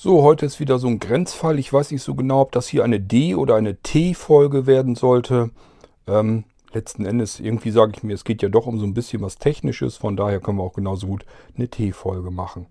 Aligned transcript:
So, 0.00 0.22
heute 0.22 0.46
ist 0.46 0.60
wieder 0.60 0.78
so 0.78 0.86
ein 0.86 1.00
Grenzfall. 1.00 1.58
Ich 1.58 1.72
weiß 1.72 1.90
nicht 1.90 2.04
so 2.04 2.14
genau, 2.14 2.42
ob 2.42 2.52
das 2.52 2.68
hier 2.68 2.84
eine 2.84 3.00
D- 3.00 3.34
oder 3.34 3.56
eine 3.56 3.82
T-Folge 3.82 4.64
werden 4.64 4.94
sollte. 4.94 5.50
Ähm, 6.06 6.44
letzten 6.72 7.04
Endes, 7.04 7.40
irgendwie 7.40 7.72
sage 7.72 7.94
ich 7.96 8.04
mir, 8.04 8.14
es 8.14 8.22
geht 8.22 8.40
ja 8.40 8.48
doch 8.48 8.66
um 8.66 8.78
so 8.78 8.86
ein 8.86 8.94
bisschen 8.94 9.22
was 9.22 9.38
Technisches. 9.38 9.96
Von 9.96 10.16
daher 10.16 10.38
können 10.38 10.58
wir 10.58 10.62
auch 10.62 10.74
genauso 10.74 11.08
gut 11.08 11.26
eine 11.56 11.66
T-Folge 11.66 12.30
machen. 12.30 12.66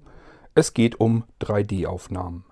Es 0.56 0.74
geht 0.74 1.02
um 1.02 1.26
3D-Aufnahmen. 1.42 2.46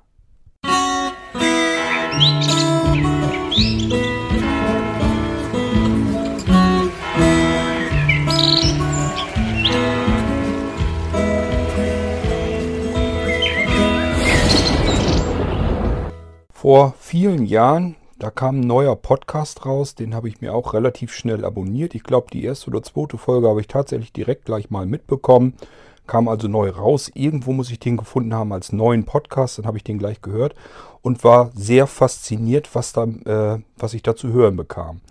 Vor 16.65 16.95
vielen 16.97 17.45
Jahren, 17.45 17.95
da 18.17 18.31
kam 18.31 18.61
ein 18.61 18.65
neuer 18.65 18.95
Podcast 18.95 19.67
raus, 19.67 19.93
den 19.93 20.15
habe 20.15 20.29
ich 20.29 20.41
mir 20.41 20.55
auch 20.55 20.73
relativ 20.73 21.13
schnell 21.13 21.45
abonniert. 21.45 21.93
Ich 21.93 22.01
glaube, 22.01 22.25
die 22.33 22.43
erste 22.43 22.71
oder 22.71 22.81
zweite 22.81 23.19
Folge 23.19 23.47
habe 23.47 23.61
ich 23.61 23.67
tatsächlich 23.67 24.11
direkt 24.11 24.45
gleich 24.45 24.71
mal 24.71 24.87
mitbekommen. 24.87 25.53
Kam 26.07 26.27
also 26.27 26.47
neu 26.47 26.71
raus. 26.71 27.11
Irgendwo 27.13 27.53
muss 27.53 27.69
ich 27.69 27.79
den 27.79 27.97
gefunden 27.97 28.33
haben 28.33 28.51
als 28.51 28.71
neuen 28.71 29.05
Podcast. 29.05 29.59
Dann 29.59 29.67
habe 29.67 29.77
ich 29.77 29.83
den 29.83 29.99
gleich 29.99 30.23
gehört 30.23 30.55
und 31.03 31.23
war 31.23 31.51
sehr 31.53 31.85
fasziniert, 31.85 32.73
was, 32.73 32.93
da, 32.93 33.03
äh, 33.03 33.61
was 33.77 33.93
ich 33.93 34.01
da 34.01 34.15
zu 34.15 34.33
hören 34.33 34.55
bekam. 34.55 35.01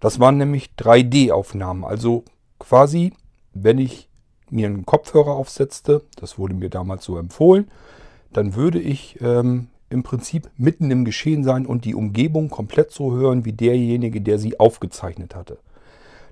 Das 0.00 0.18
waren 0.18 0.38
nämlich 0.38 0.70
3D-Aufnahmen. 0.78 1.84
Also 1.84 2.24
quasi, 2.58 3.12
wenn 3.52 3.76
ich 3.76 4.08
mir 4.48 4.66
einen 4.66 4.86
Kopfhörer 4.86 5.32
aufsetzte, 5.32 6.04
das 6.16 6.38
wurde 6.38 6.54
mir 6.54 6.70
damals 6.70 7.04
so 7.04 7.18
empfohlen, 7.18 7.70
dann 8.32 8.54
würde 8.54 8.80
ich 8.80 9.20
ähm, 9.20 9.68
im 9.92 10.02
Prinzip 10.02 10.50
mitten 10.56 10.90
im 10.90 11.04
Geschehen 11.04 11.44
sein 11.44 11.66
und 11.66 11.84
die 11.84 11.94
Umgebung 11.94 12.50
komplett 12.50 12.90
so 12.90 13.12
hören 13.12 13.44
wie 13.44 13.52
derjenige, 13.52 14.20
der 14.20 14.38
sie 14.38 14.58
aufgezeichnet 14.58 15.34
hatte. 15.34 15.58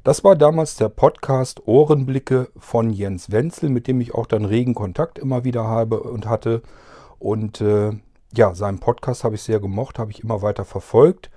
Das 0.02 0.24
war 0.24 0.34
damals 0.34 0.76
der 0.76 0.88
Podcast 0.88 1.66
Ohrenblicke 1.66 2.48
von 2.56 2.90
Jens 2.90 3.30
Wenzel, 3.30 3.68
mit 3.68 3.86
dem 3.86 4.00
ich 4.00 4.14
auch 4.14 4.26
dann 4.26 4.46
regen 4.46 4.74
Kontakt 4.74 5.18
immer 5.18 5.44
wieder 5.44 5.64
habe 5.64 6.00
und 6.00 6.26
hatte. 6.26 6.62
Und 7.18 7.60
äh, 7.60 7.92
ja, 8.34 8.54
seinen 8.54 8.78
Podcast 8.78 9.24
habe 9.24 9.34
ich 9.34 9.42
sehr 9.42 9.60
gemocht, 9.60 9.98
habe 9.98 10.10
ich 10.10 10.24
immer 10.24 10.40
weiter 10.40 10.64
verfolgt. 10.64 11.30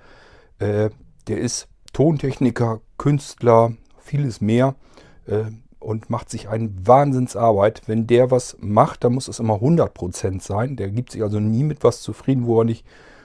Äh, 0.58 0.88
der 1.28 1.38
ist 1.38 1.68
Tontechniker, 1.92 2.80
Künstler, 2.96 3.74
vieles 3.98 4.40
mehr. 4.40 4.76
Äh, 5.26 5.44
und 5.84 6.10
macht 6.10 6.30
sich 6.30 6.48
eine 6.48 6.70
Wahnsinnsarbeit. 6.84 7.82
Wenn 7.86 8.06
der 8.06 8.30
was 8.30 8.56
macht, 8.60 9.04
dann 9.04 9.14
muss 9.14 9.28
es 9.28 9.38
immer 9.38 9.56
100% 9.56 10.40
sein. 10.42 10.76
Der 10.76 10.90
gibt 10.90 11.12
sich 11.12 11.22
also 11.22 11.40
nie 11.40 11.62
mit 11.62 11.84
was 11.84 12.00
zufrieden, 12.00 12.46
wo 12.46 12.60
er 12.60 12.64
nicht 12.64 12.84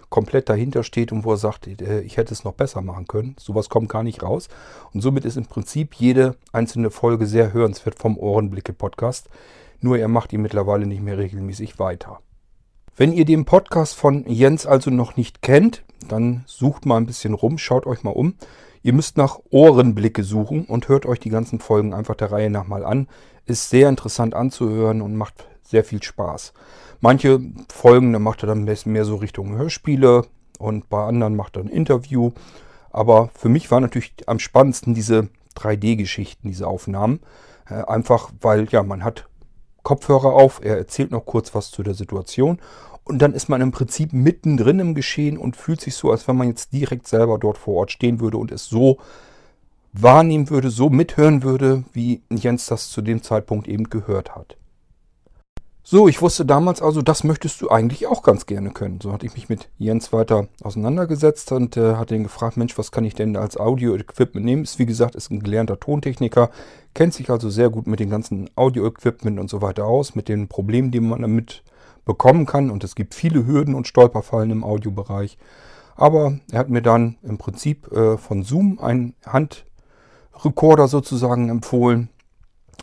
komplett 0.10 0.50
dahinter 0.50 0.84
steht 0.84 1.12
und 1.12 1.24
wo 1.24 1.32
er 1.32 1.38
sagt, 1.38 1.68
äh, 1.68 2.02
ich 2.02 2.18
hätte 2.18 2.34
es 2.34 2.44
noch 2.44 2.54
besser 2.54 2.82
machen 2.82 3.08
können. 3.08 3.36
Sowas 3.40 3.70
kommt 3.70 3.90
gar 3.90 4.04
nicht 4.04 4.24
raus. 4.24 4.50
Und 4.94 5.02
somit 5.02 5.26
ist 5.26 5.38
im 5.38 5.46
Prinzip 5.46 5.94
jede 5.96 6.36
einzelne 6.52 6.90
Folge 6.90 7.26
sehr 7.26 7.54
hörenswert 7.54 8.00
vom 8.00 8.18
Ohrenblicke-Podcast. 8.18 9.30
Nur 9.82 9.98
er 9.98 10.08
macht 10.08 10.34
ihn 10.34 10.42
mittlerweile 10.42 10.86
nicht 10.86 11.02
mehr 11.02 11.18
regelmäßig 11.18 11.80
weiter. 11.80 12.20
Wenn 12.98 13.14
ihr 13.14 13.26
den 13.26 13.46
Podcast 13.46 13.96
von 13.96 14.26
Jens 14.28 14.66
also 14.66 14.90
noch 14.90 15.16
nicht 15.16 15.42
kennt, 15.42 15.84
dann 16.08 16.44
sucht 16.48 16.86
mal 16.86 16.98
ein 16.98 17.06
bisschen 17.06 17.34
rum, 17.34 17.58
schaut 17.58 17.86
euch 17.86 18.04
mal 18.04 18.12
um. 18.12 18.36
Ihr 18.82 18.94
müsst 18.94 19.18
nach 19.18 19.40
Ohrenblicke 19.50 20.24
suchen 20.24 20.66
und 20.66 20.88
hört 20.88 21.06
euch 21.06 21.20
die 21.20 21.30
ganzen 21.30 21.60
Folgen 21.60 21.94
einfach 21.94 22.16
der 22.16 22.32
Reihe 22.32 22.50
nach 22.50 22.68
mal 22.68 22.86
an. 22.86 23.08
Ist 23.46 23.70
sehr 23.70 23.90
interessant 23.90 24.34
anzuhören 24.34 25.02
und 25.02 25.16
macht 25.16 25.46
sehr 25.64 25.84
viel 25.84 26.02
Spaß. 26.02 26.54
Manche 27.02 27.40
Folgen, 27.72 28.14
da 28.14 28.20
macht 28.20 28.44
er 28.44 28.48
dann 28.48 28.64
mehr 28.64 29.06
so 29.06 29.16
Richtung 29.16 29.58
Hörspiele 29.58 30.26
und 30.60 30.90
bei 30.90 31.04
anderen 31.04 31.36
macht 31.36 31.58
er 31.58 31.64
ein 31.64 31.70
Interview. 31.70 32.32
Aber 32.92 33.30
für 33.36 33.50
mich 33.50 33.70
war 33.72 33.80
natürlich 33.80 34.14
am 34.26 34.40
spannendsten 34.40 34.94
diese 34.94 35.30
3D-Geschichten, 35.56 36.48
diese 36.48 36.68
Aufnahmen. 36.68 37.20
Äh, 37.70 37.84
einfach 37.84 38.32
weil, 38.42 38.68
ja, 38.70 38.84
man 38.84 39.04
hat 39.04 39.28
Kopfhörer 39.84 40.34
auf, 40.34 40.62
er 40.64 40.78
erzählt 40.78 41.12
noch 41.12 41.26
kurz 41.26 41.56
was 41.56 41.72
zu 41.72 41.84
der 41.84 41.94
Situation 41.94 42.60
und 43.10 43.20
dann 43.20 43.34
ist 43.34 43.50
man 43.50 43.62
im 43.62 43.72
Prinzip 43.72 44.14
mittendrin 44.14 44.80
im 44.80 44.96
Geschehen 44.96 45.38
und 45.38 45.58
fühlt 45.58 45.82
sich 45.82 45.96
so, 45.96 46.12
als 46.12 46.28
wenn 46.28 46.38
man 46.38 46.48
jetzt 46.48 46.72
direkt 46.72 47.08
selber 47.08 47.40
dort 47.40 47.58
vor 47.58 47.76
Ort 47.76 47.92
stehen 47.92 48.20
würde 48.20 48.38
und 48.38 48.52
es 48.52 48.66
so 48.66 49.00
wahrnehmen 49.94 50.50
würde, 50.50 50.70
so 50.70 50.90
mithören 50.90 51.42
würde, 51.42 51.84
wie 51.92 52.22
Jens 52.30 52.68
das 52.68 52.90
zu 52.90 53.02
dem 53.02 53.24
Zeitpunkt 53.24 53.68
eben 53.68 53.90
gehört 53.90 54.36
hat. 54.36 54.56
So, 55.82 56.08
ich 56.08 56.22
wusste 56.22 56.46
damals 56.46 56.84
also, 56.84 57.02
das 57.02 57.24
möchtest 57.24 57.62
du 57.62 57.70
eigentlich 57.72 58.06
auch 58.06 58.22
ganz 58.22 58.46
gerne 58.46 58.70
können. 58.70 59.00
So 59.02 59.12
hatte 59.12 59.26
ich 59.26 59.34
mich 59.34 59.50
mit 59.50 59.70
Jens 59.80 60.14
weiter 60.14 60.48
auseinandergesetzt 60.62 61.52
und 61.52 61.78
äh, 61.78 61.96
hatte 61.96 62.14
ihn 62.14 62.22
gefragt, 62.22 62.58
Mensch, 62.58 62.78
was 62.78 62.92
kann 62.92 63.06
ich 63.06 63.16
denn 63.16 63.36
als 63.36 63.58
Audio-Equipment 63.58 64.46
nehmen? 64.46 64.64
Ist 64.64 64.78
wie 64.78 64.86
gesagt, 64.86 65.16
ist 65.16 65.32
ein 65.32 65.40
gelernter 65.40 65.80
Tontechniker, 65.80 66.52
kennt 66.94 67.16
sich 67.16 67.32
also 67.32 67.50
sehr 67.50 67.72
gut 67.72 67.88
mit 67.88 68.00
dem 68.00 68.12
ganzen 68.12 68.52
Audio-Equipment 68.56 69.40
und 69.40 69.50
so 69.50 69.64
weiter 69.64 69.86
aus, 69.86 70.14
mit 70.14 70.30
den 70.30 70.48
Problemen, 70.48 70.92
die 70.92 71.00
man 71.00 71.24
damit 71.24 71.64
bekommen 72.10 72.48
kann. 72.48 72.72
Und 72.72 72.84
es 72.84 72.96
gibt 72.96 73.14
viele 73.14 73.46
Hürden 73.46 73.76
und 73.76 73.88
Stolperfallen 73.88 74.50
im 74.50 74.64
Audiobereich. 74.64 75.38
Aber 75.96 76.40
er 76.52 76.60
hat 76.60 76.70
mir 76.70 76.82
dann 76.82 77.18
im 77.22 77.38
Prinzip 77.38 77.92
äh, 77.92 78.18
von 78.18 78.42
Zoom 78.42 78.80
einen 78.80 79.14
Handrekorder 79.26 80.88
sozusagen 80.88 81.50
empfohlen. 81.50 82.10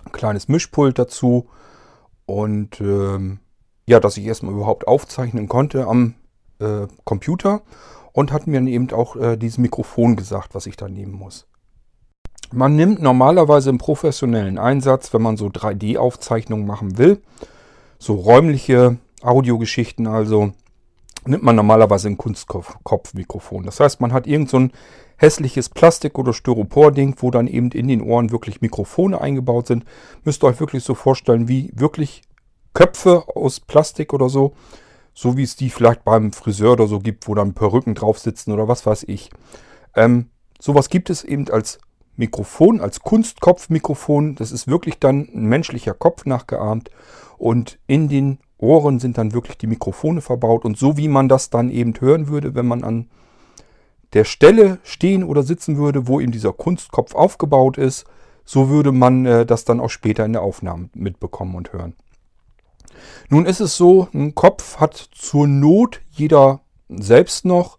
Ein 0.05 0.13
kleines 0.13 0.47
Mischpult 0.47 0.99
dazu. 0.99 1.49
Und 2.25 2.81
ähm, 2.81 3.41
ja, 3.87 3.99
dass 3.99 4.17
ich 4.17 4.25
erstmal 4.25 4.55
überhaupt 4.55 4.87
aufzeichnen 4.87 5.49
konnte 5.49 5.89
am 5.89 6.15
äh, 6.61 6.87
Computer. 7.05 7.63
Und 8.13 8.33
hat 8.33 8.47
mir 8.47 8.61
eben 8.63 8.93
auch 8.93 9.17
äh, 9.17 9.37
dieses 9.37 9.59
Mikrofon 9.59 10.15
gesagt, 10.15 10.55
was 10.55 10.67
ich 10.67 10.77
da 10.77 10.89
nehmen 10.89 11.13
muss. 11.13 11.49
Man 12.53 12.77
nimmt 12.77 13.03
normalerweise 13.03 13.71
im 13.71 13.79
professionellen 13.79 14.57
Einsatz, 14.57 15.13
wenn 15.13 15.21
man 15.21 15.37
so 15.37 15.47
3D-Aufzeichnungen 15.47 16.65
machen 16.65 16.97
will, 16.97 17.21
so 17.99 18.15
räumliche 18.15 18.99
Audiogeschichten 19.27 20.07
also, 20.07 20.53
nimmt 21.27 21.43
man 21.43 21.57
normalerweise 21.57 22.09
ein 22.09 22.19
Kunstkopfmikrofon. 22.19 23.65
Das 23.65 23.81
heißt, 23.81 24.01
man 24.01 24.13
hat 24.13 24.27
irgend 24.27 24.51
so 24.51 24.59
ein 24.59 24.73
hässliches 25.17 25.69
Plastik- 25.69 26.19
oder 26.19 26.33
Styropor-Ding, 26.33 27.17
wo 27.19 27.31
dann 27.31 27.47
eben 27.47 27.71
in 27.71 27.89
den 27.89 28.03
Ohren 28.03 28.31
wirklich 28.31 28.61
Mikrofone 28.61 29.21
eingebaut 29.21 29.67
sind. 29.67 29.85
Müsst 30.25 30.45
ihr 30.45 30.49
euch 30.49 30.61
wirklich 30.61 30.85
so 30.85 30.95
vorstellen, 30.95 31.49
wie 31.49 31.73
wirklich 31.75 32.23
Köpfe 32.75 33.25
aus 33.35 33.61
Plastik 33.61 34.13
oder 34.13 34.29
so. 34.29 34.53
So 35.15 35.37
wie 35.39 35.45
es 35.45 35.57
die 35.57 35.71
vielleicht 35.71 36.05
beim 36.05 36.33
Friseur 36.33 36.73
oder 36.73 36.87
so 36.87 36.99
gibt, 36.99 37.27
wo 37.27 37.35
dann 37.35 37.55
Perücken 37.55 37.95
drauf 37.95 38.19
sitzen 38.19 38.53
oder 38.53 38.69
was 38.69 38.85
weiß 38.85 39.05
ich. 39.09 39.31
Ähm, 39.95 40.29
sowas 40.61 40.91
gibt 40.91 41.09
es 41.09 41.25
eben 41.25 41.49
als 41.51 41.79
Mikrofon, 42.17 42.81
als 42.81 43.01
Kunstkopfmikrofon. 43.01 44.35
Das 44.35 44.53
ist 44.53 44.69
wirklich 44.69 44.99
dann 44.99 45.29
ein 45.35 45.47
menschlicher 45.47 45.95
Kopf 45.95 46.27
nachgeahmt. 46.27 46.91
Und 47.39 47.79
in 47.87 48.09
den 48.09 48.39
Ohren 48.59 48.99
sind 48.99 49.19
dann 49.19 49.35
wirklich 49.35 49.59
die 49.59 49.67
Mikrofone 49.67 50.21
verbaut 50.21 50.65
und 50.65 50.79
so 50.79 50.97
wie 50.97 51.09
man 51.09 51.29
das 51.29 51.51
dann 51.51 51.71
eben 51.71 51.95
hören 51.99 52.29
würde, 52.29 52.55
wenn 52.55 52.67
man 52.67 52.85
an 52.85 53.09
der 54.13 54.25
Stelle 54.25 54.79
stehen 54.83 55.25
oder 55.25 55.43
sitzen 55.43 55.77
würde, 55.77 56.09
wo 56.09 56.21
eben 56.21 56.33
dieser 56.33 56.53
Kunstkopf 56.53 57.15
aufgebaut 57.15 57.77
ist, 57.77 58.07
so 58.45 58.69
würde 58.69 58.93
man 58.93 59.27
äh, 59.27 59.45
das 59.45 59.65
dann 59.65 59.81
auch 59.81 59.91
später 59.91 60.25
in 60.25 60.33
der 60.33 60.43
Aufnahme 60.43 60.89
mitbekommen 60.95 61.55
und 61.55 61.73
hören. 61.73 61.95
Nun 63.29 63.45
ist 63.45 63.61
es 63.61 63.77
so, 63.77 64.09
ein 64.15 64.35
Kopf 64.35 64.79
hat 64.79 64.95
zur 64.95 65.47
Not 65.47 66.01
jeder 66.11 66.61
selbst 66.89 67.45
noch 67.45 67.79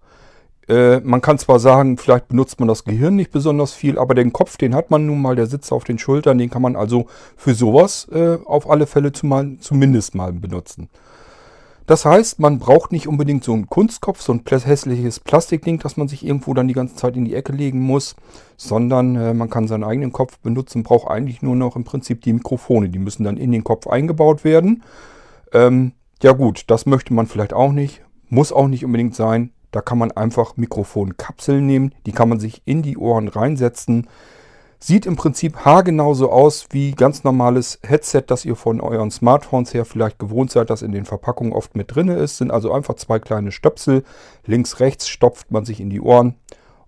äh, 0.67 0.99
man 0.99 1.21
kann 1.21 1.39
zwar 1.39 1.59
sagen, 1.59 1.97
vielleicht 1.97 2.27
benutzt 2.27 2.59
man 2.59 2.67
das 2.67 2.83
Gehirn 2.83 3.15
nicht 3.15 3.31
besonders 3.31 3.73
viel, 3.73 3.97
aber 3.97 4.15
den 4.15 4.33
Kopf, 4.33 4.57
den 4.57 4.75
hat 4.75 4.91
man 4.91 5.05
nun 5.05 5.21
mal, 5.21 5.35
der 5.35 5.47
sitzt 5.47 5.71
auf 5.71 5.83
den 5.83 5.97
Schultern, 5.97 6.37
den 6.37 6.49
kann 6.49 6.61
man 6.61 6.75
also 6.75 7.07
für 7.35 7.53
sowas 7.53 8.07
äh, 8.11 8.37
auf 8.45 8.69
alle 8.69 8.87
Fälle 8.87 9.11
zumal, 9.11 9.57
zumindest 9.59 10.15
mal 10.15 10.33
benutzen. 10.33 10.89
Das 11.87 12.03
heißt, 12.03 12.41
man 12.41 12.59
braucht 12.59 12.91
nicht 12.91 13.07
unbedingt 13.07 13.45
so 13.45 13.53
einen 13.53 13.69
Kunstkopf, 13.69 14.21
so 14.21 14.33
ein 14.33 14.43
hässliches 14.45 15.21
Plastikding, 15.21 15.79
das 15.79 15.95
man 15.95 16.09
sich 16.09 16.25
irgendwo 16.25 16.53
dann 16.53 16.67
die 16.67 16.73
ganze 16.73 16.95
Zeit 16.95 17.15
in 17.15 17.23
die 17.23 17.33
Ecke 17.33 17.53
legen 17.53 17.79
muss, 17.79 18.17
sondern 18.57 19.15
äh, 19.15 19.33
man 19.33 19.49
kann 19.49 19.69
seinen 19.69 19.85
eigenen 19.85 20.11
Kopf 20.11 20.37
benutzen, 20.39 20.83
braucht 20.83 21.07
eigentlich 21.07 21.41
nur 21.41 21.55
noch 21.55 21.77
im 21.77 21.85
Prinzip 21.85 22.21
die 22.23 22.33
Mikrofone. 22.33 22.89
Die 22.89 22.99
müssen 22.99 23.23
dann 23.23 23.37
in 23.37 23.53
den 23.53 23.63
Kopf 23.63 23.87
eingebaut 23.87 24.43
werden. 24.43 24.83
Ähm, 25.53 25.93
ja 26.21 26.33
gut, 26.33 26.65
das 26.67 26.87
möchte 26.87 27.13
man 27.13 27.25
vielleicht 27.25 27.53
auch 27.53 27.71
nicht, 27.71 28.03
muss 28.27 28.51
auch 28.51 28.67
nicht 28.67 28.83
unbedingt 28.83 29.15
sein. 29.15 29.51
Da 29.71 29.81
kann 29.81 29.97
man 29.97 30.11
einfach 30.11 30.57
Mikrofonkapseln 30.57 31.65
nehmen, 31.65 31.93
die 32.05 32.11
kann 32.11 32.29
man 32.29 32.39
sich 32.39 32.61
in 32.65 32.81
die 32.81 32.97
Ohren 32.97 33.27
reinsetzen. 33.27 34.07
Sieht 34.79 35.07
im 35.07 35.15
Prinzip 35.15 35.65
haargenau 35.65 36.13
so 36.13 36.31
aus 36.31 36.67
wie 36.69 36.91
ganz 36.91 37.23
normales 37.23 37.79
Headset, 37.81 38.23
das 38.27 38.45
ihr 38.45 38.55
von 38.55 38.79
euren 38.79 39.09
Smartphones 39.09 39.73
her 39.73 39.85
vielleicht 39.85 40.19
gewohnt 40.19 40.51
seid, 40.51 40.69
das 40.69 40.83
in 40.83 40.91
den 40.91 41.05
Verpackungen 41.05 41.51
oft 41.51 41.75
mit 41.75 41.95
drin 41.95 42.09
ist. 42.09 42.37
Sind 42.37 42.51
also 42.51 42.71
einfach 42.71 42.93
zwei 42.93 43.17
kleine 43.17 43.51
Stöpsel. 43.51 44.03
Links, 44.45 44.79
rechts 44.79 45.07
stopft 45.07 45.51
man 45.51 45.65
sich 45.65 45.79
in 45.79 45.89
die 45.89 45.99
Ohren 45.99 46.35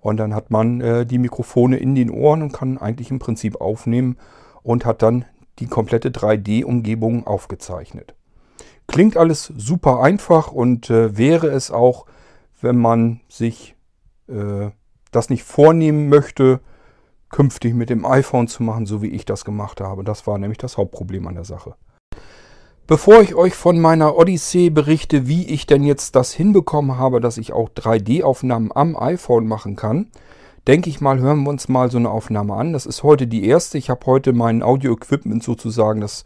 und 0.02 0.18
dann 0.18 0.36
hat 0.36 0.52
man 0.52 0.82
äh, 0.82 1.06
die 1.06 1.18
Mikrofone 1.18 1.78
in 1.78 1.96
den 1.96 2.12
Ohren 2.12 2.44
und 2.44 2.54
kann 2.54 2.78
eigentlich 2.78 3.12
im 3.12 3.20
Prinzip 3.20 3.60
aufnehmen 3.60 4.18
und 4.62 4.86
hat 4.86 5.02
dann 5.02 5.26
die 5.60 5.68
komplette 5.68 6.10
3D-Umgebung 6.10 7.28
aufgezeichnet. 7.28 8.16
klingt 8.88 9.18
alles 9.18 9.52
super 9.56 10.02
einfach 10.02 10.52
und 10.52 10.90
äh, 10.90 11.18
wäre 11.18 11.48
es 11.48 11.70
auch, 11.70 12.06
wenn 12.62 12.78
man 12.78 13.22
sich 13.28 13.76
äh, 14.28 14.70
das 15.12 15.30
nicht 15.30 15.44
vornehmen 15.44 16.10
möchte, 16.10 16.60
künftig 17.30 17.74
mit 17.74 17.90
dem 17.90 18.06
iPhone 18.06 18.48
zu 18.48 18.64
machen, 18.64 18.86
so 18.86 19.02
wie 19.02 19.10
ich 19.10 19.26
das 19.26 19.46
gemacht 19.46 19.82
habe. 19.82 20.04
Das 20.04 20.28
war 20.28 20.38
nämlich 20.38 20.58
das 20.58 20.78
Hauptproblem 20.78 21.28
an 21.28 21.36
der 21.36 21.46
Sache. 21.46 21.76
Bevor 22.88 23.22
ich 23.22 23.36
euch 23.36 23.54
von 23.54 23.80
meiner 23.80 24.18
Odyssee 24.18 24.72
berichte, 24.72 25.28
wie 25.28 25.46
ich 25.46 25.68
denn 25.68 25.84
jetzt 25.84 26.16
das 26.16 26.34
hinbekommen 26.34 26.98
habe, 26.98 27.20
dass 27.20 27.38
ich 27.38 27.54
auch 27.54 27.70
3D-Aufnahmen 27.70 28.72
am 28.74 28.98
iPhone 28.98 29.48
machen 29.48 29.76
kann, 29.76 30.08
denke 30.66 30.90
ich 30.90 31.00
mal, 31.00 31.20
hören 31.20 31.44
wir 31.44 31.52
uns 31.52 31.70
mal 31.70 31.92
so 31.92 32.00
eine 32.00 32.10
Aufnahme 32.10 32.56
an. 32.56 32.74
Das 32.74 32.88
ist 32.88 33.04
heute 33.04 33.28
die 33.28 33.46
erste. 33.46 33.78
Ich 33.78 33.92
habe 33.92 34.08
heute 34.08 34.34
mein 34.34 34.64
Audio-Equipment 34.64 35.44
sozusagen 35.44 36.02
das 36.02 36.24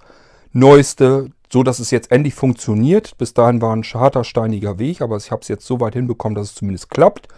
neueste, 0.54 1.32
so 1.54 1.64
dass 1.64 1.80
es 1.80 1.92
jetzt 1.92 2.12
endlich 2.12 2.34
funktioniert. 2.34 3.18
Bis 3.18 3.34
dahin 3.34 3.62
war 3.62 3.74
ein 3.74 3.84
harter, 3.84 4.26
steiniger 4.26 4.80
Weg, 4.80 5.02
aber 5.02 5.16
ich 5.16 5.32
habe 5.32 5.42
es 5.42 5.48
jetzt 5.48 5.66
so 5.66 5.80
weit 5.80 5.94
hinbekommen, 5.94 6.36
dass 6.36 6.50
es 6.50 6.56
zumindest 6.56 6.90
klappt. 6.90 7.30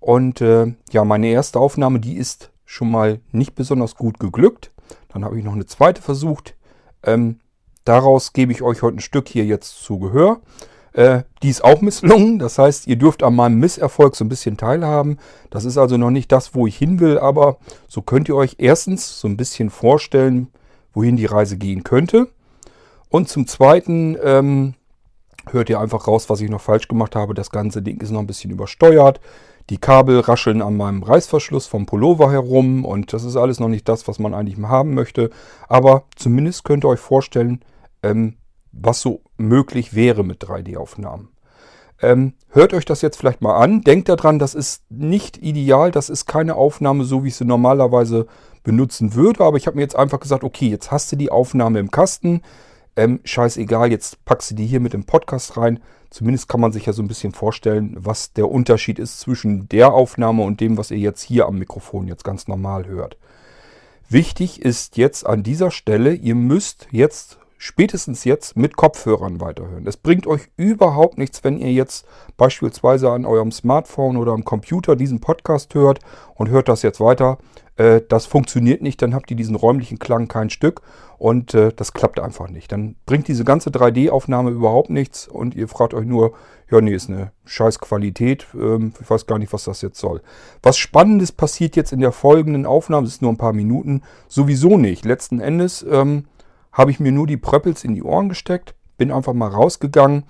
Und 0.00 0.40
äh, 0.40 0.74
ja, 0.90 1.04
meine 1.04 1.28
erste 1.28 1.58
Aufnahme, 1.60 2.00
die 2.00 2.16
ist 2.16 2.50
schon 2.64 2.90
mal 2.90 3.20
nicht 3.32 3.54
besonders 3.54 3.96
gut 3.96 4.18
geglückt. 4.18 4.70
Dann 5.12 5.24
habe 5.24 5.38
ich 5.38 5.44
noch 5.44 5.52
eine 5.52 5.66
zweite 5.66 6.00
versucht. 6.00 6.54
Ähm, 7.02 7.40
Daraus 7.84 8.32
gebe 8.32 8.52
ich 8.52 8.62
euch 8.62 8.82
heute 8.82 8.98
ein 8.98 9.00
Stück 9.00 9.28
hier 9.28 9.44
jetzt 9.44 9.82
zu 9.82 9.98
Gehör. 9.98 10.40
Äh, 10.92 11.22
die 11.42 11.48
ist 11.48 11.64
auch 11.64 11.80
misslungen. 11.80 12.38
Das 12.38 12.58
heißt, 12.58 12.86
ihr 12.86 12.96
dürft 12.96 13.22
an 13.22 13.34
meinem 13.34 13.58
Misserfolg 13.58 14.14
so 14.14 14.24
ein 14.24 14.28
bisschen 14.28 14.56
teilhaben. 14.56 15.18
Das 15.50 15.64
ist 15.64 15.78
also 15.78 15.96
noch 15.96 16.10
nicht 16.10 16.30
das, 16.30 16.54
wo 16.54 16.66
ich 16.66 16.76
hin 16.76 17.00
will, 17.00 17.18
aber 17.18 17.58
so 17.88 18.02
könnt 18.02 18.28
ihr 18.28 18.36
euch 18.36 18.56
erstens 18.58 19.18
so 19.18 19.26
ein 19.26 19.36
bisschen 19.36 19.70
vorstellen, 19.70 20.48
wohin 20.92 21.16
die 21.16 21.26
Reise 21.26 21.56
gehen 21.56 21.82
könnte. 21.82 22.28
Und 23.12 23.28
zum 23.28 23.46
Zweiten 23.46 24.16
ähm, 24.24 24.72
hört 25.50 25.68
ihr 25.68 25.78
einfach 25.78 26.08
raus, 26.08 26.30
was 26.30 26.40
ich 26.40 26.48
noch 26.48 26.62
falsch 26.62 26.88
gemacht 26.88 27.14
habe. 27.14 27.34
Das 27.34 27.50
ganze 27.50 27.82
Ding 27.82 28.00
ist 28.00 28.10
noch 28.10 28.20
ein 28.20 28.26
bisschen 28.26 28.50
übersteuert. 28.50 29.20
Die 29.68 29.76
Kabel 29.76 30.20
rascheln 30.20 30.62
an 30.62 30.78
meinem 30.78 31.02
Reißverschluss 31.02 31.66
vom 31.66 31.84
Pullover 31.84 32.32
herum 32.32 32.86
und 32.86 33.12
das 33.12 33.24
ist 33.24 33.36
alles 33.36 33.60
noch 33.60 33.68
nicht 33.68 33.86
das, 33.86 34.08
was 34.08 34.18
man 34.18 34.32
eigentlich 34.32 34.58
haben 34.66 34.94
möchte. 34.94 35.28
Aber 35.68 36.04
zumindest 36.16 36.64
könnt 36.64 36.86
ihr 36.86 36.88
euch 36.88 37.00
vorstellen, 37.00 37.60
ähm, 38.02 38.38
was 38.72 39.02
so 39.02 39.20
möglich 39.36 39.94
wäre 39.94 40.24
mit 40.24 40.42
3D-Aufnahmen. 40.42 41.28
Ähm, 42.00 42.32
hört 42.48 42.72
euch 42.72 42.86
das 42.86 43.02
jetzt 43.02 43.18
vielleicht 43.18 43.42
mal 43.42 43.62
an. 43.62 43.82
Denkt 43.82 44.08
daran, 44.08 44.38
das 44.38 44.54
ist 44.54 44.84
nicht 44.88 45.36
ideal. 45.36 45.90
Das 45.90 46.08
ist 46.08 46.24
keine 46.24 46.54
Aufnahme, 46.54 47.04
so 47.04 47.24
wie 47.24 47.28
ich 47.28 47.36
sie 47.36 47.44
normalerweise 47.44 48.26
benutzen 48.62 49.14
würde. 49.14 49.44
Aber 49.44 49.58
ich 49.58 49.66
habe 49.66 49.76
mir 49.76 49.82
jetzt 49.82 49.96
einfach 49.96 50.18
gesagt, 50.18 50.44
okay, 50.44 50.68
jetzt 50.68 50.90
hast 50.90 51.12
du 51.12 51.16
die 51.16 51.30
Aufnahme 51.30 51.78
im 51.78 51.90
Kasten. 51.90 52.40
Ähm, 52.96 53.20
scheißegal, 53.24 53.90
jetzt 53.90 54.24
packst 54.24 54.50
du 54.50 54.54
die 54.54 54.66
hier 54.66 54.80
mit 54.80 54.92
dem 54.92 55.04
Podcast 55.04 55.56
rein. 55.56 55.80
Zumindest 56.10 56.48
kann 56.48 56.60
man 56.60 56.72
sich 56.72 56.84
ja 56.84 56.92
so 56.92 57.02
ein 57.02 57.08
bisschen 57.08 57.32
vorstellen, 57.32 57.96
was 57.98 58.34
der 58.34 58.50
Unterschied 58.50 58.98
ist 58.98 59.20
zwischen 59.20 59.68
der 59.68 59.94
Aufnahme 59.94 60.42
und 60.42 60.60
dem, 60.60 60.76
was 60.76 60.90
ihr 60.90 60.98
jetzt 60.98 61.22
hier 61.22 61.46
am 61.46 61.58
Mikrofon 61.58 62.06
jetzt 62.06 62.24
ganz 62.24 62.48
normal 62.48 62.86
hört. 62.86 63.16
Wichtig 64.10 64.60
ist 64.60 64.98
jetzt 64.98 65.24
an 65.24 65.42
dieser 65.42 65.70
Stelle, 65.70 66.12
ihr 66.12 66.34
müsst 66.34 66.86
jetzt 66.90 67.38
spätestens 67.62 68.24
jetzt 68.24 68.56
mit 68.56 68.76
Kopfhörern 68.76 69.40
weiterhören. 69.40 69.86
Es 69.86 69.96
bringt 69.96 70.26
euch 70.26 70.48
überhaupt 70.56 71.16
nichts, 71.16 71.44
wenn 71.44 71.58
ihr 71.58 71.72
jetzt 71.72 72.04
beispielsweise 72.36 73.08
an 73.12 73.24
eurem 73.24 73.52
Smartphone 73.52 74.16
oder 74.16 74.32
am 74.32 74.44
Computer 74.44 74.96
diesen 74.96 75.20
Podcast 75.20 75.72
hört 75.74 76.00
und 76.34 76.50
hört 76.50 76.68
das 76.68 76.82
jetzt 76.82 76.98
weiter. 76.98 77.38
Äh, 77.76 78.00
das 78.08 78.26
funktioniert 78.26 78.82
nicht, 78.82 79.00
dann 79.00 79.14
habt 79.14 79.30
ihr 79.30 79.36
diesen 79.36 79.54
räumlichen 79.54 80.00
Klang 80.00 80.26
kein 80.26 80.50
Stück 80.50 80.82
und 81.18 81.54
äh, 81.54 81.72
das 81.72 81.92
klappt 81.92 82.18
einfach 82.18 82.48
nicht. 82.48 82.72
Dann 82.72 82.96
bringt 83.06 83.28
diese 83.28 83.44
ganze 83.44 83.70
3D-Aufnahme 83.70 84.50
überhaupt 84.50 84.90
nichts 84.90 85.28
und 85.28 85.54
ihr 85.54 85.68
fragt 85.68 85.94
euch 85.94 86.04
nur, 86.04 86.32
ja 86.68 86.80
nee, 86.80 86.92
ist 86.92 87.10
eine 87.10 87.30
scheiß 87.44 87.78
Qualität, 87.78 88.44
ähm, 88.54 88.92
ich 89.00 89.08
weiß 89.08 89.26
gar 89.26 89.38
nicht, 89.38 89.52
was 89.52 89.62
das 89.62 89.82
jetzt 89.82 90.00
soll. 90.00 90.20
Was 90.64 90.78
Spannendes 90.78 91.30
passiert 91.30 91.76
jetzt 91.76 91.92
in 91.92 92.00
der 92.00 92.10
folgenden 92.10 92.66
Aufnahme, 92.66 93.04
das 93.04 93.14
ist 93.14 93.22
nur 93.22 93.32
ein 93.32 93.38
paar 93.38 93.52
Minuten, 93.52 94.02
sowieso 94.26 94.78
nicht. 94.78 95.04
Letzten 95.04 95.38
Endes 95.38 95.86
ähm, 95.88 96.24
habe 96.72 96.90
ich 96.90 97.00
mir 97.00 97.12
nur 97.12 97.26
die 97.26 97.36
Pröppels 97.36 97.84
in 97.84 97.94
die 97.94 98.02
Ohren 98.02 98.28
gesteckt, 98.28 98.74
bin 98.96 99.10
einfach 99.10 99.32
mal 99.34 99.48
rausgegangen, 99.48 100.24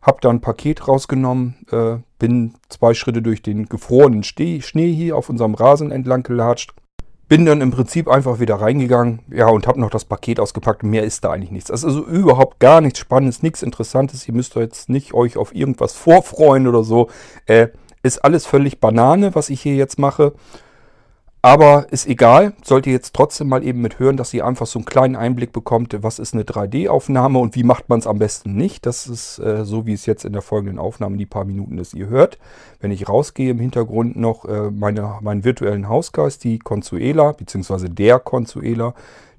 habe 0.00 0.18
da 0.20 0.30
ein 0.30 0.40
Paket 0.40 0.86
rausgenommen, 0.86 1.66
äh, 1.70 1.96
bin 2.18 2.54
zwei 2.68 2.94
Schritte 2.94 3.22
durch 3.22 3.42
den 3.42 3.66
gefrorenen 3.66 4.22
Schnee 4.22 4.60
hier 4.92 5.16
auf 5.16 5.28
unserem 5.28 5.54
Rasen 5.54 5.90
entlang 5.90 6.22
gelatscht, 6.22 6.72
bin 7.28 7.44
dann 7.44 7.60
im 7.60 7.70
Prinzip 7.70 8.08
einfach 8.08 8.40
wieder 8.40 8.56
reingegangen, 8.56 9.20
ja, 9.30 9.48
und 9.48 9.66
habe 9.66 9.80
noch 9.80 9.90
das 9.90 10.06
Paket 10.06 10.40
ausgepackt. 10.40 10.82
Mehr 10.82 11.04
ist 11.04 11.24
da 11.24 11.30
eigentlich 11.30 11.50
nichts. 11.50 11.70
Also 11.70 12.06
überhaupt 12.06 12.58
gar 12.58 12.80
nichts 12.80 13.00
Spannendes, 13.00 13.42
nichts 13.42 13.62
Interessantes. 13.62 14.26
Ihr 14.26 14.34
müsst 14.34 14.54
jetzt 14.54 14.88
nicht 14.88 15.12
euch 15.12 15.36
auf 15.36 15.54
irgendwas 15.54 15.92
vorfreuen 15.92 16.66
oder 16.66 16.84
so. 16.84 17.10
Äh, 17.44 17.68
ist 18.02 18.24
alles 18.24 18.46
völlig 18.46 18.80
Banane, 18.80 19.34
was 19.34 19.50
ich 19.50 19.60
hier 19.60 19.74
jetzt 19.74 19.98
mache. 19.98 20.32
Aber 21.40 21.86
ist 21.92 22.08
egal, 22.08 22.52
sollt 22.64 22.86
ihr 22.88 22.92
jetzt 22.92 23.14
trotzdem 23.14 23.48
mal 23.48 23.62
eben 23.62 23.80
mit 23.80 24.00
hören, 24.00 24.16
dass 24.16 24.34
ihr 24.34 24.44
einfach 24.44 24.66
so 24.66 24.80
einen 24.80 24.86
kleinen 24.86 25.14
Einblick 25.14 25.52
bekommt, 25.52 25.96
was 26.02 26.18
ist 26.18 26.34
eine 26.34 26.42
3D-Aufnahme 26.42 27.38
und 27.38 27.54
wie 27.54 27.62
macht 27.62 27.88
man 27.88 28.00
es 28.00 28.08
am 28.08 28.18
besten 28.18 28.54
nicht. 28.54 28.86
Das 28.86 29.06
ist 29.06 29.38
äh, 29.38 29.64
so, 29.64 29.86
wie 29.86 29.92
es 29.92 30.04
jetzt 30.06 30.24
in 30.24 30.32
der 30.32 30.42
folgenden 30.42 30.80
Aufnahme 30.80 31.16
die 31.16 31.26
paar 31.26 31.44
Minuten 31.44 31.78
ist, 31.78 31.94
ihr 31.94 32.08
hört. 32.08 32.38
Wenn 32.80 32.90
ich 32.90 33.08
rausgehe, 33.08 33.52
im 33.52 33.60
Hintergrund 33.60 34.16
noch 34.16 34.46
äh, 34.46 34.72
meine, 34.72 35.18
meinen 35.20 35.44
virtuellen 35.44 35.88
Hausgeist, 35.88 36.42
die 36.42 36.58
Consuela, 36.58 37.32
beziehungsweise 37.32 37.88
der 37.88 38.18
Consuela, 38.18 38.94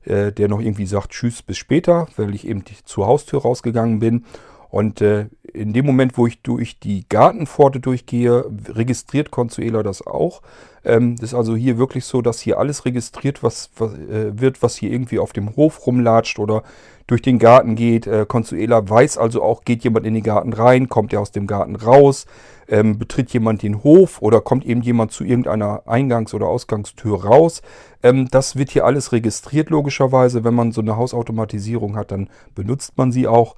äh, 0.05 0.31
der 0.31 0.47
noch 0.47 0.61
irgendwie 0.61 0.85
sagt, 0.85 1.09
tschüss, 1.09 1.41
bis 1.41 1.57
später, 1.57 2.07
weil 2.15 2.33
ich 2.33 2.47
eben 2.47 2.63
zur 2.85 3.07
Haustür 3.07 3.41
rausgegangen 3.41 3.99
bin. 3.99 4.23
Und 4.69 5.01
äh, 5.01 5.27
in 5.53 5.73
dem 5.73 5.85
Moment, 5.85 6.17
wo 6.17 6.27
ich 6.27 6.41
durch 6.41 6.79
die 6.79 7.05
Gartenpforte 7.09 7.79
durchgehe, 7.79 8.45
registriert 8.67 9.31
Consuela 9.31 9.83
das 9.83 10.05
auch. 10.05 10.41
Ähm, 10.85 11.15
das 11.15 11.31
ist 11.31 11.33
also 11.33 11.55
hier 11.55 11.77
wirklich 11.77 12.05
so, 12.05 12.21
dass 12.21 12.39
hier 12.39 12.59
alles 12.59 12.85
registriert 12.85 13.43
was, 13.43 13.71
was 13.77 13.93
äh, 13.93 14.39
wird, 14.39 14.61
was 14.61 14.75
hier 14.75 14.91
irgendwie 14.91 15.19
auf 15.19 15.33
dem 15.33 15.55
Hof 15.55 15.85
rumlatscht 15.87 16.39
oder 16.39 16.63
durch 17.09 17.21
den 17.23 17.39
Garten 17.39 17.75
geht. 17.75 18.05
Äh, 18.05 18.25
Consuela 18.27 18.87
weiß 18.87 19.17
also 19.17 19.41
auch, 19.41 19.63
geht 19.63 19.83
jemand 19.83 20.05
in 20.05 20.13
den 20.13 20.23
Garten 20.23 20.53
rein, 20.53 20.89
kommt 20.89 21.11
er 21.11 21.21
aus 21.21 21.31
dem 21.31 21.47
Garten 21.47 21.75
raus, 21.75 22.27
ähm, 22.67 22.99
betritt 22.99 23.31
jemand 23.33 23.63
den 23.63 23.83
Hof 23.83 24.21
oder 24.21 24.41
kommt 24.41 24.63
eben 24.63 24.81
jemand 24.81 25.11
zu 25.11 25.23
irgendeiner 25.23 25.87
Eingangs- 25.87 26.35
oder 26.35 26.47
Ausgangstür 26.47 27.25
raus. 27.25 27.63
Ähm, 28.03 28.27
das 28.29 28.57
wird 28.57 28.69
hier 28.69 28.85
alles 28.85 29.11
registriert 29.11 29.71
logischerweise. 29.71 30.43
Wenn 30.43 30.53
man 30.53 30.71
so 30.71 30.81
eine 30.81 30.97
Hausautomatisierung 30.97 31.95
hat, 31.95 32.11
dann 32.11 32.29
benutzt 32.53 32.97
man 32.97 33.11
sie 33.11 33.27
auch. 33.27 33.55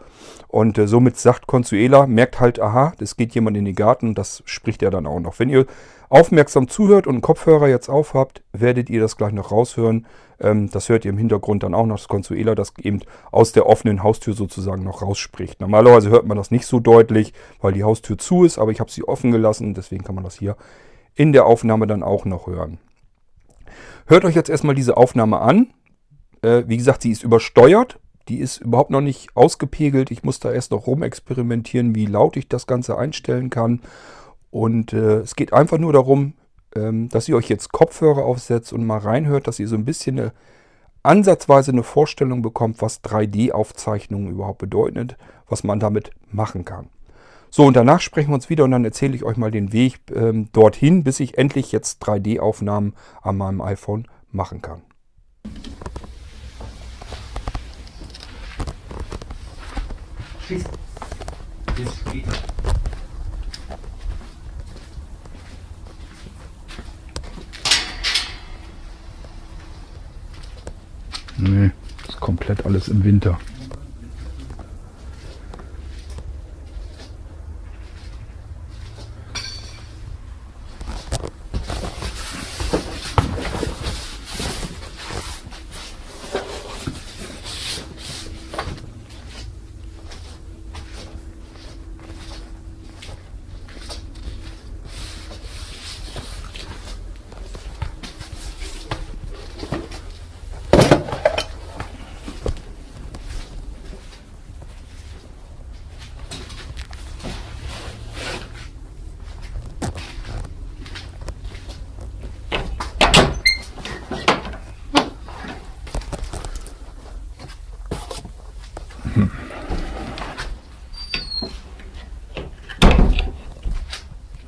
Und 0.47 0.77
äh, 0.77 0.87
somit 0.87 1.17
sagt 1.17 1.45
Consuela, 1.45 2.07
merkt 2.07 2.39
halt, 2.39 2.61
aha, 2.61 2.93
es 3.01 3.17
geht 3.17 3.35
jemand 3.35 3.57
in 3.57 3.65
den 3.65 3.75
Garten, 3.75 4.15
das 4.15 4.43
spricht 4.45 4.81
er 4.81 4.91
dann 4.91 5.05
auch 5.05 5.19
noch. 5.19 5.39
Wenn 5.39 5.49
ihr 5.49 5.65
aufmerksam 6.11 6.67
zuhört 6.67 7.07
und 7.07 7.15
einen 7.15 7.21
Kopfhörer 7.21 7.69
jetzt 7.69 7.89
aufhabt, 7.89 8.43
werdet 8.51 8.89
ihr 8.89 8.99
das 8.99 9.15
gleich 9.15 9.31
noch 9.31 9.51
raushören. 9.51 10.05
Ähm, 10.39 10.69
das 10.69 10.89
hört 10.89 11.05
ihr 11.05 11.11
im 11.11 11.17
Hintergrund 11.17 11.63
dann 11.63 11.73
auch 11.73 11.85
noch, 11.85 11.97
das 11.97 12.09
Consuela, 12.09 12.53
das 12.53 12.73
eben 12.81 12.99
aus 13.31 13.53
der 13.53 13.65
offenen 13.65 14.03
Haustür 14.03 14.33
sozusagen 14.33 14.83
noch 14.83 15.01
rausspricht. 15.01 15.61
Normalerweise 15.61 16.09
hört 16.09 16.27
man 16.27 16.35
das 16.35 16.51
nicht 16.51 16.65
so 16.65 16.81
deutlich, 16.81 17.33
weil 17.61 17.71
die 17.71 17.85
Haustür 17.85 18.17
zu 18.17 18.43
ist, 18.43 18.59
aber 18.59 18.71
ich 18.71 18.81
habe 18.81 18.91
sie 18.91 19.07
offen 19.07 19.31
gelassen, 19.31 19.73
deswegen 19.73 20.03
kann 20.03 20.15
man 20.15 20.25
das 20.25 20.35
hier 20.35 20.57
in 21.15 21.31
der 21.31 21.45
Aufnahme 21.45 21.87
dann 21.87 22.03
auch 22.03 22.25
noch 22.25 22.47
hören. 22.47 22.77
Hört 24.05 24.25
euch 24.25 24.35
jetzt 24.35 24.49
erstmal 24.49 24.75
diese 24.75 24.97
Aufnahme 24.97 25.39
an. 25.39 25.67
Äh, 26.41 26.63
wie 26.67 26.77
gesagt, 26.77 27.03
sie 27.03 27.11
ist 27.11 27.23
übersteuert. 27.23 27.99
Die 28.27 28.39
ist 28.39 28.57
überhaupt 28.57 28.91
noch 28.91 29.01
nicht 29.01 29.29
ausgepegelt. 29.35 30.11
Ich 30.11 30.23
muss 30.23 30.39
da 30.39 30.51
erst 30.51 30.71
noch 30.71 30.87
rumexperimentieren, 30.87 31.95
wie 31.95 32.05
laut 32.05 32.35
ich 32.35 32.49
das 32.49 32.67
Ganze 32.67 32.97
einstellen 32.97 33.49
kann. 33.49 33.81
Und 34.51 34.93
äh, 34.93 35.19
es 35.19 35.35
geht 35.35 35.53
einfach 35.53 35.77
nur 35.77 35.93
darum, 35.93 36.33
ähm, 36.75 37.09
dass 37.09 37.27
ihr 37.27 37.35
euch 37.35 37.49
jetzt 37.49 37.71
Kopfhörer 37.71 38.23
aufsetzt 38.23 38.73
und 38.73 38.85
mal 38.85 38.99
reinhört, 38.99 39.47
dass 39.47 39.59
ihr 39.59 39.67
so 39.67 39.75
ein 39.75 39.85
bisschen 39.85 40.19
eine, 40.19 40.33
ansatzweise 41.03 41.71
eine 41.71 41.83
Vorstellung 41.83 42.41
bekommt, 42.41 42.81
was 42.81 43.03
3D-Aufzeichnungen 43.03 44.29
überhaupt 44.29 44.59
bedeutet, 44.59 45.17
was 45.47 45.63
man 45.63 45.79
damit 45.79 46.11
machen 46.29 46.65
kann. 46.65 46.89
So, 47.49 47.65
und 47.65 47.75
danach 47.75 47.99
sprechen 47.99 48.29
wir 48.29 48.35
uns 48.35 48.49
wieder 48.49 48.63
und 48.63 48.71
dann 48.71 48.85
erzähle 48.85 49.15
ich 49.15 49.23
euch 49.23 49.35
mal 49.35 49.51
den 49.51 49.73
Weg 49.73 49.99
ähm, 50.13 50.49
dorthin, 50.53 51.03
bis 51.03 51.19
ich 51.19 51.37
endlich 51.37 51.71
jetzt 51.71 52.01
3D-Aufnahmen 52.03 52.93
an 53.21 53.37
meinem 53.37 53.61
iPhone 53.61 54.07
machen 54.31 54.61
kann. 54.61 54.81
Bis 60.47 61.95
später. 61.95 62.60
Nee, 71.41 71.71
ist 72.07 72.19
komplett 72.19 72.67
alles 72.67 72.87
im 72.87 73.03
Winter. 73.03 73.39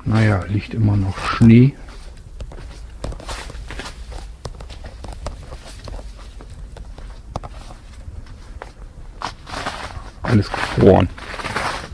Naja, 0.06 0.44
liegt 0.46 0.74
immer 0.74 0.96
noch 0.96 1.24
Schnee. 1.44 1.74
Alles 10.22 10.50
gefroren. 10.50 11.10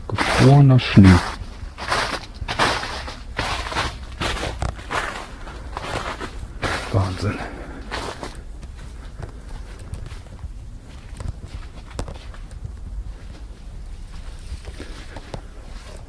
Gefrorener 0.07 0.79
Schnee. 0.79 1.09
Wahnsinn. 6.93 7.37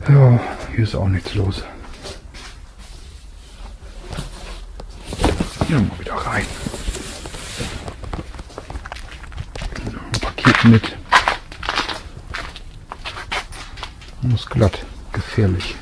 Ja, 0.09 0.41
hier 0.77 0.85
ist 0.85 0.95
auch 0.95 1.09
nichts 1.09 1.35
los. 1.35 1.65
Hier 5.73 5.81
mal 5.81 5.99
wieder 5.99 6.13
rein. 6.13 6.45
Ein 9.87 10.21
Paket 10.21 10.52
mit. 10.65 10.97
Muss 14.23 14.47
glatt. 14.47 14.85
Gefährlich. 15.13 15.75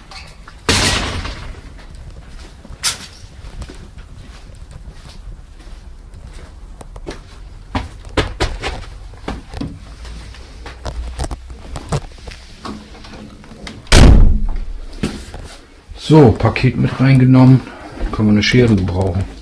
So, 15.96 16.32
Paket 16.32 16.76
mit 16.76 16.98
reingenommen. 16.98 17.60
Können 18.10 18.28
wir 18.28 18.32
eine 18.32 18.42
Schere 18.42 18.74
gebrauchen. 18.74 19.39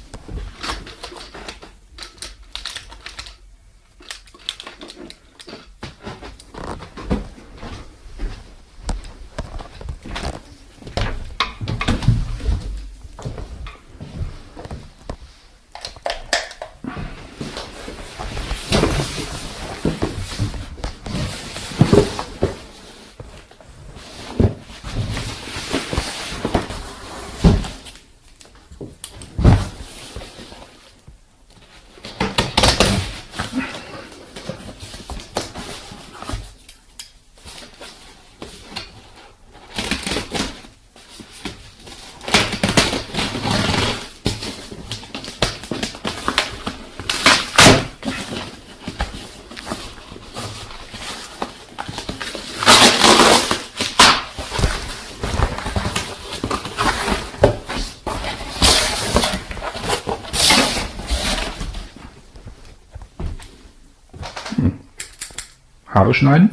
Schneiden. 66.19 66.51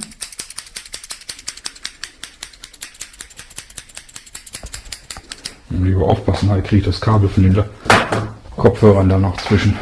Lieber 5.70 6.06
aufpassen, 6.06 6.50
da 6.50 6.62
kriege 6.62 6.78
ich 6.78 6.86
das 6.86 7.02
Kabel 7.02 7.28
von 7.28 7.44
den 7.44 7.64
Kopfhörern 8.56 9.10
da 9.10 9.18
noch 9.18 9.36
zwischen. 9.38 9.78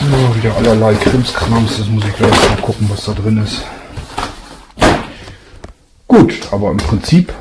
Ja, 0.00 0.36
wieder 0.36 0.56
allerlei 0.56 0.94
Krimskrams, 0.94 1.78
das 1.78 1.86
muss 1.86 2.04
ich 2.04 2.16
gleich 2.16 2.30
mal 2.30 2.56
gucken, 2.60 2.90
was 2.90 3.04
da 3.04 3.12
drin 3.12 3.38
ist. 3.38 3.62
Gut, 6.06 6.34
aber 6.50 6.70
im 6.72 6.76
Prinzip 6.76 7.32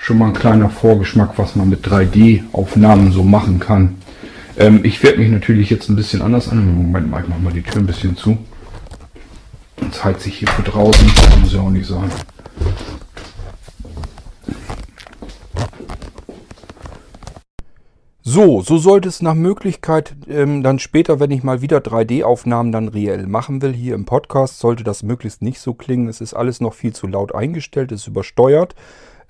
schon 0.00 0.18
mal 0.18 0.26
ein 0.26 0.34
kleiner 0.34 0.68
Vorgeschmack, 0.70 1.34
was 1.36 1.54
man 1.54 1.68
mit 1.68 1.86
3D-Aufnahmen 1.86 3.12
so 3.12 3.22
machen 3.22 3.60
kann. 3.60 4.00
Ähm, 4.60 4.80
ich 4.84 5.02
werde 5.02 5.18
mich 5.18 5.30
natürlich 5.30 5.70
jetzt 5.70 5.88
ein 5.88 5.96
bisschen 5.96 6.20
anders 6.20 6.50
an. 6.50 6.74
Moment 6.76 7.10
mal, 7.10 7.22
ich 7.22 7.28
mache 7.28 7.40
mal 7.40 7.52
die 7.52 7.62
Tür 7.62 7.80
ein 7.80 7.86
bisschen 7.86 8.14
zu. 8.14 8.36
Sonst 9.78 10.04
heizt 10.04 10.20
sich 10.20 10.36
hier 10.36 10.48
für 10.48 10.62
draußen. 10.62 11.10
Das 11.14 11.38
muss 11.38 11.54
ja 11.54 11.60
auch 11.60 11.70
nicht 11.70 11.86
sein. 11.86 12.10
So, 18.22 18.60
so 18.60 18.76
sollte 18.76 19.08
es 19.08 19.22
nach 19.22 19.34
Möglichkeit 19.34 20.14
ähm, 20.28 20.62
dann 20.62 20.78
später, 20.78 21.18
wenn 21.20 21.30
ich 21.30 21.42
mal 21.42 21.62
wieder 21.62 21.78
3D-Aufnahmen 21.78 22.70
dann 22.70 22.88
reell 22.88 23.26
machen 23.26 23.62
will, 23.62 23.72
hier 23.72 23.94
im 23.94 24.04
Podcast, 24.04 24.58
sollte 24.58 24.84
das 24.84 25.02
möglichst 25.02 25.40
nicht 25.40 25.58
so 25.58 25.72
klingen. 25.72 26.06
Es 26.06 26.20
ist 26.20 26.34
alles 26.34 26.60
noch 26.60 26.74
viel 26.74 26.92
zu 26.92 27.06
laut 27.06 27.34
eingestellt, 27.34 27.92
es 27.92 28.02
ist 28.02 28.08
übersteuert. 28.08 28.74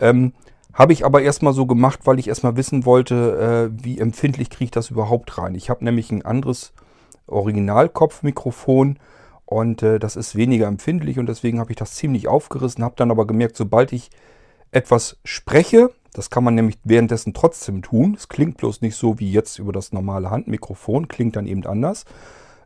Ähm, 0.00 0.32
habe 0.73 0.93
ich 0.93 1.05
aber 1.05 1.23
erstmal 1.23 1.53
so 1.53 1.67
gemacht, 1.67 2.00
weil 2.05 2.19
ich 2.19 2.29
erstmal 2.29 2.57
wissen 2.57 2.85
wollte, 2.85 3.71
äh, 3.73 3.85
wie 3.85 3.99
empfindlich 3.99 4.50
kriege 4.50 4.67
ich 4.67 4.71
das 4.71 4.91
überhaupt 4.91 5.39
rein. 5.39 5.55
Ich 5.55 5.71
habe 5.71 5.85
nämlich 5.85 6.11
ein 6.11 6.25
anderes 6.25 6.73
Originalkopfmikrofon 7.27 8.99
und 9.45 9.83
äh, 9.83 9.99
das 9.99 10.17
ist 10.17 10.37
weniger 10.37 10.67
empfindlich 10.67 11.19
und 11.19 11.27
deswegen 11.27 11.59
habe 11.61 11.73
ich 11.73 11.77
das 11.77 11.95
ziemlich 11.95 12.29
aufgerissen, 12.29 12.85
habe 12.85 12.95
dann 12.97 13.11
aber 13.11 13.27
gemerkt, 13.27 13.57
sobald 13.57 13.93
ich 13.93 14.11
etwas 14.71 15.19
spreche, 15.25 15.91
das 16.12 16.31
kann 16.31 16.45
man 16.45 16.55
nämlich 16.55 16.79
währenddessen 16.85 17.35
trotzdem 17.35 17.83
tun, 17.83 18.15
es 18.17 18.29
klingt 18.29 18.57
bloß 18.57 18.81
nicht 18.81 18.97
so 18.97 19.19
wie 19.19 19.31
jetzt 19.31 19.59
über 19.59 19.73
das 19.73 19.93
normale 19.93 20.31
Handmikrofon, 20.31 21.09
klingt 21.09 21.37
dann 21.37 21.47
eben 21.47 21.67
anders, 21.67 22.05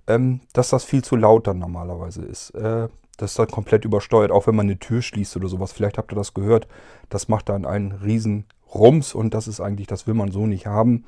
ähm, 0.07 0.41
dass 0.53 0.71
das 0.71 0.85
viel 0.85 1.03
zu 1.03 1.17
laut 1.17 1.47
dann 1.47 1.59
normalerweise 1.59 2.23
ist. 2.23 2.51
Äh, 2.51 2.89
das 3.17 3.33
ist 3.33 3.39
dann 3.39 3.49
komplett 3.49 3.85
übersteuert, 3.85 4.31
auch 4.31 4.47
wenn 4.47 4.57
man 4.57 4.67
eine 4.67 4.79
Tür 4.79 5.03
schließt 5.03 5.37
oder 5.37 5.49
sowas. 5.49 5.73
Vielleicht 5.73 5.99
habt 5.99 6.13
ihr 6.13 6.17
das 6.17 6.35
gehört. 6.35 6.67
Das 7.09 7.29
macht 7.29 7.49
dann 7.49 7.67
einen 7.67 7.93
riesen 7.93 8.47
Rums 8.75 9.15
und 9.15 9.35
das 9.35 9.49
ist 9.49 9.61
eigentlich, 9.61 9.87
das 9.87 10.07
will 10.07 10.15
man 10.15 10.31
so 10.31 10.47
nicht 10.47 10.67
haben. 10.67 11.05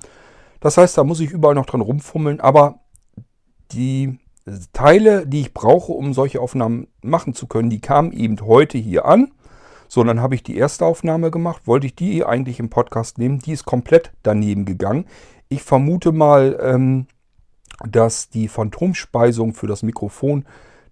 Das 0.60 0.76
heißt, 0.76 0.96
da 0.96 1.04
muss 1.04 1.20
ich 1.20 1.30
überall 1.30 1.54
noch 1.54 1.66
dran 1.66 1.80
rumfummeln, 1.80 2.40
aber 2.40 2.80
die 3.72 4.18
Teile, 4.72 5.26
die 5.26 5.40
ich 5.40 5.54
brauche, 5.54 5.92
um 5.92 6.14
solche 6.14 6.40
Aufnahmen 6.40 6.86
machen 7.02 7.34
zu 7.34 7.46
können, 7.46 7.70
die 7.70 7.80
kamen 7.80 8.12
eben 8.12 8.40
heute 8.40 8.78
hier 8.78 9.04
an. 9.04 9.32
So, 9.88 10.02
dann 10.04 10.20
habe 10.20 10.34
ich 10.34 10.42
die 10.42 10.56
erste 10.56 10.84
Aufnahme 10.84 11.30
gemacht. 11.30 11.62
Wollte 11.66 11.86
ich 11.86 11.94
die 11.94 12.24
eigentlich 12.24 12.60
im 12.60 12.70
Podcast 12.70 13.18
nehmen? 13.18 13.40
Die 13.40 13.52
ist 13.52 13.64
komplett 13.64 14.12
daneben 14.22 14.64
gegangen. 14.64 15.06
Ich 15.48 15.62
vermute 15.62 16.12
mal, 16.12 16.58
ähm, 16.60 17.06
dass 17.88 18.30
die 18.30 18.48
Phantomspeisung 18.48 19.52
für 19.52 19.66
das 19.66 19.82
Mikrofon 19.82 20.44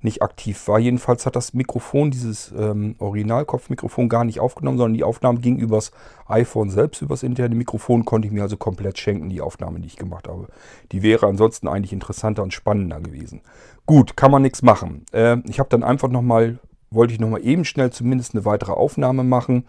nicht 0.05 0.23
aktiv 0.23 0.69
war. 0.69 0.79
Jedenfalls 0.79 1.27
hat 1.27 1.35
das 1.35 1.55
Mikrofon, 1.55 2.11
dieses 2.11 2.53
ähm, 2.57 2.95
Originalkopfmikrofon, 2.99 4.09
gar 4.09 4.25
nicht 4.25 4.39
aufgenommen, 4.39 4.79
sondern 4.79 4.95
die 4.95 5.03
Aufnahme 5.03 5.41
ging 5.41 5.59
übers 5.59 5.93
iPhone 6.27 6.71
selbst, 6.71 7.03
übers 7.03 7.23
interne 7.23 7.55
Mikrofon, 7.55 8.05
konnte 8.05 8.29
ich 8.29 8.33
mir 8.33 8.43
also 8.43 8.57
komplett 8.57 8.99
schenken, 8.99 9.31
die 9.31 9.41
Aufnahme, 9.41 9.81
die 9.81 9.87
ich 9.87 9.97
gemacht 9.97 10.29
habe. 10.29 10.49
Die 10.93 11.03
wäre 11.03 11.27
ansonsten 11.27 11.67
eigentlich 11.69 11.93
interessanter 11.93 12.43
und 12.43 12.53
spannender 12.53 13.01
gewesen. 13.01 13.41
Gut, 13.87 14.17
kann 14.17 14.31
man 14.31 14.43
nichts 14.43 14.63
machen. 14.63 15.07
Äh, 15.13 15.39
ich 15.49 15.59
habe 15.59 15.71
dann 15.71 15.83
einfach 15.83 16.09
nochmal, 16.09 16.59
wollte 16.91 17.15
ich 17.15 17.21
nochmal 17.21 17.45
eben 17.45 17.65
schnell 17.65 17.91
zumindest 17.91 18.35
eine 18.35 18.45
weitere 18.45 18.73
Aufnahme 18.73 19.25
machen. 19.25 19.65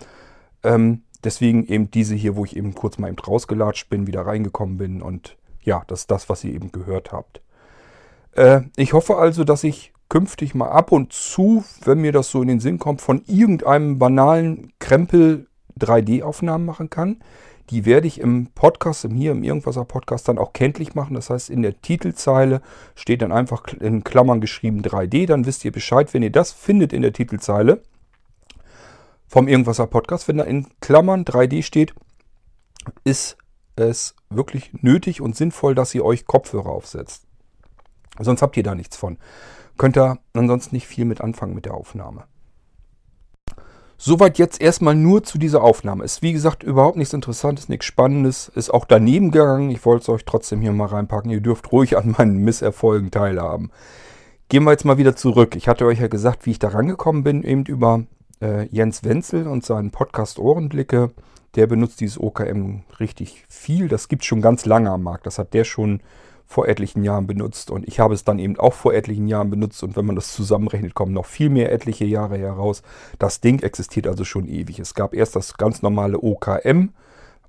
Ähm, 0.64 1.04
deswegen 1.24 1.66
eben 1.66 1.90
diese 1.90 2.14
hier, 2.14 2.36
wo 2.36 2.46
ich 2.46 2.56
eben 2.56 2.76
kurz 2.76 2.98
mal 2.98 3.08
eben 3.08 3.18
rausgelatscht 3.20 3.90
bin, 3.90 4.06
wieder 4.06 4.26
reingekommen 4.26 4.78
bin 4.78 5.02
und 5.02 5.38
ja, 5.62 5.84
das 5.88 6.02
ist 6.02 6.12
das, 6.12 6.30
was 6.30 6.44
ihr 6.44 6.54
eben 6.54 6.72
gehört 6.72 7.12
habt. 7.12 7.42
Äh, 8.34 8.62
ich 8.76 8.94
hoffe 8.94 9.18
also, 9.18 9.44
dass 9.44 9.64
ich 9.64 9.95
künftig 10.10 10.56
mal 10.56 10.70
ab 10.70 10.92
und 10.92 11.14
zu, 11.14 11.64
wenn 11.84 12.02
mir 12.02 12.12
das 12.12 12.30
so 12.30 12.42
in 12.42 12.48
den 12.48 12.60
Sinn 12.60 12.80
kommt, 12.80 13.02
von 13.02 13.24
irgendeinem 13.28 13.98
banalen 13.98 14.74
Krempel 14.80 15.48
3D-Aufnahmen 15.80 16.66
machen 16.66 16.90
kann. 16.90 17.22
Die 17.72 17.86
werde 17.86 18.06
ich 18.06 18.20
im 18.20 18.48
Podcast, 18.54 19.06
im 19.06 19.16
hier 19.16 19.32
im 19.32 19.44
Irgendwaser 19.44 19.86
Podcast 19.86 20.28
dann 20.28 20.38
auch 20.38 20.54
kenntlich 20.54 20.94
machen. 20.94 21.16
Das 21.16 21.32
heißt, 21.32 21.50
in 21.50 21.64
der 21.64 21.82
Titelzeile 21.82 22.62
steht 22.94 23.24
dann 23.24 23.32
einfach 23.32 23.66
in 23.80 24.04
Klammern 24.04 24.40
geschrieben 24.40 24.84
3D. 24.84 25.26
Dann 25.26 25.48
wisst 25.48 25.66
ihr 25.66 25.72
Bescheid, 25.72 26.14
wenn 26.14 26.22
ihr 26.22 26.32
das 26.32 26.52
findet 26.52 26.94
in 26.94 27.02
der 27.02 27.14
Titelzeile 27.14 27.82
vom 29.28 29.48
Irgendwaser 29.48 29.88
Podcast. 29.88 30.28
Wenn 30.28 30.38
da 30.38 30.44
in 30.44 30.68
Klammern 30.80 31.26
3D 31.26 31.64
steht, 31.64 31.96
ist 33.04 33.38
es 33.76 34.16
wirklich 34.30 34.72
nötig 34.82 35.20
und 35.20 35.36
sinnvoll, 35.36 35.74
dass 35.74 35.96
ihr 35.96 36.06
euch 36.06 36.28
Kopfhörer 36.28 36.70
aufsetzt. 36.70 37.26
Sonst 38.20 38.44
habt 38.44 38.56
ihr 38.58 38.64
da 38.64 38.76
nichts 38.76 38.96
von. 38.96 39.18
Könnt 39.78 39.98
ihr 39.98 40.20
ansonsten 40.34 40.76
nicht 40.76 40.88
viel 40.88 41.06
mit 41.06 41.22
anfangen 41.22 41.54
mit 41.54 41.66
der 41.66 41.74
Aufnahme. 41.74 42.26
Soweit 43.98 44.38
jetzt 44.38 44.62
erstmal 44.62 44.96
nur 44.96 45.24
zu 45.24 45.38
dieser 45.38 45.64
Aufnahme. 45.64 46.04
Ist 46.04 46.22
wie 46.22 46.34
gesagt 46.34 46.64
überhaupt 46.64 46.98
nichts 46.98 47.14
Interessantes, 47.14 47.70
nichts 47.70 47.86
Spannendes. 47.86 48.50
Ist 48.50 48.74
auch 48.74 48.86
daneben 48.86 49.32
gegangen. 49.32 49.72
Ich 49.72 49.86
wollte 49.86 50.04
es 50.04 50.10
euch 50.10 50.26
trotzdem 50.26 50.62
hier 50.62 50.74
mal 50.74 50.88
reinpacken. 50.88 51.32
Ihr 51.32 51.40
dürft 51.40 51.72
ruhig 51.72 51.98
an 51.98 52.14
meinen 52.18 52.38
Misserfolgen 52.38 53.10
teilhaben. 53.10 53.72
Gehen 54.50 54.64
wir 54.64 54.72
jetzt 54.72 54.86
mal 54.86 54.98
wieder 54.98 55.16
zurück. 55.16 55.56
Ich 55.56 55.68
hatte 55.68 55.86
euch 55.86 56.00
ja 56.00 56.08
gesagt, 56.08 56.46
wie 56.46 56.52
ich 56.52 56.60
da 56.60 56.68
rangekommen 56.70 57.24
bin, 57.24 57.44
eben 57.44 57.66
über 57.66 58.04
äh, 58.42 58.68
Jens 58.68 59.04
Wenzel 59.04 59.48
und 59.48 59.66
seinen 59.66 59.92
Podcast 59.92 60.40
Ohrenblicke. 60.40 61.12
Der 61.56 61.68
benutzt 61.68 62.02
dieses 62.02 62.20
OKM 62.20 62.82
richtig 63.00 63.46
viel. 63.48 63.88
Das 63.88 64.10
gibt 64.10 64.24
es 64.24 64.28
schon 64.28 64.42
ganz 64.42 64.66
lange 64.66 64.92
am 64.92 65.04
Markt. 65.04 65.26
Das 65.26 65.40
hat 65.40 65.54
der 65.54 65.64
schon 65.64 66.02
vor 66.46 66.68
etlichen 66.68 67.04
Jahren 67.04 67.28
benutzt 67.28 67.72
und 67.72 67.88
ich 67.88 68.00
habe 68.00 68.14
es 68.14 68.24
dann 68.24 68.40
eben 68.40 68.58
auch 68.60 68.74
vor 68.74 68.94
etlichen 68.94 69.28
Jahren 69.28 69.50
benutzt 69.50 69.82
und 69.84 69.96
wenn 69.96 70.06
man 70.06 70.16
das 70.16 70.34
zusammenrechnet, 70.34 70.94
kommen 70.94 71.14
noch 71.14 71.26
viel 71.26 71.50
mehr 71.50 71.72
etliche 71.72 72.06
Jahre 72.06 72.38
heraus. 72.38 72.84
Das 73.20 73.42
Ding 73.42 73.62
existiert 73.64 74.08
also 74.08 74.24
schon 74.24 74.48
ewig. 74.48 74.80
Es 74.80 74.94
gab 74.94 75.14
erst 75.14 75.36
das 75.36 75.58
ganz 75.58 75.82
normale 75.82 76.20
OKM, 76.20 76.90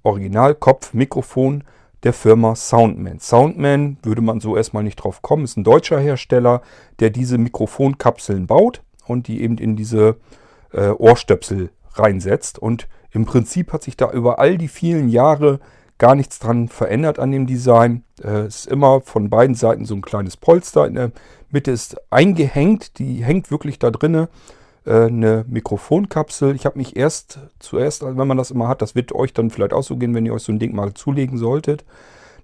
Originalkopf-Mikrofon 0.03 1.65
der 2.03 2.13
Firma 2.13 2.55
Soundman. 2.55 3.21
Soundman 3.21 3.99
würde 4.03 4.23
man 4.23 4.41
so 4.41 4.57
erstmal 4.57 4.83
nicht 4.83 4.97
drauf 4.97 5.23
kommen, 5.23 5.45
ist 5.45 5.57
ein 5.57 5.65
deutscher 5.65 5.99
Hersteller, 5.99 6.63
der 7.01 7.11
diese 7.11 7.37
Mikrofonkapseln 7.37 8.47
baut 8.47 8.83
und 9.07 9.29
die 9.29 9.43
eben 9.43 9.59
in 9.59 9.77
diese 9.77 10.17
äh, 10.73 10.89
Ohrstöpsel 10.89 11.71
reinsetzt 11.95 12.59
und 12.59 12.89
im 13.11 13.25
Prinzip 13.25 13.73
hat 13.73 13.83
sich 13.83 13.97
da 13.97 14.11
über 14.11 14.39
all 14.39 14.59
die 14.59 14.69
vielen 14.69 15.09
Jahre 15.09 15.61
gar 15.99 16.15
nichts 16.15 16.39
dran 16.39 16.69
verändert 16.69 17.19
an 17.19 17.33
dem 17.33 17.47
Design. 17.47 18.05
Äh, 18.23 18.47
es 18.47 18.61
ist 18.61 18.67
immer 18.67 19.01
von 19.01 19.31
beiden 19.31 19.55
Seiten 19.55 19.85
so 19.85 19.95
ein 19.95 20.03
kleines 20.03 20.37
Polster. 20.37 20.87
In 20.87 20.95
der 20.95 21.13
Mitte 21.51 21.71
ist 21.71 21.97
eingehängt, 22.11 22.99
die 22.99 23.25
hängt 23.25 23.51
wirklich 23.51 23.79
da 23.79 23.91
drinne. 23.91 24.29
Äh, 24.87 25.07
eine 25.07 25.45
Mikrofonkapsel. 25.49 26.55
Ich 26.55 26.65
habe 26.65 26.79
mich 26.79 26.97
erst 26.97 27.41
zuerst, 27.59 28.05
wenn 28.05 28.29
man 28.29 28.37
das 28.37 28.53
immer 28.53 28.69
hat, 28.69 28.83
das 28.83 28.95
wird 28.95 29.13
euch 29.13 29.35
dann 29.35 29.51
vielleicht 29.51 29.73
auch 29.73 29.83
so 29.83 29.97
gehen, 29.97 30.15
wenn 30.15 30.25
ihr 30.25 30.33
euch 30.33 30.45
so 30.45 30.53
ein 30.53 30.61
Ding 30.61 30.75
mal 30.75 30.95
zulegen 30.95 31.39
solltet, 31.39 31.85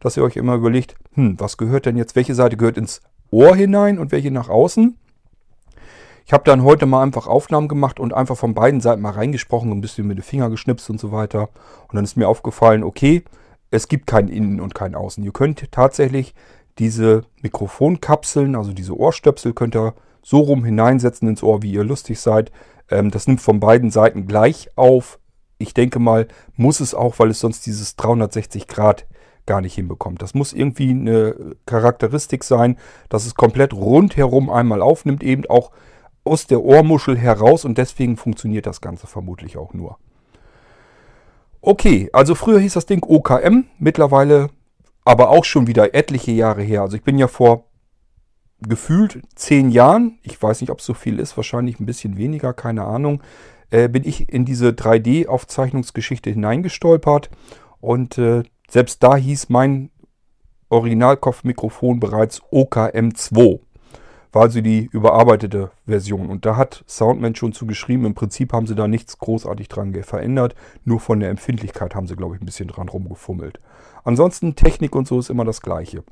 dass 0.00 0.16
ihr 0.16 0.24
euch 0.24 0.36
immer 0.36 0.54
überlegt, 0.54 0.96
hm, 1.14 1.38
was 1.38 1.56
gehört 1.56 1.86
denn 1.86 1.96
jetzt, 1.96 2.16
welche 2.16 2.34
Seite 2.34 2.56
gehört 2.56 2.78
ins 2.78 3.00
Ohr 3.30 3.54
hinein 3.54 3.98
und 3.98 4.10
welche 4.10 4.32
nach 4.32 4.48
außen? 4.48 4.98
Ich 6.26 6.32
habe 6.32 6.44
dann 6.44 6.62
heute 6.62 6.86
mal 6.86 7.02
einfach 7.02 7.26
Aufnahmen 7.26 7.68
gemacht 7.68 8.00
und 8.00 8.12
einfach 8.12 8.36
von 8.36 8.54
beiden 8.54 8.80
Seiten 8.80 9.02
mal 9.02 9.10
reingesprochen, 9.10 9.70
ein 9.70 9.80
bisschen 9.80 10.06
mit 10.06 10.18
den 10.18 10.22
Finger 10.22 10.50
geschnipst 10.50 10.88
und 10.90 11.00
so 11.00 11.12
weiter. 11.12 11.48
Und 11.88 11.94
dann 11.94 12.04
ist 12.04 12.16
mir 12.16 12.28
aufgefallen, 12.28 12.84
okay, 12.84 13.22
es 13.72 13.88
gibt 13.88 14.06
kein 14.06 14.28
Innen 14.28 14.60
und 14.60 14.74
kein 14.74 14.94
Außen. 14.94 15.24
Ihr 15.24 15.32
könnt 15.32 15.72
tatsächlich 15.72 16.34
diese 16.78 17.22
Mikrofonkapseln, 17.40 18.54
also 18.54 18.72
diese 18.72 18.96
Ohrstöpsel, 18.96 19.54
könnt 19.54 19.74
ihr 19.74 19.94
so 20.22 20.40
rum 20.40 20.64
hineinsetzen 20.64 21.26
ins 21.26 21.42
Ohr, 21.42 21.62
wie 21.62 21.72
ihr 21.72 21.82
lustig 21.82 22.20
seid. 22.20 22.52
Ähm, 22.90 23.10
das 23.10 23.26
nimmt 23.26 23.40
von 23.40 23.60
beiden 23.60 23.90
Seiten 23.90 24.26
gleich 24.26 24.68
auf. 24.76 25.18
Ich 25.58 25.74
denke 25.74 25.98
mal, 25.98 26.28
muss 26.54 26.80
es 26.80 26.94
auch, 26.94 27.18
weil 27.18 27.30
es 27.30 27.40
sonst 27.40 27.64
dieses 27.66 27.96
360 27.96 28.68
Grad 28.68 29.06
gar 29.46 29.60
nicht 29.62 29.74
hinbekommt. 29.74 30.20
Das 30.20 30.34
muss 30.34 30.52
irgendwie 30.52 30.90
eine 30.90 31.56
Charakteristik 31.66 32.44
sein, 32.44 32.76
dass 33.08 33.26
es 33.26 33.34
komplett 33.34 33.72
rundherum 33.72 34.50
einmal 34.50 34.82
aufnimmt, 34.82 35.22
eben 35.22 35.46
auch 35.46 35.70
aus 36.24 36.46
der 36.46 36.62
Ohrmuschel 36.62 37.16
heraus 37.16 37.64
und 37.64 37.78
deswegen 37.78 38.16
funktioniert 38.16 38.66
das 38.66 38.80
Ganze 38.80 39.06
vermutlich 39.06 39.56
auch 39.56 39.72
nur. 39.72 39.98
Okay, 41.64 42.10
also 42.12 42.34
früher 42.34 42.58
hieß 42.58 42.74
das 42.74 42.86
Ding 42.86 43.04
OKM, 43.06 43.66
mittlerweile 43.78 44.50
aber 45.04 45.30
auch 45.30 45.44
schon 45.44 45.68
wieder 45.68 45.94
etliche 45.94 46.32
Jahre 46.32 46.62
her. 46.62 46.82
Also 46.82 46.96
ich 46.96 47.04
bin 47.04 47.18
ja 47.18 47.28
vor 47.28 47.68
gefühlt 48.60 49.22
zehn 49.36 49.70
Jahren, 49.70 50.18
ich 50.22 50.40
weiß 50.40 50.60
nicht, 50.60 50.70
ob 50.70 50.80
es 50.80 50.86
so 50.86 50.94
viel 50.94 51.20
ist, 51.20 51.36
wahrscheinlich 51.36 51.78
ein 51.78 51.86
bisschen 51.86 52.16
weniger, 52.16 52.52
keine 52.52 52.84
Ahnung, 52.84 53.22
äh, 53.70 53.88
bin 53.88 54.02
ich 54.04 54.28
in 54.28 54.44
diese 54.44 54.70
3D-Aufzeichnungsgeschichte 54.70 56.30
hineingestolpert 56.30 57.30
und 57.80 58.18
äh, 58.18 58.42
selbst 58.68 59.00
da 59.04 59.14
hieß 59.14 59.48
mein 59.48 59.90
Originalkopfmikrofon 60.68 62.00
bereits 62.00 62.42
OKM2 62.50 63.60
war 64.32 64.42
also 64.42 64.60
die 64.62 64.88
überarbeitete 64.90 65.70
Version. 65.86 66.30
Und 66.30 66.46
da 66.46 66.56
hat 66.56 66.84
Soundman 66.88 67.34
schon 67.34 67.52
zu 67.52 67.66
geschrieben, 67.66 68.06
im 68.06 68.14
Prinzip 68.14 68.52
haben 68.52 68.66
sie 68.66 68.74
da 68.74 68.88
nichts 68.88 69.18
großartig 69.18 69.68
dran 69.68 69.94
verändert. 70.02 70.54
Nur 70.84 71.00
von 71.00 71.20
der 71.20 71.30
Empfindlichkeit 71.30 71.94
haben 71.94 72.06
sie, 72.06 72.16
glaube 72.16 72.34
ich, 72.34 72.42
ein 72.42 72.46
bisschen 72.46 72.68
dran 72.68 72.88
rumgefummelt. 72.88 73.60
Ansonsten 74.04 74.56
Technik 74.56 74.96
und 74.96 75.06
so 75.06 75.18
ist 75.18 75.30
immer 75.30 75.44
das 75.44 75.60
gleiche. 75.60 76.02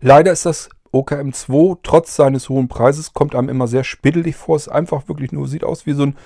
Leider 0.00 0.32
ist 0.32 0.46
das 0.46 0.70
OKM2 0.92 1.78
trotz 1.82 2.16
seines 2.16 2.48
hohen 2.48 2.68
Preises 2.68 3.12
kommt 3.12 3.34
einem 3.34 3.48
immer 3.48 3.68
sehr 3.68 3.84
spittelig 3.84 4.36
vor. 4.36 4.56
Es 4.56 4.68
einfach 4.68 5.08
wirklich 5.08 5.32
nur 5.32 5.48
sieht 5.48 5.64
aus 5.64 5.86
wie 5.86 5.92
so 5.92 6.04
ein 6.04 6.16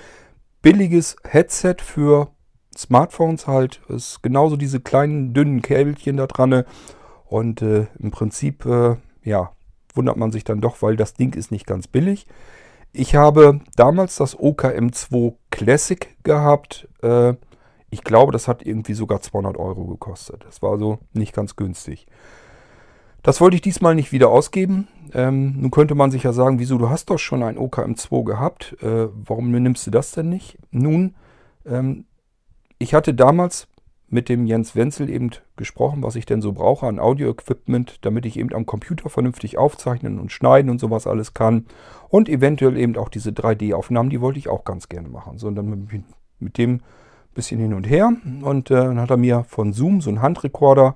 billiges 0.61 1.15
Headset 1.23 1.75
für 1.79 2.29
Smartphones 2.75 3.47
halt. 3.47 3.81
Es 3.89 4.13
ist 4.13 4.23
genauso 4.23 4.55
diese 4.55 4.79
kleinen 4.79 5.33
dünnen 5.33 5.61
Käbelchen 5.61 6.17
da 6.17 6.27
dran. 6.27 6.63
Und 7.25 7.61
äh, 7.61 7.87
im 7.99 8.11
Prinzip, 8.11 8.65
äh, 8.65 8.95
ja, 9.23 9.51
wundert 9.97 10.17
man 10.17 10.31
sich 10.31 10.43
dann 10.43 10.61
doch, 10.61 10.81
weil 10.81 10.95
das 10.95 11.13
Ding 11.13 11.33
ist 11.33 11.51
nicht 11.51 11.67
ganz 11.67 11.87
billig. 11.87 12.27
Ich 12.93 13.15
habe 13.15 13.59
damals 13.75 14.15
das 14.15 14.37
OKM2 14.37 15.33
Classic 15.51 16.15
gehabt. 16.23 16.87
Äh, 17.01 17.33
ich 17.89 18.03
glaube, 18.03 18.31
das 18.31 18.47
hat 18.47 18.65
irgendwie 18.65 18.93
sogar 18.93 19.21
200 19.21 19.57
Euro 19.57 19.85
gekostet. 19.85 20.45
Das 20.45 20.61
war 20.61 20.71
also 20.71 20.99
nicht 21.13 21.33
ganz 21.33 21.55
günstig. 21.55 22.07
Das 23.23 23.41
wollte 23.41 23.55
ich 23.55 23.61
diesmal 23.61 23.95
nicht 23.95 24.11
wieder 24.11 24.29
ausgeben. 24.29 24.87
Ähm, 25.13 25.59
nun 25.59 25.71
könnte 25.71 25.95
man 25.95 26.11
sich 26.11 26.23
ja 26.23 26.33
sagen, 26.33 26.59
wieso, 26.59 26.77
du 26.77 26.89
hast 26.89 27.09
doch 27.09 27.19
schon 27.19 27.43
ein 27.43 27.57
OKM2 27.57 28.23
gehabt. 28.23 28.77
Äh, 28.81 29.09
warum 29.13 29.51
nimmst 29.51 29.85
du 29.87 29.91
das 29.91 30.11
denn 30.11 30.29
nicht? 30.29 30.57
Nun, 30.71 31.15
ähm, 31.65 32.05
ich 32.77 32.93
hatte 32.93 33.13
damals 33.13 33.67
mit 34.07 34.29
dem 34.29 34.45
Jens 34.45 34.75
Wenzel 34.75 35.09
eben 35.09 35.31
gesprochen, 35.57 36.03
was 36.03 36.15
ich 36.15 36.25
denn 36.25 36.41
so 36.41 36.53
brauche 36.53 36.87
an 36.87 36.99
Audio-Equipment, 36.99 38.05
damit 38.05 38.25
ich 38.25 38.37
eben 38.37 38.53
am 38.53 38.65
Computer 38.65 39.09
vernünftig 39.09 39.57
aufzeichnen 39.57 40.19
und 40.19 40.31
schneiden 40.31 40.71
und 40.71 40.79
sowas 40.79 41.07
alles 41.07 41.33
kann. 41.33 41.65
Und 42.09 42.29
eventuell 42.29 42.77
eben 42.77 42.95
auch 42.97 43.09
diese 43.09 43.31
3D-Aufnahmen, 43.31 44.09
die 44.09 44.21
wollte 44.21 44.39
ich 44.39 44.47
auch 44.47 44.63
ganz 44.63 44.89
gerne 44.89 45.09
machen. 45.09 45.37
So, 45.37 45.47
und 45.47 45.55
dann 45.55 45.87
mit, 46.39 46.57
dem 46.57 46.81
bisschen 47.33 47.59
hin 47.59 47.73
und 47.73 47.89
her. 47.89 48.13
Und 48.41 48.71
äh, 48.71 48.75
dann 48.75 48.99
hat 48.99 49.11
er 49.11 49.17
mir 49.17 49.43
von 49.43 49.73
Zoom 49.73 50.01
so 50.01 50.09
einen 50.09 50.21
Handrekorder 50.21 50.95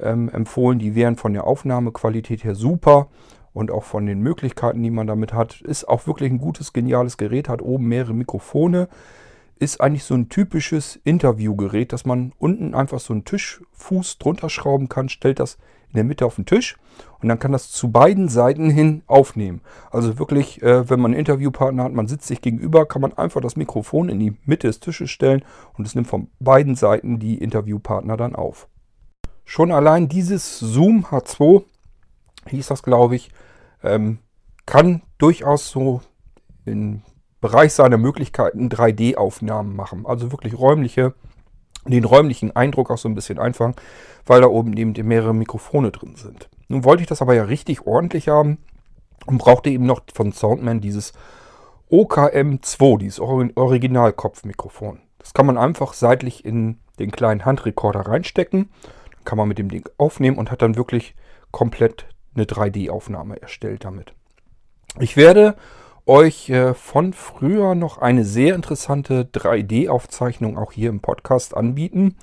ähm, 0.00 0.28
empfohlen. 0.28 0.78
Die 0.78 0.94
wären 0.94 1.16
von 1.16 1.32
der 1.32 1.44
Aufnahmequalität 1.44 2.44
her 2.44 2.54
super 2.54 3.08
und 3.52 3.70
auch 3.70 3.84
von 3.84 4.06
den 4.06 4.20
Möglichkeiten, 4.20 4.82
die 4.82 4.90
man 4.90 5.06
damit 5.06 5.32
hat. 5.32 5.60
Ist 5.60 5.88
auch 5.88 6.06
wirklich 6.06 6.30
ein 6.30 6.38
gutes, 6.38 6.72
geniales 6.72 7.16
Gerät, 7.16 7.48
hat 7.48 7.62
oben 7.62 7.86
mehrere 7.86 8.14
Mikrofone 8.14 8.88
ist 9.58 9.80
eigentlich 9.80 10.04
so 10.04 10.14
ein 10.14 10.28
typisches 10.28 10.96
Interviewgerät, 11.04 11.92
dass 11.92 12.04
man 12.04 12.32
unten 12.38 12.74
einfach 12.74 13.00
so 13.00 13.12
einen 13.12 13.24
Tischfuß 13.24 14.18
drunter 14.18 14.50
schrauben 14.50 14.88
kann, 14.88 15.08
stellt 15.08 15.40
das 15.40 15.58
in 15.88 15.94
der 15.94 16.04
Mitte 16.04 16.26
auf 16.26 16.36
den 16.36 16.46
Tisch 16.46 16.76
und 17.20 17.28
dann 17.28 17.38
kann 17.38 17.52
das 17.52 17.70
zu 17.70 17.90
beiden 17.90 18.28
Seiten 18.28 18.70
hin 18.70 19.02
aufnehmen. 19.06 19.62
Also 19.90 20.18
wirklich, 20.18 20.62
äh, 20.62 20.88
wenn 20.90 21.00
man 21.00 21.12
einen 21.12 21.20
Interviewpartner 21.20 21.84
hat, 21.84 21.92
man 21.92 22.06
sitzt 22.06 22.26
sich 22.26 22.40
gegenüber, 22.40 22.86
kann 22.86 23.02
man 23.02 23.14
einfach 23.14 23.40
das 23.40 23.56
Mikrofon 23.56 24.08
in 24.08 24.18
die 24.18 24.36
Mitte 24.44 24.66
des 24.66 24.80
Tisches 24.80 25.10
stellen 25.10 25.44
und 25.74 25.86
es 25.86 25.94
nimmt 25.94 26.08
von 26.08 26.28
beiden 26.38 26.74
Seiten 26.74 27.18
die 27.18 27.38
Interviewpartner 27.38 28.16
dann 28.16 28.36
auf. 28.36 28.68
Schon 29.44 29.72
allein 29.72 30.08
dieses 30.08 30.58
Zoom 30.58 31.06
H2, 31.06 31.62
hieß 32.48 32.66
das 32.66 32.82
glaube 32.82 33.16
ich, 33.16 33.30
ähm, 33.82 34.18
kann 34.66 35.02
durchaus 35.18 35.70
so 35.70 36.02
in 36.64 37.02
Bereich 37.46 37.74
seiner 37.74 37.96
Möglichkeiten 37.96 38.68
3D-Aufnahmen 38.68 39.76
machen. 39.76 40.04
Also 40.04 40.32
wirklich 40.32 40.58
räumliche, 40.58 41.14
den 41.84 42.04
räumlichen 42.04 42.56
Eindruck 42.56 42.90
auch 42.90 42.98
so 42.98 43.08
ein 43.08 43.14
bisschen 43.14 43.38
einfangen, 43.38 43.76
weil 44.26 44.40
da 44.40 44.48
oben 44.48 44.76
eben 44.76 44.94
mehrere 45.06 45.32
Mikrofone 45.32 45.92
drin 45.92 46.16
sind. 46.16 46.48
Nun 46.66 46.82
wollte 46.82 47.02
ich 47.02 47.08
das 47.08 47.22
aber 47.22 47.34
ja 47.34 47.44
richtig 47.44 47.86
ordentlich 47.86 48.26
haben 48.26 48.58
und 49.26 49.38
brauchte 49.38 49.70
eben 49.70 49.86
noch 49.86 50.00
von 50.12 50.32
Soundman 50.32 50.80
dieses 50.80 51.12
OKM2, 51.88 52.98
dieses 52.98 53.20
Originalkopfmikrofon. 53.20 54.98
Das 55.18 55.32
kann 55.32 55.46
man 55.46 55.56
einfach 55.56 55.92
seitlich 55.92 56.44
in 56.44 56.80
den 56.98 57.12
kleinen 57.12 57.44
Handrekorder 57.44 58.00
reinstecken. 58.00 58.70
Kann 59.24 59.38
man 59.38 59.46
mit 59.46 59.58
dem 59.58 59.68
Ding 59.68 59.88
aufnehmen 59.98 60.36
und 60.36 60.50
hat 60.50 60.62
dann 60.62 60.74
wirklich 60.74 61.14
komplett 61.52 62.06
eine 62.34 62.42
3D-Aufnahme 62.42 63.40
erstellt 63.40 63.84
damit. 63.84 64.14
Ich 64.98 65.16
werde 65.16 65.54
euch 66.06 66.48
äh, 66.50 66.72
von 66.74 67.12
früher 67.12 67.74
noch 67.74 67.98
eine 67.98 68.24
sehr 68.24 68.54
interessante 68.54 69.24
3D-Aufzeichnung 69.24 70.56
auch 70.56 70.72
hier 70.72 70.88
im 70.88 71.00
Podcast 71.00 71.56
anbieten. 71.56 72.16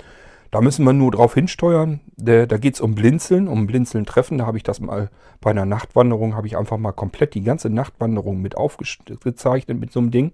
Da 0.52 0.62
müssen 0.62 0.86
wir 0.86 0.94
nur 0.94 1.12
drauf 1.12 1.34
hinsteuern. 1.34 2.00
Da, 2.16 2.46
geht 2.46 2.76
es 2.76 2.82
um 2.82 2.96
Blinzeln, 2.96 3.48
um 3.48 3.66
Blinzeln 3.66 4.06
treffen. 4.06 4.38
Da 4.38 4.46
habe 4.46 4.58
ich 4.58 4.64
das 4.64 4.80
mal 4.80 5.10
bei 5.42 5.50
einer 5.50 5.66
Nachtwanderung, 5.66 6.36
habe 6.36 6.46
ich 6.46 6.58
einfach 6.58 6.78
mal 6.78 6.92
komplett 6.92 7.34
die 7.34 7.44
ganze 7.44 7.70
Nachtwanderung 7.72 8.40
mit 8.40 8.56
aufgezeichnet 8.56 9.80
mit 9.80 9.92
so 9.92 10.00
einem 10.00 10.12
Ding. 10.12 10.32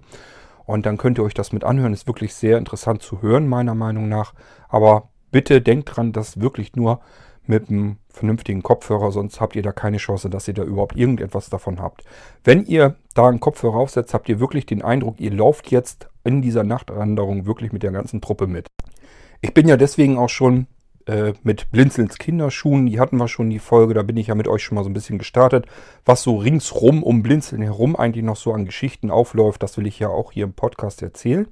Und 0.65 0.85
dann 0.85 0.97
könnt 0.97 1.17
ihr 1.17 1.23
euch 1.23 1.33
das 1.33 1.53
mit 1.53 1.63
anhören. 1.63 1.93
Ist 1.93 2.05
wirklich 2.05 2.35
sehr 2.35 2.57
interessant 2.57 3.01
zu 3.01 3.21
hören, 3.21 3.47
meiner 3.47 3.75
Meinung 3.75 4.09
nach. 4.09 4.33
Aber 4.67 5.07
bitte 5.31 5.62
denkt 5.62 5.95
dran, 5.95 6.12
dass 6.12 6.41
wirklich 6.41 6.75
nur 6.75 6.99
mit 7.49 7.69
einem 7.69 7.97
vernünftigen 8.09 8.63
Kopfhörer, 8.63 9.12
sonst 9.12 9.41
habt 9.41 9.55
ihr 9.55 9.62
da 9.62 9.71
keine 9.71 9.97
Chance, 9.97 10.29
dass 10.29 10.47
ihr 10.47 10.53
da 10.53 10.63
überhaupt 10.63 10.95
irgendetwas 10.95 11.49
davon 11.49 11.81
habt. 11.81 12.03
Wenn 12.43 12.65
ihr 12.65 12.95
da 13.15 13.27
einen 13.27 13.39
Kopfhörer 13.39 13.75
aufsetzt, 13.75 14.13
habt 14.13 14.29
ihr 14.29 14.39
wirklich 14.39 14.65
den 14.65 14.81
Eindruck, 14.81 15.19
ihr 15.19 15.31
lauft 15.31 15.71
jetzt 15.71 16.09
in 16.23 16.41
dieser 16.41 16.63
Nachtwanderung 16.63 17.45
wirklich 17.45 17.71
mit 17.71 17.83
der 17.83 17.91
ganzen 17.91 18.21
Truppe 18.21 18.47
mit. 18.47 18.67
Ich 19.41 19.53
bin 19.53 19.67
ja 19.67 19.77
deswegen 19.77 20.17
auch 20.17 20.29
schon 20.29 20.67
äh, 21.07 21.33
mit 21.43 21.71
Blinzelns 21.71 22.17
Kinderschuhen, 22.17 22.85
die 22.85 22.99
hatten 22.99 23.17
wir 23.17 23.27
schon 23.27 23.49
die 23.49 23.59
Folge, 23.59 23.93
da 23.93 24.03
bin 24.03 24.17
ich 24.17 24.27
ja 24.27 24.35
mit 24.35 24.47
euch 24.47 24.63
schon 24.63 24.75
mal 24.75 24.83
so 24.83 24.89
ein 24.89 24.93
bisschen 24.93 25.17
gestartet, 25.17 25.65
was 26.05 26.21
so 26.21 26.38
ringsrum 26.38 27.01
um 27.03 27.23
Blinzeln 27.23 27.62
herum 27.62 27.95
eigentlich 27.95 28.23
noch 28.23 28.38
so 28.38 28.53
an 28.53 28.65
Geschichten 28.65 29.09
aufläuft, 29.09 29.63
das 29.63 29.75
will 29.77 29.88
ich 29.88 29.97
ja 29.97 30.09
auch 30.09 30.31
hier 30.31 30.43
im 30.43 30.53
Podcast 30.53 31.01
erzählen. 31.01 31.47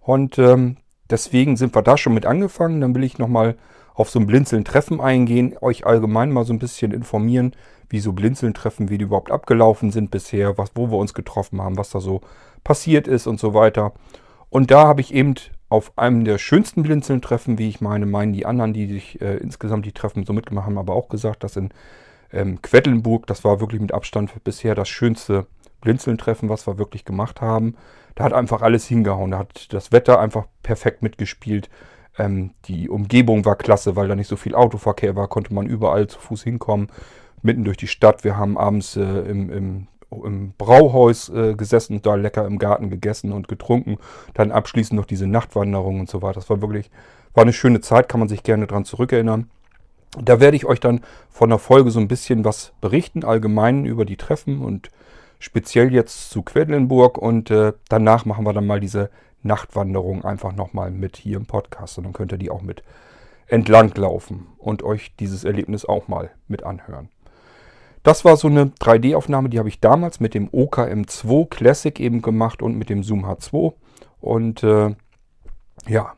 Und 0.00 0.38
ähm, 0.38 0.76
deswegen 1.10 1.56
sind 1.56 1.74
wir 1.74 1.82
da 1.82 1.96
schon 1.96 2.14
mit 2.14 2.26
angefangen. 2.26 2.80
Dann 2.80 2.94
will 2.94 3.04
ich 3.04 3.18
nochmal 3.18 3.56
auf 3.94 4.10
so 4.10 4.18
ein 4.18 4.26
Blinzeln-Treffen 4.26 5.00
eingehen, 5.00 5.56
euch 5.60 5.86
allgemein 5.86 6.30
mal 6.30 6.44
so 6.44 6.52
ein 6.52 6.58
bisschen 6.58 6.92
informieren, 6.92 7.54
wie 7.88 8.00
so 8.00 8.12
Blinzeln-Treffen, 8.12 8.90
wie 8.90 8.98
die 8.98 9.04
überhaupt 9.04 9.30
abgelaufen 9.30 9.92
sind 9.92 10.10
bisher, 10.10 10.58
was, 10.58 10.72
wo 10.74 10.90
wir 10.90 10.98
uns 10.98 11.14
getroffen 11.14 11.62
haben, 11.62 11.78
was 11.78 11.90
da 11.90 12.00
so 12.00 12.20
passiert 12.64 13.06
ist 13.06 13.26
und 13.26 13.38
so 13.38 13.54
weiter. 13.54 13.92
Und 14.50 14.70
da 14.70 14.86
habe 14.86 15.00
ich 15.00 15.14
eben 15.14 15.34
auf 15.68 15.96
einem 15.96 16.24
der 16.24 16.38
schönsten 16.38 16.82
Blinzeln-Treffen, 16.82 17.58
wie 17.58 17.68
ich 17.68 17.80
meine, 17.80 18.06
meinen 18.06 18.32
die 18.32 18.46
anderen, 18.46 18.72
die 18.72 18.86
sich 18.86 19.20
äh, 19.20 19.36
insgesamt 19.36 19.86
die 19.86 19.92
Treffen 19.92 20.24
so 20.24 20.32
mitgemacht 20.32 20.66
haben, 20.66 20.78
aber 20.78 20.94
auch 20.94 21.08
gesagt, 21.08 21.44
dass 21.44 21.56
in 21.56 21.70
ähm, 22.32 22.60
Quedlinburg, 22.62 23.26
das 23.26 23.44
war 23.44 23.60
wirklich 23.60 23.80
mit 23.80 23.92
Abstand 23.92 24.32
bisher 24.44 24.74
das 24.74 24.88
schönste 24.88 25.46
Blinzeln-Treffen, 25.80 26.48
was 26.48 26.66
wir 26.66 26.78
wirklich 26.78 27.04
gemacht 27.04 27.40
haben. 27.40 27.76
Da 28.14 28.24
hat 28.24 28.32
einfach 28.32 28.62
alles 28.62 28.86
hingehauen. 28.86 29.32
Da 29.32 29.38
hat 29.38 29.72
das 29.72 29.92
Wetter 29.92 30.20
einfach 30.20 30.46
perfekt 30.62 31.02
mitgespielt. 31.02 31.68
Ähm, 32.18 32.52
die 32.66 32.88
Umgebung 32.88 33.44
war 33.44 33.56
klasse, 33.56 33.96
weil 33.96 34.08
da 34.08 34.14
nicht 34.14 34.28
so 34.28 34.36
viel 34.36 34.54
Autoverkehr 34.54 35.16
war, 35.16 35.28
konnte 35.28 35.52
man 35.52 35.66
überall 35.66 36.06
zu 36.06 36.18
Fuß 36.20 36.42
hinkommen, 36.42 36.88
mitten 37.42 37.64
durch 37.64 37.76
die 37.76 37.88
Stadt. 37.88 38.24
Wir 38.24 38.36
haben 38.36 38.56
abends 38.56 38.96
äh, 38.96 39.02
im, 39.02 39.50
im, 39.50 39.86
im, 40.10 40.52
Brauhaus 40.56 41.28
äh, 41.28 41.54
gesessen 41.54 41.96
und 41.96 42.06
da 42.06 42.14
lecker 42.14 42.46
im 42.46 42.58
Garten 42.58 42.90
gegessen 42.90 43.32
und 43.32 43.48
getrunken. 43.48 43.98
Dann 44.34 44.52
abschließend 44.52 44.98
noch 44.98 45.06
diese 45.06 45.26
Nachtwanderung 45.26 46.00
und 46.00 46.08
so 46.08 46.22
weiter. 46.22 46.40
Das 46.40 46.50
war 46.50 46.60
wirklich, 46.60 46.90
war 47.34 47.42
eine 47.42 47.52
schöne 47.52 47.80
Zeit, 47.80 48.08
kann 48.08 48.20
man 48.20 48.28
sich 48.28 48.42
gerne 48.42 48.66
dran 48.66 48.84
zurückerinnern. 48.84 49.50
Da 50.22 50.38
werde 50.38 50.56
ich 50.56 50.64
euch 50.64 50.78
dann 50.78 51.00
von 51.28 51.50
der 51.50 51.58
Folge 51.58 51.90
so 51.90 51.98
ein 51.98 52.06
bisschen 52.06 52.44
was 52.44 52.72
berichten, 52.80 53.24
allgemein 53.24 53.84
über 53.84 54.04
die 54.04 54.16
Treffen 54.16 54.60
und 54.60 54.90
speziell 55.40 55.92
jetzt 55.92 56.30
zu 56.30 56.42
Quedlinburg 56.42 57.18
und 57.18 57.50
äh, 57.50 57.72
danach 57.88 58.24
machen 58.24 58.46
wir 58.46 58.52
dann 58.52 58.66
mal 58.66 58.78
diese 58.78 59.10
Nachtwanderung 59.44 60.24
einfach 60.24 60.54
nochmal 60.54 60.90
mit 60.90 61.16
hier 61.16 61.36
im 61.36 61.46
Podcast 61.46 61.98
und 61.98 62.04
dann 62.04 62.12
könnt 62.12 62.32
ihr 62.32 62.38
die 62.38 62.50
auch 62.50 62.62
mit 62.62 62.82
entlang 63.46 63.94
laufen 63.94 64.48
und 64.58 64.82
euch 64.82 65.14
dieses 65.16 65.44
Erlebnis 65.44 65.84
auch 65.84 66.08
mal 66.08 66.30
mit 66.48 66.64
anhören. 66.64 67.10
Das 68.02 68.24
war 68.24 68.36
so 68.36 68.48
eine 68.48 68.66
3D-Aufnahme, 68.66 69.48
die 69.48 69.58
habe 69.58 69.68
ich 69.68 69.80
damals 69.80 70.20
mit 70.20 70.34
dem 70.34 70.48
OKM2 70.50 71.48
Classic 71.48 71.98
eben 72.00 72.20
gemacht 72.22 72.62
und 72.62 72.76
mit 72.76 72.90
dem 72.90 73.02
Zoom 73.02 73.24
H2 73.24 73.74
und 74.20 74.62
äh, 74.62 74.94
ja, 75.86 76.14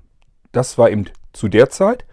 das 0.52 0.78
war 0.78 0.90
eben 0.90 1.06
zu 1.32 1.48
der 1.48 1.68
Zeit. 1.70 2.04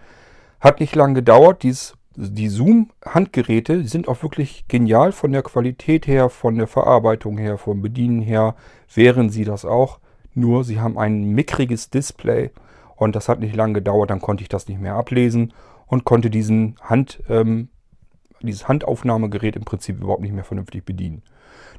Hat 0.59 0.79
nicht 0.79 0.95
lange 0.95 1.15
gedauert, 1.15 1.63
dieses 1.63 1.95
die 2.15 2.49
Zoom-Handgeräte 2.49 3.85
sind 3.85 4.07
auch 4.07 4.21
wirklich 4.21 4.67
genial 4.67 5.11
von 5.11 5.31
der 5.31 5.41
Qualität 5.41 6.05
her, 6.05 6.29
von 6.29 6.55
der 6.57 6.67
Verarbeitung 6.67 7.37
her, 7.37 7.57
vom 7.57 7.81
Bedienen 7.81 8.21
her, 8.21 8.55
wären 8.93 9.29
sie 9.29 9.45
das 9.45 9.65
auch. 9.65 9.99
Nur 10.33 10.63
sie 10.63 10.79
haben 10.79 10.97
ein 10.97 11.23
mickriges 11.23 11.89
Display 11.89 12.51
und 12.95 13.15
das 13.15 13.29
hat 13.29 13.39
nicht 13.39 13.55
lange 13.55 13.73
gedauert, 13.73 14.09
dann 14.09 14.21
konnte 14.21 14.43
ich 14.43 14.49
das 14.49 14.67
nicht 14.67 14.79
mehr 14.79 14.95
ablesen 14.95 15.53
und 15.87 16.05
konnte 16.05 16.29
diesen 16.29 16.75
Hand, 16.81 17.21
ähm, 17.29 17.69
dieses 18.41 18.67
Handaufnahmegerät 18.67 19.55
im 19.55 19.65
Prinzip 19.65 19.99
überhaupt 19.99 20.21
nicht 20.21 20.33
mehr 20.33 20.43
vernünftig 20.43 20.85
bedienen. 20.85 21.23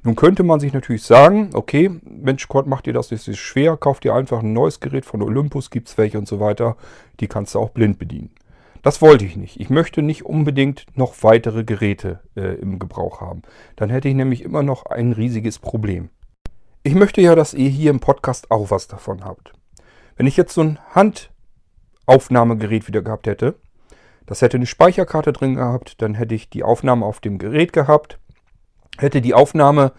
Nun 0.03 0.17
könnte 0.17 0.43
man 0.43 0.61
sich 0.61 0.73
natürlich 0.73 1.03
sagen, 1.03 1.51
okay, 1.55 1.91
Mensch 2.03 2.47
Gott, 2.49 2.67
macht 2.67 2.87
dir 2.87 2.93
das 2.93 3.11
nicht 3.11 3.39
schwer, 3.39 3.77
kauft 3.77 4.05
dir 4.05 4.15
einfach 4.15 4.41
ein 4.41 4.53
neues 4.53 4.81
Gerät 4.81 5.07
von 5.07 5.23
Olympus, 5.23 5.71
gibt 5.71 5.89
es 5.89 5.97
welche 5.97 6.19
und 6.19 6.29
so 6.29 6.41
weiter, 6.41 6.77
die 7.21 7.27
kannst 7.27 7.55
du 7.55 7.59
auch 7.59 7.71
blind 7.71 7.99
bedienen. 7.99 8.31
Das 8.83 9.01
wollte 9.01 9.25
ich 9.25 9.37
nicht. 9.37 9.59
Ich 9.59 9.71
möchte 9.71 10.03
nicht 10.03 10.27
unbedingt 10.27 10.85
noch 10.95 11.15
weitere 11.23 11.65
Geräte 11.65 12.21
äh, 12.37 12.55
im 12.57 12.79
Gebrauch 12.79 13.23
haben. 13.23 13.41
Dann 13.77 13.89
hätte 13.89 14.09
ich 14.09 14.15
nämlich 14.15 14.43
immer 14.43 14.63
noch 14.63 14.85
ein 14.85 15.13
riesiges 15.13 15.59
Problem. 15.59 16.11
Ich 16.87 16.95
möchte 16.95 17.23
ja, 17.23 17.35
dass 17.35 17.55
ihr 17.55 17.71
hier 17.71 17.91
im 17.91 18.01
Podcast 18.01 18.51
auch 18.51 18.71
was 18.71 18.89
davon 18.89 19.25
habt. 19.25 19.55
Wenn 20.17 20.27
ich 20.27 20.37
jetzt 20.37 20.53
so 20.53 20.61
ein 20.61 20.79
Handaufnahmegerät 22.07 22.87
wieder 22.87 23.01
gehabt 23.01 23.27
hätte, 23.27 23.55
das 24.27 24.43
hätte 24.43 24.59
eine 24.59 24.67
Speicherkarte 24.67 25.33
drin 25.33 25.55
gehabt, 25.55 26.03
dann 26.03 26.13
hätte 26.13 26.35
ich 26.35 26.51
die 26.51 26.63
Aufnahme 26.63 27.07
auf 27.07 27.21
dem 27.21 27.39
Gerät 27.39 27.73
gehabt, 27.73 28.19
hätte 28.99 29.23
die 29.23 29.33
Aufnahme 29.33 29.93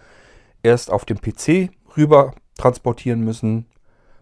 erst 0.62 0.92
auf 0.92 1.04
dem 1.04 1.20
PC 1.20 1.70
rüber 1.96 2.34
transportieren 2.56 3.18
müssen, 3.22 3.66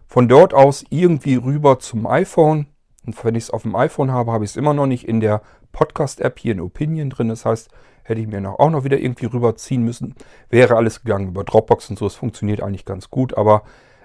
von 0.07 0.27
dort 0.27 0.55
aus 0.55 0.85
irgendwie 0.89 1.35
rüber 1.35 1.77
zum 1.77 2.07
iPhone, 2.07 2.65
und 3.05 3.23
wenn 3.23 3.35
ich 3.35 3.43
es 3.43 3.51
auf 3.51 3.61
dem 3.61 3.75
iPhone 3.75 4.11
habe, 4.11 4.31
habe 4.31 4.43
ich 4.43 4.49
es 4.49 4.57
immer 4.57 4.73
noch 4.73 4.87
nicht 4.87 5.07
in 5.07 5.19
der 5.19 5.43
Podcast-App 5.71 6.39
hier 6.39 6.53
in 6.53 6.61
Opinion 6.61 7.11
drin. 7.11 7.29
Das 7.29 7.45
heißt, 7.45 7.69
hätte 8.05 8.21
ich 8.21 8.27
mir 8.27 8.39
noch, 8.39 8.59
auch 8.59 8.69
noch 8.69 8.83
wieder 8.83 8.99
irgendwie 8.99 9.25
rüberziehen 9.25 9.83
müssen. 9.83 10.15
Wäre 10.49 10.77
alles 10.77 11.03
gegangen 11.03 11.29
über 11.29 11.43
Dropbox 11.43 11.89
und 11.89 11.99
so. 11.99 12.05
Es 12.05 12.15
funktioniert 12.15 12.61
eigentlich 12.61 12.85
ganz 12.85 13.09
gut, 13.09 13.35
aber 13.35 13.63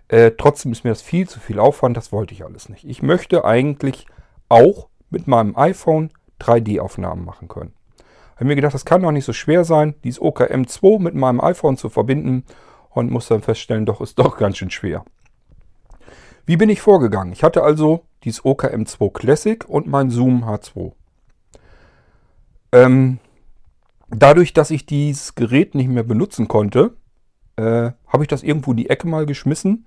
äh, 0.08 0.32
trotzdem 0.36 0.72
ist 0.72 0.84
mir 0.84 0.90
das 0.90 1.02
viel 1.02 1.28
zu 1.28 1.38
viel 1.38 1.58
Aufwand. 1.60 1.96
Das 1.96 2.10
wollte 2.10 2.34
ich 2.34 2.44
alles 2.44 2.68
nicht. 2.68 2.84
Ich 2.84 3.02
möchte 3.02 3.44
eigentlich 3.44 4.06
auch 4.48 4.88
mit 5.10 5.28
meinem 5.28 5.56
iPhone 5.56 6.10
3D-Aufnahmen 6.40 7.24
machen 7.24 7.48
können. 7.48 7.74
Habe 8.36 8.46
mir 8.46 8.56
gedacht, 8.56 8.72
das 8.72 8.86
kann 8.86 9.02
doch 9.02 9.12
nicht 9.12 9.26
so 9.26 9.34
schwer 9.34 9.64
sein, 9.64 9.94
dieses 10.02 10.20
OKM2 10.20 10.98
mit 10.98 11.14
meinem 11.14 11.42
iPhone 11.42 11.76
zu 11.76 11.90
verbinden 11.90 12.44
und 12.88 13.10
muss 13.10 13.28
dann 13.28 13.42
feststellen, 13.42 13.84
doch 13.84 14.00
ist 14.00 14.18
doch 14.18 14.38
ganz 14.38 14.56
schön 14.56 14.70
schwer. 14.70 15.04
Wie 16.46 16.56
bin 16.56 16.70
ich 16.70 16.80
vorgegangen? 16.80 17.32
Ich 17.34 17.44
hatte 17.44 17.62
also 17.62 18.06
dieses 18.24 18.42
OKM2 18.42 19.12
Classic 19.12 19.68
und 19.68 19.86
mein 19.86 20.08
Zoom 20.08 20.44
H2. 20.44 20.92
Ähm, 22.72 23.18
dadurch, 24.10 24.52
dass 24.52 24.70
ich 24.70 24.86
dieses 24.86 25.34
Gerät 25.34 25.74
nicht 25.74 25.88
mehr 25.88 26.02
benutzen 26.02 26.48
konnte, 26.48 26.96
äh, 27.56 27.92
habe 28.06 28.22
ich 28.22 28.28
das 28.28 28.42
irgendwo 28.42 28.72
in 28.72 28.78
die 28.78 28.90
Ecke 28.90 29.08
mal 29.08 29.26
geschmissen 29.26 29.86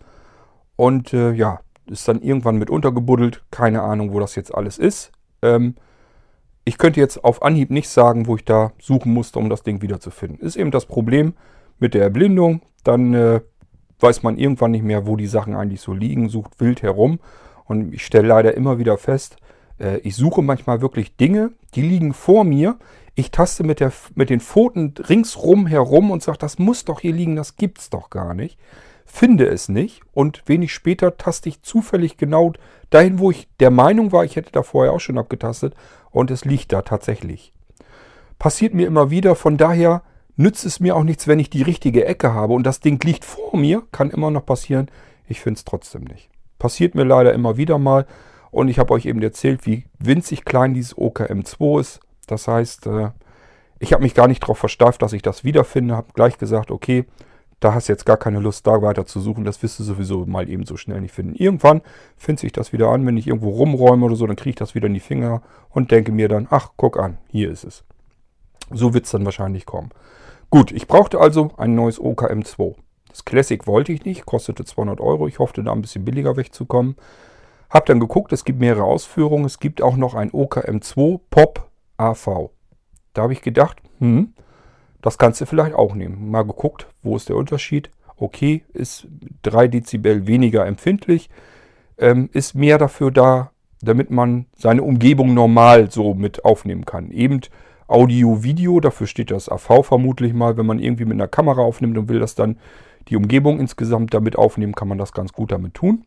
und 0.76 1.14
äh, 1.14 1.32
ja, 1.34 1.60
ist 1.86 2.08
dann 2.08 2.22
irgendwann 2.22 2.58
mit 2.58 2.70
untergebuddelt. 2.70 3.44
Keine 3.52 3.82
Ahnung, 3.82 4.14
wo 4.14 4.20
das 4.20 4.36
jetzt 4.36 4.54
alles 4.54 4.78
ist. 4.78 5.12
Ähm, 5.42 5.76
ich 6.66 6.78
könnte 6.78 7.00
jetzt 7.00 7.24
auf 7.24 7.42
Anhieb 7.42 7.72
nicht 7.72 7.90
sagen, 7.90 8.28
wo 8.28 8.36
ich 8.38 8.46
da 8.46 8.72
suchen 8.80 9.14
musste, 9.14 9.40
um 9.40 9.50
das 9.50 9.64
Ding 9.64 9.82
wiederzufinden. 9.82 10.40
Ist 10.40 10.56
eben 10.56 10.72
das 10.72 10.86
Problem 10.86 11.34
mit 11.80 11.94
der 11.94 12.04
Erblindung. 12.04 12.62
Dann 12.84 13.14
äh, 13.14 13.42
weiß 14.00 14.24
man 14.24 14.38
irgendwann 14.38 14.72
nicht 14.72 14.84
mehr, 14.84 15.06
wo 15.06 15.18
die 15.18 15.28
Sachen 15.28 15.56
eigentlich 15.56 15.82
so 15.82 15.94
liegen, 15.94 16.30
sucht 16.30 16.60
wild 16.60 16.82
herum 16.82 17.20
und 17.66 17.94
ich 17.94 18.06
stelle 18.06 18.28
leider 18.28 18.56
immer 18.56 18.78
wieder 18.78 18.98
fest, 18.98 19.38
äh, 19.80 19.98
ich 20.00 20.16
suche 20.16 20.42
manchmal 20.42 20.82
wirklich 20.82 21.16
Dinge, 21.16 21.52
die 21.76 21.82
liegen 21.82 22.14
vor 22.14 22.44
mir. 22.44 22.78
Ich 23.16 23.32
taste 23.32 23.64
mit, 23.64 23.80
der, 23.80 23.92
mit 24.16 24.30
den 24.30 24.40
Pfoten 24.40 24.94
ringsrum 24.98 25.68
herum 25.68 26.12
und 26.12 26.24
sage, 26.24 26.40
das 26.40 26.58
muss 26.58 26.86
doch 26.86 27.00
hier 27.00 27.14
liegen, 27.14 27.36
das 27.36 27.56
gibt's 27.56 27.90
doch 27.90 28.10
gar 28.10 28.34
nicht. 28.34 28.58
Finde 29.06 29.46
es 29.48 29.70
nicht 29.70 30.02
und 30.14 30.44
wenig 30.48 30.74
später 30.74 31.18
taste 31.18 31.50
ich 31.50 31.62
zufällig 31.62 32.18
genau 32.18 32.54
dahin, 32.90 33.20
wo 33.20 33.30
ich 33.30 33.48
der 33.60 33.70
Meinung 33.70 34.12
war, 34.12 34.24
ich 34.26 34.36
hätte 34.36 34.52
da 34.52 34.64
vorher 34.64 34.94
auch 34.94 35.00
schon 35.00 35.18
abgetastet 35.18 35.76
und 36.10 36.32
es 36.32 36.46
liegt 36.46 36.72
da 36.74 36.82
tatsächlich. 36.82 37.54
Passiert 38.40 38.74
mir 38.74 38.88
immer 38.88 39.12
wieder, 39.12 39.36
von 39.36 39.58
daher 39.58 40.02
nützt 40.36 40.66
es 40.66 40.80
mir 40.80 40.96
auch 40.96 41.04
nichts, 41.04 41.28
wenn 41.28 41.40
ich 41.40 41.50
die 41.50 41.62
richtige 41.62 42.06
Ecke 42.06 42.34
habe 42.34 42.54
und 42.54 42.64
das 42.64 42.80
Ding 42.80 43.04
liegt 43.04 43.26
vor 43.26 43.56
mir, 43.56 43.84
kann 43.92 44.10
immer 44.10 44.32
noch 44.32 44.46
passieren, 44.46 44.90
ich 45.28 45.42
finde 45.42 45.60
es 45.60 45.66
trotzdem 45.66 46.04
nicht. 46.04 46.30
Passiert 46.64 46.96
mir 46.96 47.04
leider 47.04 47.34
immer 47.34 47.58
wieder 47.58 47.78
mal. 47.78 48.06
Und 48.50 48.70
ich 48.70 48.80
habe 48.80 48.94
euch 48.94 49.06
eben 49.06 49.22
erzählt, 49.22 49.66
wie 49.66 49.84
winzig 50.00 50.46
klein 50.46 50.74
dieses 50.74 50.96
OKM2 50.96 51.82
ist. 51.82 52.00
Das 52.28 52.48
heißt, 52.48 52.88
äh, 52.88 53.10
ich 53.80 53.94
habe 53.94 54.04
mich 54.04 54.14
gar 54.14 54.28
nicht 54.28 54.44
darauf 54.44 54.58
versteift, 54.58 55.02
dass 55.02 55.14
ich 55.14 55.22
das 55.22 55.44
wiederfinde. 55.44 55.96
Habe 55.96 56.14
gleich 56.14 56.38
gesagt, 56.38 56.72
okay, 56.72 57.06
da 57.60 57.74
hast 57.74 57.88
du 57.88 57.94
jetzt 57.94 58.06
gar 58.06 58.18
keine 58.18 58.40
Lust, 58.40 58.68
da 58.68 58.82
weiter 58.82 59.06
zu 59.06 59.20
suchen. 59.20 59.46
Das 59.46 59.64
wirst 59.64 59.80
du 59.80 59.84
sowieso 59.84 60.26
mal 60.26 60.50
eben 60.50 60.66
so 60.66 60.78
schnell 60.78 61.02
nicht 61.02 61.14
finden. 61.14 61.36
Irgendwann 61.36 61.82
findet 62.18 62.42
sich 62.42 62.52
das 62.52 62.74
wieder 62.74 62.90
an. 62.90 63.06
Wenn 63.06 63.18
ich 63.18 63.28
irgendwo 63.28 63.50
rumräume 63.50 64.06
oder 64.06 64.16
so, 64.16 64.28
dann 64.28 64.36
kriege 64.36 64.52
ich 64.52 64.56
das 64.56 64.76
wieder 64.76 64.88
in 64.88 64.94
die 64.94 65.00
Finger 65.00 65.42
und 65.70 65.92
denke 65.92 66.12
mir 66.12 66.28
dann, 66.28 66.48
ach, 66.50 66.72
guck 66.76 67.00
an, 67.00 67.18
hier 67.30 67.50
ist 67.50 67.64
es. 67.64 67.84
So 68.72 68.94
wird 68.94 69.06
es 69.06 69.12
dann 69.12 69.26
wahrscheinlich 69.26 69.66
kommen. 69.66 69.90
Gut, 70.50 70.72
ich 70.72 70.88
brauchte 70.88 71.20
also 71.20 71.52
ein 71.58 71.74
neues 71.74 72.02
OKM2. 72.02 72.76
Das 73.10 73.26
Classic 73.26 73.66
wollte 73.68 73.92
ich 73.92 74.06
nicht, 74.06 74.26
kostete 74.26 74.66
200 74.66 75.00
Euro. 75.00 75.28
Ich 75.28 75.40
hoffte 75.40 75.64
da 75.64 75.72
ein 75.72 75.82
bisschen 75.82 76.06
billiger 76.06 76.36
wegzukommen. 76.36 76.96
Hab 77.70 77.86
dann 77.86 78.00
geguckt, 78.00 78.32
es 78.34 78.44
gibt 78.44 78.60
mehrere 78.60 78.84
Ausführungen. 78.84 79.46
Es 79.46 79.60
gibt 79.60 79.82
auch 79.82 79.96
noch 79.96 80.16
ein 80.16 80.32
OKM2 80.32 81.20
Pop 81.30 81.70
AV. 82.12 82.52
Da 83.14 83.24
habe 83.24 83.34
ich 83.34 83.42
gedacht, 83.42 83.82
hm, 84.00 84.34
das 85.02 85.18
kannst 85.18 85.42
du 85.42 85.46
vielleicht 85.46 85.76
auch 85.76 85.96
nehmen. 85.96 86.32
Mal 86.32 86.44
geguckt, 86.44 86.88
wo 87.02 87.16
ist 87.16 87.30
der 87.30 87.36
Unterschied? 87.36 87.92
Okay, 88.16 88.64
ist 88.74 89.08
3 89.44 89.68
Dezibel 89.68 90.28
weniger 90.28 90.66
empfindlich, 90.66 91.30
ähm, 91.98 92.30
ist 92.32 92.56
mehr 92.56 92.78
dafür 92.78 93.12
da, 93.12 93.52
damit 93.82 94.12
man 94.12 94.46
seine 94.56 94.84
Umgebung 94.84 95.34
normal 95.34 95.92
so 95.92 96.14
mit 96.14 96.46
aufnehmen 96.46 96.86
kann. 96.86 97.12
Eben 97.12 97.42
Audio, 97.88 98.44
Video, 98.44 98.80
dafür 98.80 99.08
steht 99.08 99.30
das 99.30 99.50
AV 99.50 99.84
vermutlich 99.86 100.34
mal, 100.34 100.58
wenn 100.58 100.66
man 100.66 100.80
irgendwie 100.80 101.06
mit 101.06 101.16
einer 101.16 101.28
Kamera 101.28 101.62
aufnimmt 101.62 101.98
und 101.98 102.08
will 102.08 102.20
das 102.20 102.34
dann 102.36 102.58
die 103.10 103.18
Umgebung 103.18 103.60
insgesamt 103.60 104.14
damit 104.14 104.38
aufnehmen, 104.38 104.74
kann 104.74 104.88
man 104.88 104.98
das 104.98 105.12
ganz 105.12 105.34
gut 105.34 105.52
damit 105.52 105.74
tun. 105.74 106.06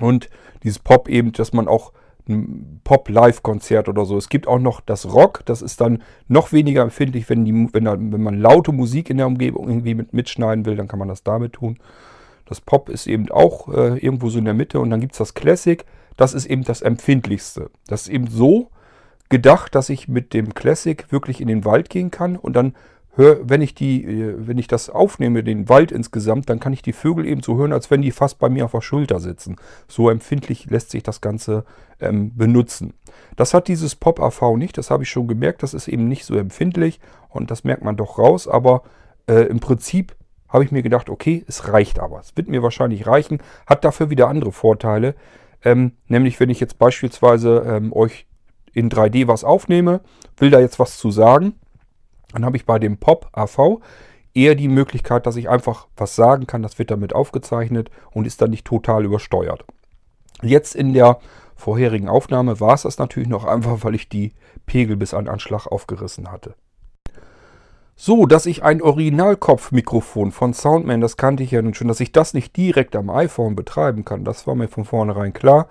Und 0.00 0.28
dieses 0.62 0.80
Pop 0.80 1.08
eben, 1.08 1.32
dass 1.32 1.52
man 1.52 1.68
auch 1.68 1.92
ein 2.28 2.80
Pop-Live-Konzert 2.84 3.88
oder 3.88 4.04
so. 4.04 4.16
Es 4.16 4.28
gibt 4.28 4.46
auch 4.46 4.58
noch 4.58 4.80
das 4.80 5.12
Rock, 5.12 5.42
das 5.46 5.62
ist 5.62 5.80
dann 5.80 6.02
noch 6.28 6.52
weniger 6.52 6.82
empfindlich, 6.82 7.28
wenn, 7.28 7.44
die, 7.44 7.68
wenn, 7.72 7.84
da, 7.84 7.96
wenn 7.98 8.22
man 8.22 8.38
laute 8.40 8.72
Musik 8.72 9.10
in 9.10 9.16
der 9.16 9.26
Umgebung 9.26 9.68
irgendwie 9.68 9.94
mit, 9.94 10.12
mitschneiden 10.12 10.66
will, 10.66 10.76
dann 10.76 10.88
kann 10.88 10.98
man 10.98 11.08
das 11.08 11.22
damit 11.22 11.54
tun. 11.54 11.78
Das 12.46 12.60
Pop 12.60 12.88
ist 12.88 13.06
eben 13.06 13.30
auch 13.30 13.68
äh, 13.68 13.98
irgendwo 13.98 14.30
so 14.30 14.38
in 14.38 14.44
der 14.44 14.54
Mitte 14.54 14.80
und 14.80 14.90
dann 14.90 15.00
gibt 15.00 15.12
es 15.12 15.18
das 15.18 15.34
Classic, 15.34 15.84
das 16.16 16.34
ist 16.34 16.46
eben 16.46 16.64
das 16.64 16.82
empfindlichste. 16.82 17.70
Das 17.86 18.02
ist 18.02 18.08
eben 18.08 18.28
so 18.28 18.70
gedacht, 19.28 19.74
dass 19.74 19.88
ich 19.88 20.08
mit 20.08 20.32
dem 20.32 20.54
Classic 20.54 21.10
wirklich 21.10 21.40
in 21.40 21.48
den 21.48 21.64
Wald 21.64 21.90
gehen 21.90 22.10
kann 22.10 22.36
und 22.36 22.54
dann 22.54 22.74
hör, 23.18 23.40
wenn 23.42 23.60
ich 23.60 23.74
die, 23.74 24.04
äh, 24.04 24.34
wenn 24.38 24.56
ich 24.56 24.68
das 24.68 24.88
aufnehme, 24.88 25.44
den 25.44 25.68
Wald 25.68 25.92
insgesamt, 25.92 26.48
dann 26.48 26.60
kann 26.60 26.72
ich 26.72 26.80
die 26.80 26.94
Vögel 26.94 27.26
eben 27.26 27.42
so 27.42 27.58
hören, 27.58 27.72
als 27.72 27.90
wenn 27.90 28.00
die 28.00 28.12
fast 28.12 28.38
bei 28.38 28.48
mir 28.48 28.64
auf 28.64 28.70
der 28.70 28.80
Schulter 28.80 29.20
sitzen. 29.20 29.56
So 29.88 30.08
empfindlich 30.08 30.70
lässt 30.70 30.90
sich 30.90 31.02
das 31.02 31.20
Ganze 31.20 31.64
ähm, 32.00 32.34
benutzen. 32.36 32.94
Das 33.36 33.52
hat 33.52 33.68
dieses 33.68 33.96
Pop-AV 33.96 34.56
nicht, 34.56 34.78
das 34.78 34.90
habe 34.90 35.02
ich 35.02 35.10
schon 35.10 35.28
gemerkt, 35.28 35.62
das 35.62 35.74
ist 35.74 35.88
eben 35.88 36.08
nicht 36.08 36.24
so 36.24 36.36
empfindlich 36.36 37.00
und 37.28 37.50
das 37.50 37.64
merkt 37.64 37.84
man 37.84 37.96
doch 37.96 38.18
raus, 38.18 38.46
aber 38.46 38.84
äh, 39.26 39.42
im 39.42 39.60
Prinzip 39.60 40.14
habe 40.48 40.64
ich 40.64 40.72
mir 40.72 40.82
gedacht, 40.82 41.10
okay, 41.10 41.44
es 41.46 41.68
reicht 41.72 41.98
aber. 41.98 42.20
Es 42.20 42.36
wird 42.36 42.48
mir 42.48 42.62
wahrscheinlich 42.62 43.06
reichen, 43.06 43.38
hat 43.66 43.84
dafür 43.84 44.08
wieder 44.10 44.28
andere 44.28 44.52
Vorteile. 44.52 45.14
Ähm, 45.64 45.92
nämlich, 46.06 46.40
wenn 46.40 46.50
ich 46.50 46.60
jetzt 46.60 46.78
beispielsweise 46.78 47.64
ähm, 47.66 47.92
euch 47.92 48.26
in 48.72 48.88
3D 48.88 49.26
was 49.26 49.44
aufnehme, 49.44 50.00
will 50.36 50.50
da 50.50 50.60
jetzt 50.60 50.78
was 50.78 50.98
zu 50.98 51.10
sagen, 51.10 51.54
dann 52.32 52.44
habe 52.44 52.56
ich 52.56 52.66
bei 52.66 52.78
dem 52.78 52.98
Pop 52.98 53.28
AV 53.32 53.80
eher 54.34 54.54
die 54.54 54.68
Möglichkeit, 54.68 55.26
dass 55.26 55.36
ich 55.36 55.48
einfach 55.48 55.86
was 55.96 56.14
sagen 56.14 56.46
kann. 56.46 56.62
Das 56.62 56.78
wird 56.78 56.90
damit 56.90 57.14
aufgezeichnet 57.14 57.90
und 58.12 58.26
ist 58.26 58.40
dann 58.40 58.50
nicht 58.50 58.66
total 58.66 59.04
übersteuert. 59.04 59.64
Jetzt 60.42 60.74
in 60.74 60.92
der 60.92 61.18
vorherigen 61.56 62.08
Aufnahme 62.08 62.60
war 62.60 62.74
es 62.74 62.82
das 62.82 62.98
natürlich 62.98 63.28
noch 63.28 63.44
einfach, 63.44 63.82
weil 63.82 63.94
ich 63.94 64.08
die 64.08 64.32
Pegel 64.66 64.96
bis 64.96 65.12
an 65.14 65.28
Anschlag 65.28 65.66
aufgerissen 65.66 66.30
hatte. 66.30 66.54
So, 67.96 68.26
dass 68.26 68.46
ich 68.46 68.62
ein 68.62 68.80
Originalkopfmikrofon 68.80 70.30
von 70.30 70.54
Soundman, 70.54 71.00
das 71.00 71.16
kannte 71.16 71.42
ich 71.42 71.50
ja 71.50 71.60
nun 71.60 71.74
schon, 71.74 71.88
dass 71.88 71.98
ich 71.98 72.12
das 72.12 72.32
nicht 72.32 72.56
direkt 72.56 72.94
am 72.94 73.10
iPhone 73.10 73.56
betreiben 73.56 74.04
kann, 74.04 74.24
das 74.24 74.46
war 74.46 74.54
mir 74.54 74.68
von 74.68 74.84
vornherein 74.84 75.32
klar. 75.32 75.66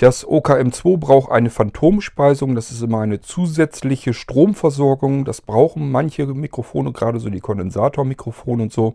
Das 0.00 0.26
OKM2 0.26 0.96
braucht 0.96 1.30
eine 1.30 1.50
Phantomspeisung, 1.50 2.54
das 2.54 2.70
ist 2.70 2.80
immer 2.80 3.00
eine 3.00 3.20
zusätzliche 3.20 4.14
Stromversorgung. 4.14 5.26
Das 5.26 5.42
brauchen 5.42 5.90
manche 5.90 6.24
Mikrofone, 6.24 6.92
gerade 6.92 7.20
so 7.20 7.28
die 7.28 7.40
Kondensatormikrofone 7.40 8.62
und 8.62 8.72
so. 8.72 8.94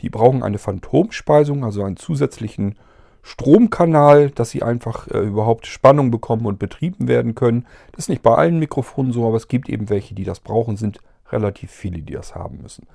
Die 0.00 0.10
brauchen 0.10 0.42
eine 0.42 0.58
Phantomspeisung, 0.58 1.64
also 1.64 1.84
einen 1.84 1.96
zusätzlichen 1.96 2.74
Stromkanal, 3.22 4.30
dass 4.30 4.50
sie 4.50 4.64
einfach 4.64 5.06
äh, 5.06 5.20
überhaupt 5.20 5.68
Spannung 5.68 6.10
bekommen 6.10 6.46
und 6.46 6.58
betrieben 6.58 7.06
werden 7.06 7.36
können. 7.36 7.64
Das 7.92 8.06
ist 8.06 8.08
nicht 8.08 8.22
bei 8.22 8.34
allen 8.34 8.58
Mikrofonen 8.58 9.12
so, 9.12 9.28
aber 9.28 9.36
es 9.36 9.46
gibt 9.46 9.68
eben 9.68 9.88
welche, 9.88 10.16
die 10.16 10.24
das 10.24 10.40
brauchen, 10.40 10.76
sind 10.76 10.98
relativ 11.30 11.70
viele, 11.70 12.02
die 12.02 12.14
das 12.14 12.34
haben 12.34 12.58
müssen. 12.60 12.88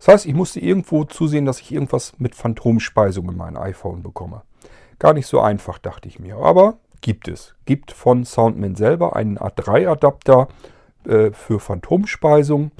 Das 0.00 0.08
heißt, 0.08 0.26
ich 0.26 0.34
musste 0.34 0.58
irgendwo 0.58 1.04
zusehen, 1.04 1.46
dass 1.46 1.60
ich 1.60 1.70
irgendwas 1.70 2.14
mit 2.18 2.34
Phantomspeisung 2.34 3.30
in 3.30 3.36
mein 3.36 3.56
iPhone 3.56 4.02
bekomme. 4.02 4.42
Gar 4.98 5.14
nicht 5.14 5.28
so 5.28 5.40
einfach, 5.40 5.78
dachte 5.78 6.08
ich 6.08 6.18
mir. 6.18 6.36
Aber 6.38 6.78
gibt 7.00 7.28
es. 7.28 7.54
Gibt 7.64 7.92
von 7.92 8.24
Soundman 8.24 8.74
selber 8.74 9.16
einen 9.16 9.38
A3-Adapter 9.38 10.48
äh, 11.06 11.30
für 11.32 11.60
Phantomspeisung. 11.60 12.70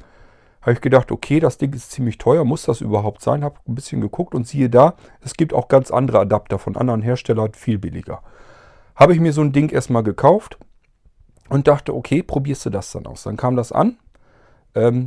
Habe 0.61 0.73
ich 0.73 0.81
gedacht, 0.81 1.11
okay, 1.11 1.39
das 1.39 1.57
Ding 1.57 1.73
ist 1.73 1.91
ziemlich 1.91 2.17
teuer, 2.17 2.43
muss 2.43 2.63
das 2.63 2.81
überhaupt 2.81 3.21
sein? 3.21 3.43
Habe 3.43 3.55
ein 3.67 3.75
bisschen 3.75 4.01
geguckt 4.01 4.35
und 4.35 4.47
siehe 4.47 4.69
da, 4.69 4.95
es 5.21 5.35
gibt 5.35 5.53
auch 5.53 5.69
ganz 5.69 5.91
andere 5.91 6.19
Adapter 6.19 6.59
von 6.59 6.75
anderen 6.75 7.01
Herstellern, 7.01 7.53
viel 7.53 7.77
billiger. 7.77 8.21
Habe 8.95 9.13
ich 9.13 9.19
mir 9.19 9.31
so 9.31 9.41
ein 9.41 9.53
Ding 9.53 9.69
erstmal 9.69 10.03
gekauft 10.03 10.57
und 11.49 11.67
dachte, 11.67 11.93
okay, 11.93 12.23
probierst 12.23 12.65
du 12.65 12.69
das 12.69 12.91
dann 12.91 13.05
aus. 13.05 13.23
Dann 13.23 13.37
kam 13.37 13.55
das 13.55 13.71
an, 13.71 13.97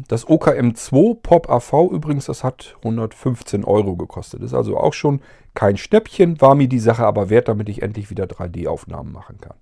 das 0.09 0.26
OKM2 0.26 1.18
Pop 1.22 1.48
AV 1.48 1.90
übrigens, 1.92 2.26
das 2.26 2.42
hat 2.42 2.76
115 2.78 3.64
Euro 3.64 3.94
gekostet. 3.94 4.42
Ist 4.42 4.54
also 4.54 4.76
auch 4.76 4.94
schon 4.94 5.20
kein 5.54 5.76
Schnäppchen, 5.76 6.40
war 6.40 6.54
mir 6.54 6.68
die 6.68 6.78
Sache 6.78 7.06
aber 7.06 7.30
wert, 7.30 7.48
damit 7.48 7.68
ich 7.68 7.83
endlich 7.83 8.11
wieder 8.11 8.24
3D-Aufnahmen 8.24 9.12
machen 9.12 9.38
kann. 9.40 9.56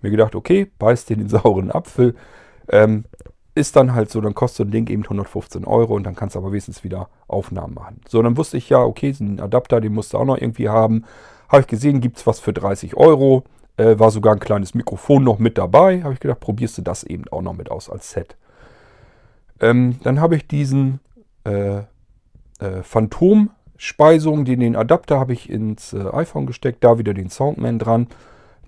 Mir 0.00 0.10
gedacht, 0.10 0.34
okay, 0.34 0.70
beißt 0.78 1.10
den, 1.10 1.18
den 1.18 1.28
sauren 1.28 1.70
Apfel. 1.70 2.14
Ähm, 2.68 3.04
ist 3.54 3.76
dann 3.76 3.94
halt 3.94 4.10
so, 4.10 4.20
dann 4.20 4.34
kostet 4.34 4.56
so 4.56 4.62
ein 4.64 4.70
Ding 4.70 4.88
eben 4.88 5.02
115 5.02 5.64
Euro 5.64 5.94
und 5.94 6.04
dann 6.04 6.14
kannst 6.14 6.34
du 6.34 6.38
aber 6.38 6.52
wenigstens 6.52 6.84
wieder 6.84 7.08
Aufnahmen 7.28 7.74
machen. 7.74 8.00
So, 8.08 8.22
dann 8.22 8.36
wusste 8.36 8.56
ich 8.56 8.68
ja, 8.70 8.82
okay, 8.82 9.12
so 9.12 9.24
ein 9.24 9.40
Adapter, 9.40 9.80
den 9.80 9.92
musst 9.92 10.14
du 10.14 10.18
auch 10.18 10.24
noch 10.24 10.38
irgendwie 10.38 10.70
haben. 10.70 11.04
Habe 11.48 11.60
ich 11.60 11.66
gesehen, 11.66 12.00
gibt 12.00 12.16
es 12.16 12.26
was 12.26 12.40
für 12.40 12.52
30 12.52 12.96
Euro. 12.96 13.44
Äh, 13.76 13.98
war 13.98 14.10
sogar 14.10 14.32
ein 14.32 14.40
kleines 14.40 14.74
Mikrofon 14.74 15.22
noch 15.22 15.38
mit 15.38 15.58
dabei. 15.58 16.02
Habe 16.02 16.14
ich 16.14 16.20
gedacht, 16.20 16.40
probierst 16.40 16.78
du 16.78 16.82
das 16.82 17.04
eben 17.04 17.24
auch 17.30 17.42
noch 17.42 17.52
mit 17.52 17.70
aus 17.70 17.90
als 17.90 18.10
Set. 18.10 18.36
Ähm, 19.62 19.98
dann 20.02 20.20
habe 20.20 20.36
ich 20.36 20.46
diesen 20.46 21.00
äh, 21.44 21.78
äh, 22.58 22.82
Phantom-Speisung, 22.82 24.44
den, 24.44 24.60
den 24.60 24.76
Adapter 24.76 25.18
habe 25.18 25.32
ich 25.32 25.48
ins 25.48 25.92
äh, 25.92 26.04
iPhone 26.12 26.46
gesteckt, 26.46 26.84
da 26.84 26.98
wieder 26.98 27.14
den 27.14 27.30
Soundman 27.30 27.78
dran, 27.78 28.08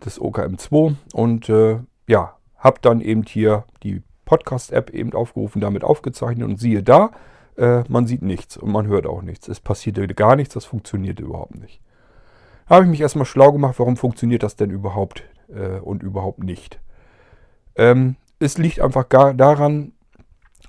das 0.01 0.21
OKM2 0.21 0.95
und 1.13 1.49
äh, 1.49 1.81
ja, 2.07 2.37
habe 2.57 2.79
dann 2.81 3.01
eben 3.01 3.25
hier 3.25 3.65
die 3.83 4.03
Podcast-App 4.25 4.91
eben 4.91 5.13
aufgerufen, 5.13 5.61
damit 5.61 5.85
aufgezeichnet 5.85 6.49
und 6.49 6.59
siehe 6.59 6.83
da, 6.83 7.11
äh, 7.57 7.83
man 7.89 8.07
sieht 8.07 8.23
nichts 8.23 8.57
und 8.57 8.71
man 8.71 8.87
hört 8.87 9.07
auch 9.07 9.23
nichts. 9.23 9.49
Es 9.49 9.61
passierte 9.61 10.07
gar 10.09 10.37
nichts, 10.37 10.55
das 10.55 10.65
funktionierte 10.65 11.25
überhaupt 11.25 11.57
nicht. 11.57 11.81
Da 12.69 12.77
habe 12.77 12.85
ich 12.85 12.91
mich 12.91 13.01
erstmal 13.01 13.27
schlau 13.27 13.53
gemacht, 13.53 13.79
warum 13.79 13.97
funktioniert 13.97 14.43
das 14.43 14.57
denn 14.57 14.71
überhaupt 14.71 15.25
äh, 15.49 15.81
und 15.81 16.03
überhaupt 16.03 16.43
nicht. 16.43 16.81
Ähm, 17.77 18.17
es 18.39 18.59
liegt 18.59 18.81
einfach 18.81 19.09
gar 19.09 19.35
daran, 19.35 19.93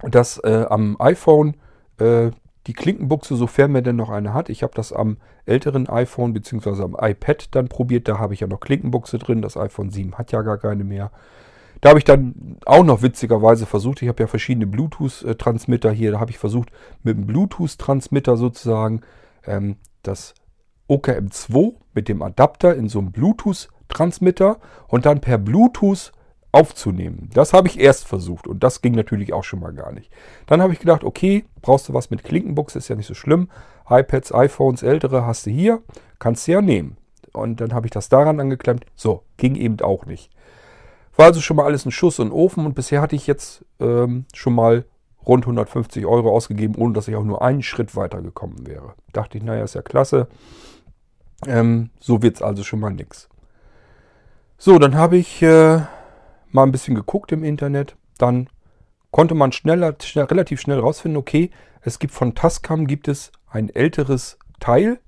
dass 0.09 0.37
äh, 0.43 0.65
am 0.69 0.95
iPhone 0.99 1.55
äh, 1.97 2.31
die 2.67 2.73
Klinkenbuchse, 2.73 3.35
sofern 3.35 3.71
man 3.71 3.83
denn 3.83 3.95
noch 3.95 4.09
eine 4.09 4.33
hat, 4.33 4.49
ich 4.49 4.63
habe 4.63 4.73
das 4.75 4.91
am 4.91 5.17
älteren 5.45 5.87
iPhone 5.87 6.33
bzw. 6.33 6.83
am 6.83 6.97
iPad 6.99 7.53
dann 7.53 7.67
probiert, 7.67 8.07
da 8.07 8.17
habe 8.17 8.33
ich 8.33 8.39
ja 8.39 8.47
noch 8.47 8.59
Klinkenbuchse 8.59 9.19
drin, 9.19 9.41
das 9.41 9.57
iPhone 9.57 9.91
7 9.91 10.17
hat 10.17 10.31
ja 10.31 10.41
gar 10.41 10.57
keine 10.57 10.83
mehr. 10.83 11.11
Da 11.81 11.89
habe 11.89 11.99
ich 11.99 12.05
dann 12.05 12.57
auch 12.65 12.83
noch 12.83 13.01
witzigerweise 13.01 13.65
versucht, 13.65 14.01
ich 14.01 14.07
habe 14.07 14.23
ja 14.23 14.27
verschiedene 14.27 14.65
Bluetooth-Transmitter 14.65 15.91
hier, 15.91 16.11
da 16.11 16.19
habe 16.19 16.31
ich 16.31 16.39
versucht 16.39 16.69
mit 17.03 17.17
dem 17.17 17.27
Bluetooth-Transmitter 17.27 18.37
sozusagen 18.37 19.01
ähm, 19.45 19.75
das 20.01 20.33
OKM2 20.89 21.73
mit 21.93 22.09
dem 22.09 22.21
Adapter 22.21 22.75
in 22.75 22.89
so 22.89 22.99
einem 22.99 23.11
Bluetooth-Transmitter 23.11 24.57
und 24.87 25.05
dann 25.05 25.21
per 25.21 25.37
Bluetooth 25.37 26.11
aufzunehmen. 26.55 27.29
Das 27.33 27.51
habe 27.51 27.67
ich 27.67 27.77
erst 27.77 28.07
versucht 28.07 28.47
und 28.47 28.63
das 28.63 28.81
ging 28.81 28.93
natürlich 28.93 29.33
auch 29.33 29.43
schon 29.43 29.59
mal 29.59 29.73
gar 29.73 29.91
nicht. 29.91 30.09
Dann 30.47 30.61
habe 30.61 30.71
ich 30.71 30.79
gedacht, 30.79 31.03
okay, 31.03 31.43
brauchst 31.61 31.89
du 31.89 31.93
was 31.93 32.09
mit 32.09 32.23
Klinkenbuchse, 32.23 32.77
ist 32.77 32.87
ja 32.87 32.95
nicht 32.95 33.07
so 33.07 33.13
schlimm. 33.13 33.49
iPads, 33.89 34.33
iPhones, 34.33 34.81
ältere 34.81 35.25
hast 35.25 35.45
du 35.45 35.49
hier, 35.49 35.83
kannst 36.17 36.47
du 36.47 36.53
ja 36.53 36.61
nehmen. 36.61 36.95
Und 37.33 37.59
dann 37.59 37.73
habe 37.73 37.87
ich 37.87 37.91
das 37.91 38.07
daran 38.07 38.39
angeklemmt. 38.39 38.85
So, 38.95 39.23
ging 39.35 39.55
eben 39.55 39.81
auch 39.81 40.05
nicht. 40.05 40.31
War 41.17 41.25
also 41.25 41.41
schon 41.41 41.57
mal 41.57 41.65
alles 41.65 41.85
ein 41.85 41.91
Schuss 41.91 42.19
und 42.19 42.31
Ofen 42.31 42.65
und 42.65 42.73
bisher 42.73 43.01
hatte 43.01 43.17
ich 43.17 43.27
jetzt 43.27 43.65
ähm, 43.81 44.25
schon 44.33 44.55
mal 44.55 44.85
rund 45.27 45.43
150 45.43 46.05
Euro 46.05 46.31
ausgegeben, 46.31 46.75
ohne 46.77 46.93
dass 46.93 47.09
ich 47.09 47.17
auch 47.17 47.23
nur 47.25 47.41
einen 47.41 47.63
Schritt 47.63 47.97
weitergekommen 47.97 48.65
wäre. 48.65 48.93
Dachte 49.11 49.37
ich, 49.37 49.43
naja, 49.43 49.65
ist 49.65 49.75
ja 49.75 49.81
klasse. 49.81 50.27
Ähm, 51.45 51.89
so 51.99 52.21
wird 52.21 52.37
es 52.37 52.41
also 52.41 52.63
schon 52.63 52.79
mal 52.79 52.91
nichts. 52.91 53.27
So, 54.57 54.79
dann 54.79 54.95
habe 54.95 55.17
ich 55.17 55.41
äh, 55.41 55.81
mal 56.55 56.63
ein 56.63 56.71
bisschen 56.71 56.95
geguckt 56.95 57.31
im 57.31 57.43
Internet, 57.43 57.95
dann 58.17 58.49
konnte 59.11 59.35
man 59.35 59.51
schneller, 59.51 59.95
schnell, 60.01 60.25
relativ 60.25 60.59
schnell 60.59 60.79
rausfinden, 60.79 61.17
okay, 61.17 61.51
es 61.81 61.99
gibt 61.99 62.13
von 62.13 62.33
Tascam 62.33 62.87
gibt 62.87 63.07
es 63.07 63.31
ein 63.47 63.69
älteres 63.69 64.39
Teil, 64.59 64.99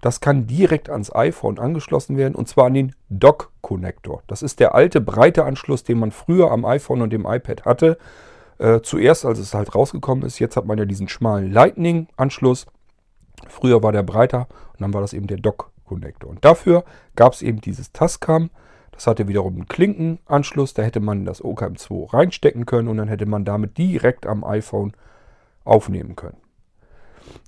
das 0.00 0.20
kann 0.20 0.46
direkt 0.46 0.90
ans 0.90 1.14
iPhone 1.14 1.58
angeschlossen 1.58 2.16
werden 2.16 2.34
und 2.34 2.48
zwar 2.48 2.66
an 2.66 2.74
den 2.74 2.94
Dock-Connector. 3.08 4.22
Das 4.26 4.42
ist 4.42 4.60
der 4.60 4.74
alte 4.74 5.00
breite 5.00 5.44
Anschluss, 5.44 5.84
den 5.84 5.98
man 5.98 6.10
früher 6.10 6.50
am 6.50 6.64
iPhone 6.64 7.02
und 7.02 7.10
dem 7.10 7.26
iPad 7.26 7.64
hatte. 7.64 7.98
Äh, 8.58 8.80
zuerst, 8.80 9.24
als 9.24 9.38
es 9.38 9.54
halt 9.54 9.74
rausgekommen 9.74 10.24
ist, 10.24 10.38
jetzt 10.38 10.56
hat 10.56 10.66
man 10.66 10.78
ja 10.78 10.84
diesen 10.84 11.08
schmalen 11.08 11.50
Lightning-Anschluss. 11.50 12.66
Früher 13.48 13.82
war 13.82 13.92
der 13.92 14.02
breiter 14.02 14.48
und 14.72 14.80
dann 14.80 14.94
war 14.94 15.00
das 15.00 15.12
eben 15.12 15.26
der 15.26 15.38
Dock-Connector. 15.38 16.28
Und 16.28 16.44
dafür 16.44 16.84
gab 17.16 17.32
es 17.32 17.42
eben 17.42 17.60
dieses 17.60 17.92
Tascam. 17.92 18.50
Das 18.96 19.06
hatte 19.06 19.28
wiederum 19.28 19.54
einen 19.54 19.68
Klinkenanschluss, 19.68 20.74
da 20.74 20.82
hätte 20.82 21.00
man 21.00 21.26
das 21.26 21.44
OKM2 21.44 22.12
reinstecken 22.12 22.64
können 22.64 22.88
und 22.88 22.96
dann 22.96 23.08
hätte 23.08 23.26
man 23.26 23.44
damit 23.44 23.76
direkt 23.76 24.26
am 24.26 24.42
iPhone 24.42 24.92
aufnehmen 25.64 26.16
können. 26.16 26.38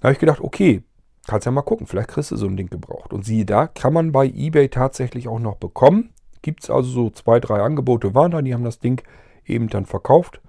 Da 0.01 0.09
habe 0.09 0.13
ich 0.13 0.19
gedacht, 0.19 0.41
okay, 0.41 0.83
kannst 1.27 1.47
ja 1.47 1.53
mal 1.53 1.63
gucken, 1.63 1.87
vielleicht 1.87 2.09
kriegst 2.09 2.31
du 2.31 2.37
so 2.37 2.47
ein 2.47 2.57
Ding 2.57 2.69
gebraucht. 2.69 3.13
Und 3.13 3.25
siehe 3.25 3.47
da, 3.47 3.67
kann 3.67 3.95
man 3.95 4.13
bei 4.13 4.27
eBay 4.27 4.69
tatsächlich 4.69 5.27
auch 5.27 5.39
noch 5.39 5.57
bekommen. 5.57 6.11
Gibt 6.43 6.65
es 6.65 6.71
also 6.71 6.91
so 6.91 7.11
zwei, 7.11 7.41
drei 7.41 7.61
Angebote 7.63 8.15
waren 8.15 8.31
da, 8.31 8.43
die 8.43 8.53
haben 8.53 8.65
das 8.65 8.79
Ding 8.79 9.03
eben 9.47 9.69
dann 9.69 9.87
verkauft. 9.87 10.41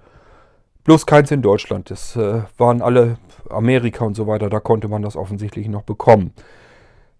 Bloß 0.83 1.05
keins 1.05 1.31
in 1.31 1.41
Deutschland. 1.41 1.89
Das 1.89 2.15
äh, 2.15 2.41
waren 2.57 2.81
alle 2.81 3.17
Amerika 3.49 4.03
und 4.03 4.15
so 4.15 4.27
weiter, 4.27 4.49
da 4.49 4.59
konnte 4.59 4.89
man 4.89 5.01
das 5.01 5.15
offensichtlich 5.15 5.69
noch 5.69 5.83
bekommen. 5.83 6.33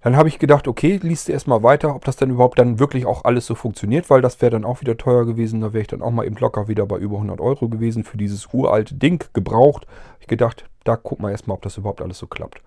Dann 0.01 0.15
habe 0.15 0.29
ich 0.29 0.39
gedacht, 0.39 0.67
okay, 0.67 0.97
liest 1.01 1.27
du 1.27 1.33
erstmal 1.33 1.61
weiter, 1.61 1.93
ob 1.93 2.05
das 2.05 2.15
dann 2.15 2.29
überhaupt 2.29 2.57
dann 2.57 2.79
wirklich 2.79 3.05
auch 3.05 3.25
alles 3.25 3.45
so 3.45 3.55
funktioniert, 3.55 4.09
weil 4.09 4.21
das 4.21 4.41
wäre 4.41 4.51
dann 4.51 4.63
auch 4.63 4.79
wieder 4.79 4.97
teuer 4.97 5.25
gewesen. 5.25 5.59
Da 5.59 5.73
wäre 5.73 5.81
ich 5.81 5.87
dann 5.87 6.01
auch 6.01 6.11
mal 6.11 6.25
eben 6.25 6.37
locker 6.37 6.69
wieder 6.69 6.85
bei 6.85 6.97
über 6.97 7.15
100 7.15 7.41
Euro 7.41 7.67
gewesen 7.67 8.05
für 8.05 8.17
dieses 8.17 8.47
uralte 8.53 8.95
Ding 8.95 9.25
gebraucht. 9.33 9.85
Ich 10.21 10.27
gedacht, 10.27 10.69
da 10.85 10.95
guck 10.95 11.19
mal 11.19 11.31
erstmal, 11.31 11.55
ob 11.55 11.63
das 11.63 11.77
überhaupt 11.77 12.01
alles 12.01 12.17
so 12.17 12.27
klappt. 12.27 12.61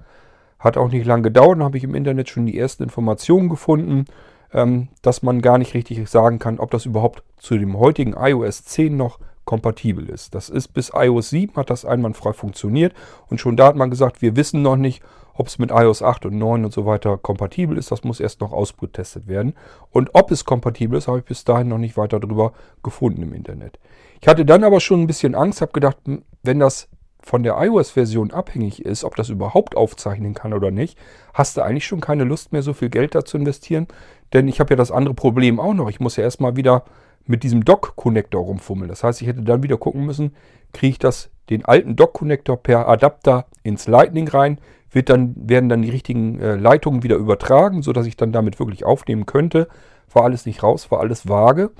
Hat 0.58 0.76
auch 0.76 0.90
nicht 0.90 1.06
lange 1.06 1.22
gedauert, 1.22 1.58
dann 1.58 1.64
habe 1.64 1.78
ich 1.78 1.84
im 1.84 1.94
Internet 1.94 2.28
schon 2.28 2.46
die 2.46 2.58
ersten 2.58 2.82
Informationen 2.82 3.48
gefunden, 3.48 4.04
ähm, 4.52 4.88
dass 5.00 5.22
man 5.22 5.40
gar 5.40 5.56
nicht 5.56 5.72
richtig 5.72 6.06
sagen 6.10 6.38
kann, 6.38 6.60
ob 6.60 6.70
das 6.70 6.84
überhaupt 6.84 7.22
zu 7.38 7.56
dem 7.56 7.78
heutigen 7.78 8.12
iOS 8.12 8.64
10 8.64 8.96
noch 8.96 9.18
kompatibel 9.44 10.08
ist. 10.08 10.34
Das 10.34 10.50
ist 10.50 10.68
bis 10.68 10.92
iOS 10.94 11.30
7 11.30 11.56
hat 11.56 11.70
das 11.70 11.84
einwandfrei 11.84 12.32
funktioniert 12.32 12.94
und 13.28 13.40
schon 13.40 13.56
da 13.56 13.66
hat 13.66 13.76
man 13.76 13.90
gesagt, 13.90 14.22
wir 14.22 14.36
wissen 14.36 14.62
noch 14.62 14.76
nicht, 14.76 15.02
ob 15.34 15.46
es 15.46 15.58
mit 15.58 15.70
iOS 15.70 16.02
8 16.02 16.26
und 16.26 16.38
9 16.38 16.64
und 16.64 16.72
so 16.72 16.86
weiter 16.86 17.16
kompatibel 17.18 17.78
ist. 17.78 17.90
Das 17.90 18.04
muss 18.04 18.20
erst 18.20 18.40
noch 18.40 18.52
ausgetestet 18.52 19.26
werden. 19.26 19.54
Und 19.90 20.10
ob 20.14 20.30
es 20.30 20.44
kompatibel 20.44 20.98
ist, 20.98 21.08
habe 21.08 21.18
ich 21.18 21.24
bis 21.24 21.44
dahin 21.44 21.68
noch 21.68 21.78
nicht 21.78 21.96
weiter 21.96 22.20
darüber 22.20 22.52
gefunden 22.82 23.22
im 23.22 23.32
Internet. 23.32 23.78
Ich 24.20 24.28
hatte 24.28 24.44
dann 24.44 24.64
aber 24.64 24.80
schon 24.80 25.00
ein 25.00 25.06
bisschen 25.06 25.34
Angst, 25.34 25.60
habe 25.60 25.72
gedacht, 25.72 25.96
hm, 26.04 26.22
wenn 26.42 26.58
das 26.58 26.88
von 27.22 27.42
der 27.42 27.56
iOS-Version 27.58 28.32
abhängig 28.32 28.84
ist, 28.84 29.04
ob 29.04 29.16
das 29.16 29.28
überhaupt 29.28 29.76
aufzeichnen 29.76 30.34
kann 30.34 30.52
oder 30.52 30.70
nicht, 30.70 30.98
hast 31.32 31.56
du 31.56 31.62
eigentlich 31.62 31.86
schon 31.86 32.00
keine 32.00 32.24
Lust 32.24 32.52
mehr, 32.52 32.62
so 32.62 32.72
viel 32.72 32.90
Geld 32.90 33.14
da 33.14 33.24
zu 33.24 33.38
investieren. 33.38 33.86
Denn 34.32 34.48
ich 34.48 34.60
habe 34.60 34.70
ja 34.70 34.76
das 34.76 34.90
andere 34.90 35.14
Problem 35.14 35.60
auch 35.60 35.74
noch. 35.74 35.88
Ich 35.88 36.00
muss 36.00 36.16
ja 36.16 36.24
erstmal 36.24 36.56
wieder 36.56 36.84
mit 37.26 37.42
diesem 37.44 37.64
Dock-Connector 37.64 38.42
rumfummeln. 38.42 38.88
Das 38.88 39.04
heißt, 39.04 39.22
ich 39.22 39.28
hätte 39.28 39.42
dann 39.42 39.62
wieder 39.62 39.76
gucken 39.76 40.04
müssen, 40.04 40.34
kriege 40.72 40.92
ich 40.92 40.98
das, 40.98 41.30
den 41.50 41.64
alten 41.64 41.96
Dock-Connector 41.96 42.56
per 42.56 42.88
Adapter 42.88 43.46
ins 43.62 43.86
Lightning 43.86 44.28
rein, 44.28 44.58
wird 44.92 45.08
dann, 45.08 45.34
werden 45.36 45.68
dann 45.68 45.82
die 45.82 45.90
richtigen 45.90 46.38
äh, 46.38 46.56
Leitungen 46.56 47.02
wieder 47.02 47.16
übertragen, 47.16 47.82
sodass 47.82 48.06
ich 48.06 48.16
dann 48.16 48.32
damit 48.32 48.58
wirklich 48.58 48.84
aufnehmen 48.84 49.26
könnte. 49.26 49.68
War 50.12 50.24
alles 50.24 50.46
nicht 50.46 50.62
raus, 50.62 50.90
war 50.90 51.00
alles 51.00 51.28
vage. 51.28 51.70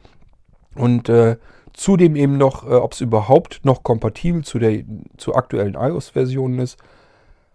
Und 0.75 1.09
äh, 1.11 1.37
zudem 1.75 2.17
eben 2.17 2.39
noch, 2.39 2.67
äh, 2.67 2.75
ob 2.75 2.93
es 2.93 3.01
überhaupt 3.01 3.65
noch 3.65 3.83
kompatibel 3.83 4.43
zu 4.43 4.59
der 4.59 4.83
zu 5.19 5.35
aktuellen 5.35 5.75
iOS-Versionen 5.75 6.59
ist. 6.59 6.79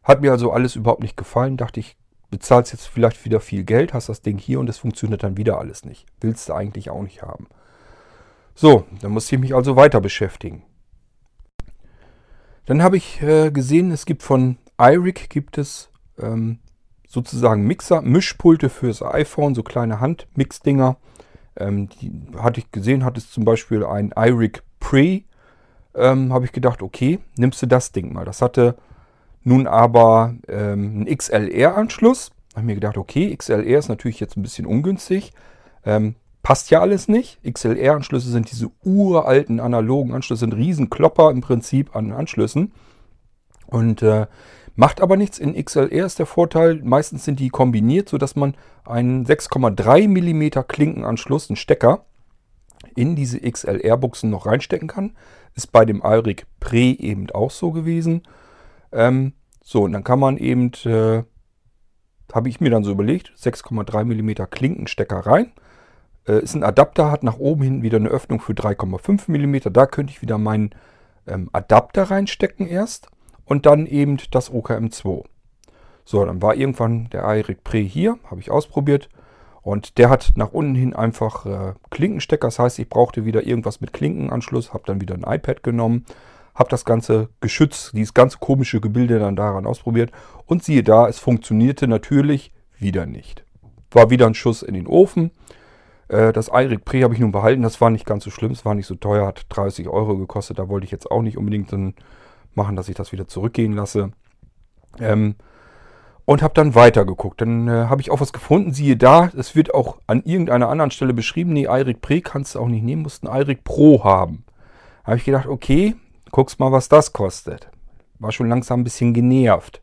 Hat 0.03 0.21
mir 0.21 0.31
also 0.31 0.51
alles 0.51 0.75
überhaupt 0.75 1.01
nicht 1.01 1.17
gefallen. 1.17 1.57
Dachte 1.57 1.79
ich, 1.79 1.97
bezahlst 2.29 2.73
jetzt 2.73 2.87
vielleicht 2.87 3.25
wieder 3.25 3.39
viel 3.39 3.63
Geld, 3.63 3.93
hast 3.93 4.09
das 4.09 4.21
Ding 4.21 4.37
hier 4.37 4.59
und 4.59 4.69
es 4.69 4.77
funktioniert 4.77 5.23
dann 5.23 5.37
wieder 5.37 5.59
alles 5.59 5.85
nicht. 5.85 6.05
Willst 6.21 6.49
du 6.49 6.53
eigentlich 6.53 6.89
auch 6.89 7.01
nicht 7.01 7.23
haben. 7.23 7.47
So, 8.53 8.85
dann 9.01 9.11
musste 9.11 9.35
ich 9.35 9.41
mich 9.41 9.55
also 9.55 9.75
weiter 9.75 10.01
beschäftigen. 10.01 10.63
Dann 12.65 12.83
habe 12.83 12.97
ich 12.97 13.21
äh, 13.21 13.49
gesehen, 13.49 13.91
es 13.91 14.05
gibt 14.05 14.23
von 14.23 14.57
iRig 14.79 15.29
gibt 15.29 15.57
es 15.57 15.89
ähm, 16.19 16.59
sozusagen 17.07 17.65
Mixer, 17.65 18.01
Mischpulte 18.01 18.69
fürs 18.69 19.01
iPhone, 19.01 19.55
so 19.55 19.63
kleine 19.63 19.99
Handmixdinger. 19.99 20.97
Ähm, 21.55 21.89
die 21.89 22.11
hatte 22.37 22.59
ich 22.59 22.71
gesehen, 22.71 23.03
hat 23.03 23.17
es 23.17 23.31
zum 23.31 23.45
Beispiel 23.45 23.85
ein 23.85 24.13
iRig 24.15 24.61
Pre. 24.79 25.21
Ähm, 25.95 26.31
habe 26.31 26.45
ich 26.45 26.51
gedacht, 26.51 26.81
okay, 26.81 27.19
nimmst 27.37 27.61
du 27.61 27.65
das 27.65 27.91
Ding 27.91 28.13
mal. 28.13 28.25
Das 28.25 28.41
hatte 28.41 28.75
nun 29.43 29.65
aber 29.65 30.35
ähm, 30.47 31.05
einen 31.07 31.17
XLR-Anschluss. 31.17 32.31
Habe 32.55 32.65
mir 32.65 32.75
gedacht, 32.75 32.97
okay, 32.97 33.35
XLR 33.35 33.79
ist 33.79 33.87
natürlich 33.87 34.19
jetzt 34.19 34.37
ein 34.37 34.43
bisschen 34.43 34.65
ungünstig. 34.65 35.31
Ähm, 35.85 36.15
passt 36.43 36.69
ja 36.69 36.81
alles 36.81 37.07
nicht. 37.07 37.39
XLR-Anschlüsse 37.43 38.29
sind 38.29 38.51
diese 38.51 38.69
uralten 38.83 39.59
analogen 39.59 40.13
Anschlüsse, 40.13 40.41
sind 40.41 40.53
Riesenklopper 40.53 41.31
im 41.31 41.41
Prinzip 41.41 41.95
an 41.95 42.11
Anschlüssen. 42.11 42.73
Und 43.67 44.01
äh, 44.01 44.27
macht 44.77 45.01
aber 45.01 45.17
nichts. 45.17 45.39
In 45.39 45.53
XLR 45.53 46.05
ist 46.05 46.19
der 46.19 46.25
Vorteil, 46.25 46.81
meistens 46.83 47.25
sind 47.25 47.41
die 47.41 47.49
kombiniert, 47.49 48.07
sodass 48.07 48.37
man 48.37 48.55
einen 48.85 49.25
6,3 49.25 50.07
mm 50.07 50.65
Klinkenanschluss, 50.67 51.49
einen 51.49 51.57
Stecker, 51.57 52.05
in 52.95 53.15
diese 53.15 53.39
XLR-Buchsen 53.41 54.29
noch 54.29 54.45
reinstecken 54.45 54.87
kann. 54.87 55.17
Ist 55.55 55.71
bei 55.71 55.83
dem 55.83 56.01
Alric 56.03 56.45
Pre 56.59 56.77
eben 56.77 57.29
auch 57.31 57.51
so 57.51 57.71
gewesen. 57.71 58.23
Ähm, 58.91 59.33
so, 59.61 59.83
und 59.83 59.91
dann 59.91 60.03
kann 60.03 60.19
man 60.19 60.37
eben, 60.37 60.71
äh, 60.85 61.23
habe 62.31 62.47
ich 62.47 62.61
mir 62.61 62.69
dann 62.69 62.83
so 62.83 62.91
überlegt, 62.91 63.33
6,3 63.35 64.05
mm 64.05 64.49
Klinkenstecker 64.49 65.17
rein 65.17 65.51
äh, 66.27 66.39
ist 66.39 66.53
ein 66.53 66.63
Adapter, 66.63 67.11
hat 67.11 67.23
nach 67.23 67.37
oben 67.37 67.63
hin 67.63 67.81
wieder 67.81 67.97
eine 67.97 68.09
Öffnung 68.09 68.39
für 68.39 68.53
3,5 68.53 69.31
mm. 69.31 69.73
Da 69.73 69.87
könnte 69.87 70.11
ich 70.11 70.21
wieder 70.21 70.37
meinen 70.37 70.71
ähm, 71.25 71.49
Adapter 71.51 72.03
reinstecken 72.03 72.67
erst 72.67 73.09
und 73.47 73.65
dann 73.65 73.87
eben 73.87 74.17
das 74.31 74.51
OKM2. 74.51 75.23
So, 76.05 76.23
dann 76.23 76.41
war 76.41 76.55
irgendwann 76.55 77.09
der 77.09 77.23
iRig 77.23 77.63
Pre 77.63 77.79
hier, 77.79 78.19
habe 78.29 78.39
ich 78.39 78.51
ausprobiert. 78.51 79.09
Und 79.61 79.97
der 79.97 80.09
hat 80.09 80.33
nach 80.35 80.53
unten 80.53 80.75
hin 80.75 80.93
einfach 80.93 81.45
äh, 81.45 81.73
Klinkenstecker. 81.89 82.47
Das 82.47 82.59
heißt, 82.59 82.79
ich 82.79 82.87
brauchte 82.87 83.25
wieder 83.25 83.45
irgendwas 83.45 83.81
mit 83.81 83.91
Klinkenanschluss. 83.91 84.73
Habe 84.73 84.83
dann 84.85 85.01
wieder 85.01 85.15
ein 85.15 85.25
iPad 85.27 85.63
genommen. 85.63 86.05
Habe 86.55 86.69
das 86.69 86.85
ganze 86.85 87.27
Geschütz, 87.41 87.91
dieses 87.91 88.13
ganze 88.13 88.37
komische 88.37 88.79
Gebilde 88.79 89.19
dann 89.19 89.35
daran 89.35 89.65
ausprobiert. 89.65 90.11
Und 90.45 90.63
siehe 90.63 90.83
da, 90.83 91.09
es 91.09 91.19
funktionierte 91.19 91.89
natürlich 91.89 92.53
wieder 92.79 93.05
nicht. 93.05 93.43
War 93.91 94.09
wieder 94.09 94.27
ein 94.27 94.35
Schuss 94.35 94.61
in 94.63 94.73
den 94.73 94.87
Ofen. 94.87 95.31
Äh, 96.07 96.31
das 96.31 96.47
iRig 96.47 96.85
Pre 96.85 97.03
habe 97.03 97.13
ich 97.13 97.19
nun 97.19 97.33
behalten. 97.33 97.61
Das 97.61 97.81
war 97.81 97.89
nicht 97.89 98.05
ganz 98.05 98.23
so 98.23 98.29
schlimm. 98.29 98.51
Es 98.53 98.63
war 98.63 98.75
nicht 98.75 98.87
so 98.87 98.95
teuer. 98.95 99.27
Hat 99.27 99.45
30 99.49 99.89
Euro 99.89 100.17
gekostet. 100.17 100.59
Da 100.59 100.69
wollte 100.69 100.85
ich 100.85 100.91
jetzt 100.91 101.11
auch 101.11 101.21
nicht 101.21 101.37
unbedingt 101.37 101.73
dann 101.73 101.93
machen, 102.57 102.75
dass 102.75 102.89
ich 102.89 102.95
das 102.95 103.11
wieder 103.11 103.27
zurückgehen 103.27 103.73
lasse. 103.73 104.11
Ähm, 104.99 105.35
und 106.25 106.41
habe 106.41 106.53
dann 106.53 106.75
weitergeguckt. 106.75 107.39
Dann 107.39 107.69
äh, 107.69 107.85
habe 107.85 108.01
ich 108.01 108.11
auch 108.11 108.19
was 108.19 108.33
gefunden. 108.33 108.73
Siehe 108.73 108.97
da, 108.97 109.31
es 109.37 109.55
wird 109.55 109.73
auch 109.73 109.99
an 110.07 110.23
irgendeiner 110.23 110.67
anderen 110.67 110.91
Stelle 110.91 111.13
beschrieben. 111.13 111.53
Nee, 111.53 111.67
iRig 111.67 112.01
Pre 112.01 112.19
kannst 112.19 112.55
du 112.55 112.59
auch 112.59 112.67
nicht 112.67 112.83
nehmen. 112.83 113.03
Musst 113.03 113.23
ein 113.23 113.33
iRig 113.33 113.63
Pro 113.63 114.03
haben. 114.03 114.43
Habe 115.05 115.15
ich 115.15 115.23
gedacht, 115.23 115.47
okay, 115.47 115.95
guckst 116.31 116.59
mal, 116.59 116.73
was 116.73 116.89
das 116.89 117.13
kostet. 117.13 117.69
War 118.19 118.33
schon 118.33 118.49
langsam 118.49 118.81
ein 118.81 118.83
bisschen 118.83 119.13
genervt. 119.13 119.81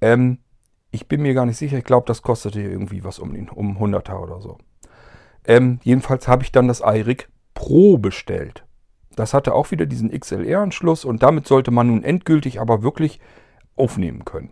Ähm, 0.00 0.38
ich 0.92 1.08
bin 1.08 1.20
mir 1.20 1.34
gar 1.34 1.44
nicht 1.44 1.58
sicher. 1.58 1.76
Ich 1.76 1.84
glaube, 1.84 2.06
das 2.06 2.22
kostete 2.22 2.62
irgendwie 2.62 3.04
was 3.04 3.18
um, 3.18 3.34
um 3.54 3.76
100er 3.76 4.18
oder 4.18 4.40
so. 4.40 4.56
Ähm, 5.44 5.78
jedenfalls 5.82 6.26
habe 6.26 6.42
ich 6.42 6.52
dann 6.52 6.68
das 6.68 6.80
iRig 6.80 7.28
Pro 7.52 7.98
bestellt. 7.98 8.65
Das 9.16 9.34
hatte 9.34 9.54
auch 9.54 9.72
wieder 9.72 9.86
diesen 9.86 10.10
XLR-Anschluss 10.10 11.04
und 11.04 11.22
damit 11.22 11.48
sollte 11.48 11.72
man 11.72 11.88
nun 11.88 12.04
endgültig 12.04 12.60
aber 12.60 12.82
wirklich 12.82 13.18
aufnehmen 13.74 14.24
können. 14.24 14.50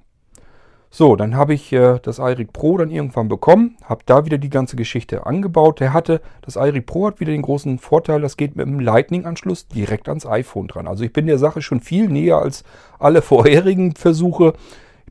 So, 0.91 1.17
dann 1.17 1.35
habe 1.37 1.55
ich 1.55 1.73
äh, 1.73 1.99
das 2.03 2.19
iRig 2.19 2.53
Pro 2.53 2.79
dann 2.79 2.89
irgendwann 2.89 3.29
bekommen, 3.29 3.77
habe 3.85 4.03
da 4.07 4.25
wieder 4.25 4.39
die 4.39 4.51
ganze 4.51 4.77
Geschichte 4.77 5.27
angebaut. 5.27 5.81
Der 5.81 5.93
hatte, 5.93 6.21
das 6.43 6.55
iRig 6.55 6.87
Pro 6.87 7.09
hat 7.09 7.19
wieder 7.19 7.33
den 7.33 7.43
großen 7.43 7.79
Vorteil, 7.79 8.21
das 8.21 8.37
geht 8.37 8.55
mit 8.55 8.67
dem 8.67 8.79
Lightning-Anschluss 8.79 9.67
direkt 9.67 10.09
ans 10.09 10.25
iPhone 10.25 10.69
dran. 10.69 10.87
Also 10.87 11.03
ich 11.03 11.13
bin 11.13 11.27
der 11.27 11.39
Sache 11.39 11.63
schon 11.63 11.81
viel 11.81 12.09
näher 12.09 12.39
als 12.39 12.63
alle 12.99 13.23
vorherigen 13.23 13.95
Versuche 13.97 14.55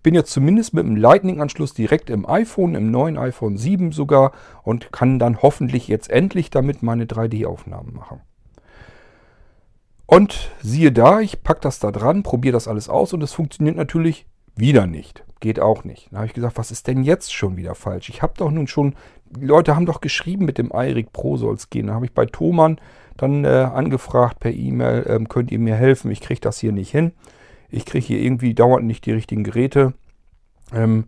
bin 0.04 0.16
jetzt 0.16 0.32
zumindest 0.32 0.74
mit 0.74 0.86
dem 0.86 0.97
Lightning-Anschluss 0.97 1.74
direkt 1.74 2.10
im 2.10 2.28
iPhone, 2.28 2.76
im 2.76 2.91
neuen 2.91 3.18
iPhone 3.18 3.58
7 3.58 3.93
sogar 3.93 4.34
und 4.62 4.91
kann 4.91 5.18
dann 5.18 5.41
hoffentlich 5.41 5.88
jetzt 5.88 6.10
endlich 6.10 6.49
damit 6.49 6.84
meine 6.84 7.06
3D-Aufnahmen 7.06 7.93
machen. 7.93 8.22
Und 10.06 10.51
siehe 10.62 10.91
da, 10.91 11.22
ich 11.22 11.43
packe 11.43 11.62
das 11.62 11.80
da 11.80 11.91
dran, 11.91 12.24
probiere 12.24 12.54
das 12.54 12.68
alles 12.68 12.89
aus 12.89 13.14
und 13.14 13.24
es 13.24 13.34
funktioniert 13.34 13.76
natürlich 13.76 14.26
wieder 14.56 14.86
nicht. 14.86 15.24
Geht 15.39 15.60
auch 15.60 15.84
nicht. 15.84 16.10
Da 16.12 16.18
habe 16.18 16.28
ich 16.28 16.34
gesagt, 16.34 16.58
was 16.58 16.72
ist 16.72 16.88
denn 16.88 17.04
jetzt 17.04 17.34
schon 17.34 17.58
wieder 17.58 17.76
falsch? 17.76 18.10
Ich 18.10 18.22
habe 18.22 18.34
doch 18.38 18.51
nun 18.51 18.68
schon, 18.68 18.95
die 19.30 19.45
Leute 19.45 19.76
haben 19.76 19.86
doch 19.86 20.01
geschrieben, 20.01 20.45
mit 20.45 20.58
dem 20.58 20.72
iRig 20.74 21.12
Pro 21.12 21.38
soll 21.38 21.56
es 21.56 21.70
gehen. 21.70 21.88
Da 21.88 21.93
habe 21.95 22.06
ich 22.06 22.14
bei 22.14 22.26
Thomann 22.26 22.80
dann 23.18 23.45
äh, 23.45 23.47
angefragt 23.47 24.39
per 24.39 24.51
E-Mail, 24.51 25.06
ähm, 25.08 25.28
könnt 25.28 25.51
ihr 25.51 25.60
mir 25.60 25.76
helfen? 25.76 26.12
Ich 26.12 26.22
kriege 26.22 26.41
das 26.41 26.60
hier 26.60 26.72
nicht 26.72 26.91
hin 26.91 27.14
ich 27.74 27.86
kriege 27.86 28.06
hier 28.06 28.22
irgendwie 28.22 28.54
dauernd 28.54 28.86
nicht 28.86 29.06
die 29.06 29.12
richtigen 29.12 29.43
Geräte. 29.43 29.93
Ähm, 30.72 31.06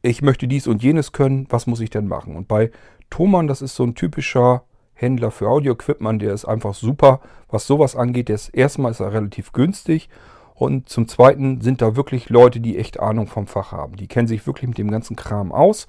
ich 0.00 0.22
möchte 0.22 0.48
dies 0.48 0.66
und 0.66 0.82
jenes 0.82 1.12
können, 1.12 1.46
was 1.50 1.66
muss 1.66 1.80
ich 1.80 1.90
denn 1.90 2.08
machen? 2.08 2.34
Und 2.34 2.48
bei 2.48 2.70
Thomann, 3.10 3.46
das 3.46 3.60
ist 3.60 3.76
so 3.76 3.84
ein 3.84 3.94
typischer 3.94 4.64
Händler 5.02 5.30
für 5.30 5.48
Audio-Equipment, 5.48 6.22
der 6.22 6.32
ist 6.32 6.44
einfach 6.44 6.74
super, 6.74 7.20
was 7.48 7.66
sowas 7.66 7.96
angeht. 7.96 8.28
Der 8.28 8.36
ist, 8.36 8.48
erstmal 8.48 8.92
ist 8.92 9.00
er 9.00 9.12
relativ 9.12 9.52
günstig 9.52 10.08
und 10.54 10.88
zum 10.88 11.08
Zweiten 11.08 11.60
sind 11.60 11.82
da 11.82 11.96
wirklich 11.96 12.30
Leute, 12.30 12.60
die 12.60 12.78
echt 12.78 13.00
Ahnung 13.00 13.26
vom 13.26 13.46
Fach 13.46 13.72
haben. 13.72 13.96
Die 13.96 14.06
kennen 14.06 14.28
sich 14.28 14.46
wirklich 14.46 14.68
mit 14.68 14.78
dem 14.78 14.90
ganzen 14.90 15.16
Kram 15.16 15.52
aus 15.52 15.86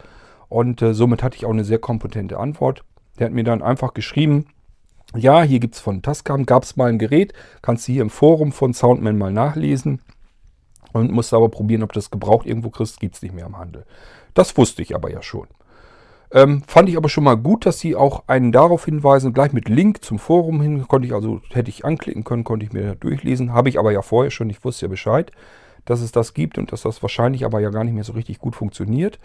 und 0.49 0.81
äh, 0.81 0.93
somit 0.93 1.23
hatte 1.23 1.37
ich 1.37 1.45
auch 1.45 1.51
eine 1.51 1.63
sehr 1.63 1.79
kompetente 1.79 2.39
Antwort. 2.39 2.83
Der 3.19 3.27
hat 3.27 3.33
mir 3.33 3.43
dann 3.43 3.61
einfach 3.61 3.93
geschrieben, 3.93 4.47
ja, 5.15 5.43
hier 5.43 5.59
gibt 5.59 5.75
es 5.75 5.81
von 5.81 6.01
Tascam, 6.01 6.45
gab 6.45 6.63
es 6.63 6.75
mal 6.75 6.89
ein 6.89 6.97
Gerät, 6.97 7.33
kannst 7.61 7.87
du 7.87 7.91
hier 7.91 8.01
im 8.01 8.09
Forum 8.09 8.51
von 8.51 8.73
Soundman 8.73 9.17
mal 9.17 9.31
nachlesen 9.31 10.01
und 10.91 11.11
musst 11.11 11.33
aber 11.33 11.49
probieren, 11.49 11.83
ob 11.83 11.93
das 11.93 12.09
gebraucht 12.09 12.47
irgendwo 12.47 12.69
kriegst, 12.69 12.99
gibt 12.99 13.15
es 13.15 13.21
nicht 13.21 13.35
mehr 13.35 13.45
im 13.45 13.57
Handel. 13.57 13.85
Das 14.33 14.57
wusste 14.57 14.81
ich 14.81 14.95
aber 14.95 15.11
ja 15.11 15.21
schon. 15.21 15.47
Ähm, 16.33 16.63
fand 16.65 16.89
ich 16.89 16.97
aber 16.97 17.09
schon 17.09 17.23
mal 17.23 17.37
gut, 17.37 17.67
dass 17.67 17.79
sie 17.79 17.95
auch 17.95 18.23
einen 18.25 18.51
darauf 18.51 18.85
hinweisen, 18.85 19.33
gleich 19.33 19.53
mit 19.53 19.69
Link 19.69 20.03
zum 20.03 20.17
Forum 20.17 20.61
hin, 20.61 20.87
konnte 20.87 21.07
ich 21.07 21.13
also, 21.13 21.41
hätte 21.51 21.69
ich 21.69 21.85
anklicken 21.85 22.23
können, 22.23 22.43
konnte 22.43 22.65
ich 22.65 22.73
mir 22.73 22.95
durchlesen. 22.95 23.53
Habe 23.53 23.69
ich 23.69 23.77
aber 23.77 23.91
ja 23.91 24.01
vorher 24.01 24.31
schon, 24.31 24.49
ich 24.49 24.63
wusste 24.65 24.87
ja 24.87 24.89
Bescheid, 24.89 25.31
dass 25.85 26.01
es 26.01 26.11
das 26.11 26.33
gibt 26.33 26.57
und 26.57 26.71
dass 26.71 26.81
das 26.81 27.03
wahrscheinlich 27.03 27.45
aber 27.45 27.59
ja 27.59 27.69
gar 27.69 27.83
nicht 27.83 27.93
mehr 27.93 28.03
so 28.03 28.13
richtig 28.13 28.39
gut 28.39 28.55
funktioniert. 28.55 29.19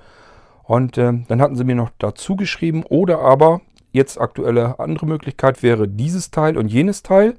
Und 0.65 0.99
äh, 0.99 1.15
dann 1.27 1.41
hatten 1.41 1.57
sie 1.57 1.65
mir 1.65 1.77
noch 1.77 1.91
dazu 1.99 2.37
geschrieben, 2.37 2.85
oder 2.87 3.21
aber 3.21 3.63
jetzt 3.91 4.21
aktuelle 4.21 4.79
andere 4.79 5.07
Möglichkeit 5.07 5.63
wäre 5.63 5.89
dieses 5.89 6.31
Teil 6.31 6.59
und 6.59 6.69
jenes 6.69 7.03
Teil. 7.03 7.39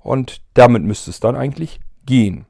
Und 0.00 0.40
damit 0.54 0.82
müsste 0.82 1.10
es 1.10 1.20
dann 1.20 1.36
eigentlich 1.36 1.80
gehen. 2.06 2.46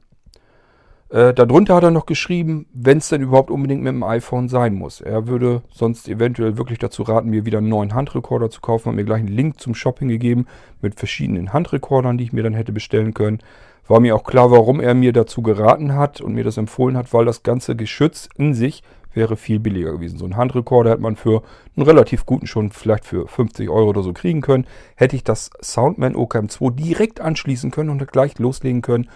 Äh, 1.13 1.31
darunter 1.35 1.75
hat 1.75 1.83
er 1.83 1.91
noch 1.91 2.07
geschrieben, 2.07 2.65
wenn 2.73 2.97
es 2.97 3.09
denn 3.09 3.21
überhaupt 3.21 3.51
unbedingt 3.51 3.83
mit 3.83 3.93
dem 3.93 4.01
iPhone 4.01 4.49
sein 4.49 4.73
muss. 4.73 4.99
Er 4.99 5.27
würde 5.27 5.61
sonst 5.71 6.09
eventuell 6.09 6.57
wirklich 6.57 6.79
dazu 6.79 7.03
raten, 7.03 7.29
mir 7.29 7.45
wieder 7.45 7.59
einen 7.59 7.69
neuen 7.69 7.93
Handrekorder 7.93 8.49
zu 8.49 8.61
kaufen. 8.61 8.89
Hat 8.89 8.95
mir 8.95 9.05
gleich 9.05 9.19
einen 9.19 9.27
Link 9.27 9.59
zum 9.59 9.75
Shopping 9.75 10.07
gegeben 10.07 10.47
mit 10.81 10.95
verschiedenen 10.95 11.53
Handrekordern, 11.53 12.17
die 12.17 12.23
ich 12.23 12.33
mir 12.33 12.41
dann 12.41 12.55
hätte 12.55 12.71
bestellen 12.71 13.13
können. 13.13 13.43
War 13.87 13.99
mir 13.99 14.15
auch 14.15 14.23
klar, 14.23 14.49
warum 14.49 14.79
er 14.79 14.95
mir 14.95 15.13
dazu 15.13 15.43
geraten 15.43 15.93
hat 15.93 16.19
und 16.19 16.33
mir 16.33 16.43
das 16.43 16.57
empfohlen 16.57 16.97
hat, 16.97 17.13
weil 17.13 17.25
das 17.25 17.43
ganze 17.43 17.75
Geschütz 17.75 18.27
in 18.35 18.55
sich 18.55 18.81
wäre 19.13 19.37
viel 19.37 19.59
billiger 19.59 19.91
gewesen. 19.91 20.17
So 20.17 20.25
ein 20.25 20.35
Handrekorder 20.35 20.89
hätte 20.89 21.03
man 21.03 21.15
für 21.15 21.43
einen 21.75 21.85
relativ 21.85 22.25
guten 22.25 22.47
schon 22.47 22.71
vielleicht 22.71 23.05
für 23.05 23.27
50 23.27 23.69
Euro 23.69 23.89
oder 23.89 24.01
so 24.01 24.13
kriegen 24.13 24.41
können. 24.41 24.65
Hätte 24.95 25.15
ich 25.15 25.23
das 25.23 25.51
Soundman 25.61 26.15
OKM2 26.15 26.71
direkt 26.71 27.21
anschließen 27.21 27.69
können 27.69 27.91
und 27.91 28.11
gleich 28.11 28.39
loslegen 28.39 28.81
können, 28.81 29.07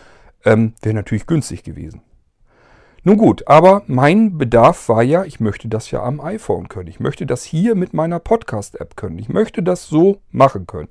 ähm, 0.45 0.73
wäre 0.81 0.95
natürlich 0.95 1.27
günstig 1.27 1.63
gewesen. 1.63 2.01
Nun 3.03 3.17
gut, 3.17 3.47
aber 3.47 3.83
mein 3.87 4.37
Bedarf 4.37 4.89
war 4.89 5.01
ja, 5.01 5.23
ich 5.23 5.39
möchte 5.39 5.69
das 5.69 5.91
ja 5.91 6.03
am 6.03 6.19
iPhone 6.19 6.67
können. 6.67 6.89
Ich 6.89 6.99
möchte 6.99 7.25
das 7.25 7.43
hier 7.45 7.73
mit 7.75 7.93
meiner 7.93 8.19
Podcast-App 8.19 8.97
können. 8.97 9.17
Ich 9.17 9.29
möchte 9.29 9.63
das 9.63 9.87
so 9.87 10.17
machen 10.29 10.67
können. 10.67 10.89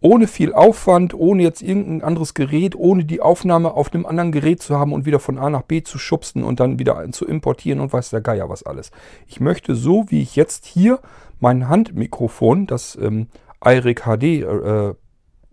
Ohne 0.00 0.26
viel 0.26 0.52
Aufwand, 0.52 1.14
ohne 1.14 1.44
jetzt 1.44 1.62
irgendein 1.62 2.02
anderes 2.02 2.34
Gerät, 2.34 2.74
ohne 2.74 3.04
die 3.04 3.20
Aufnahme 3.20 3.74
auf 3.74 3.94
einem 3.94 4.06
anderen 4.06 4.32
Gerät 4.32 4.60
zu 4.60 4.76
haben 4.76 4.92
und 4.92 5.06
wieder 5.06 5.20
von 5.20 5.38
A 5.38 5.48
nach 5.48 5.62
B 5.62 5.82
zu 5.82 5.98
schubsen 5.98 6.42
und 6.42 6.58
dann 6.58 6.78
wieder 6.80 7.10
zu 7.12 7.24
importieren 7.24 7.78
und 7.78 7.92
weiß 7.92 8.10
der 8.10 8.20
Geier 8.22 8.48
was 8.48 8.64
alles. 8.64 8.90
Ich 9.26 9.38
möchte 9.38 9.74
so, 9.74 10.06
wie 10.08 10.22
ich 10.22 10.36
jetzt 10.36 10.66
hier 10.66 10.98
mein 11.38 11.68
Handmikrofon, 11.68 12.66
das 12.66 12.98
ähm, 13.00 13.28
iRig 13.64 14.00
HD 14.00 14.42
äh, 14.42 14.94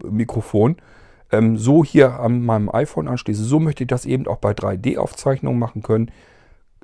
Mikrofon, 0.04 0.78
ähm, 1.34 1.58
so 1.58 1.84
hier 1.84 2.20
an 2.20 2.46
meinem 2.46 2.70
iPhone 2.70 3.08
anschließe. 3.08 3.44
So 3.44 3.60
möchte 3.60 3.84
ich 3.84 3.88
das 3.88 4.06
eben 4.06 4.28
auch 4.28 4.38
bei 4.38 4.52
3D-Aufzeichnungen 4.52 5.60
machen 5.60 5.82
können. 5.82 6.12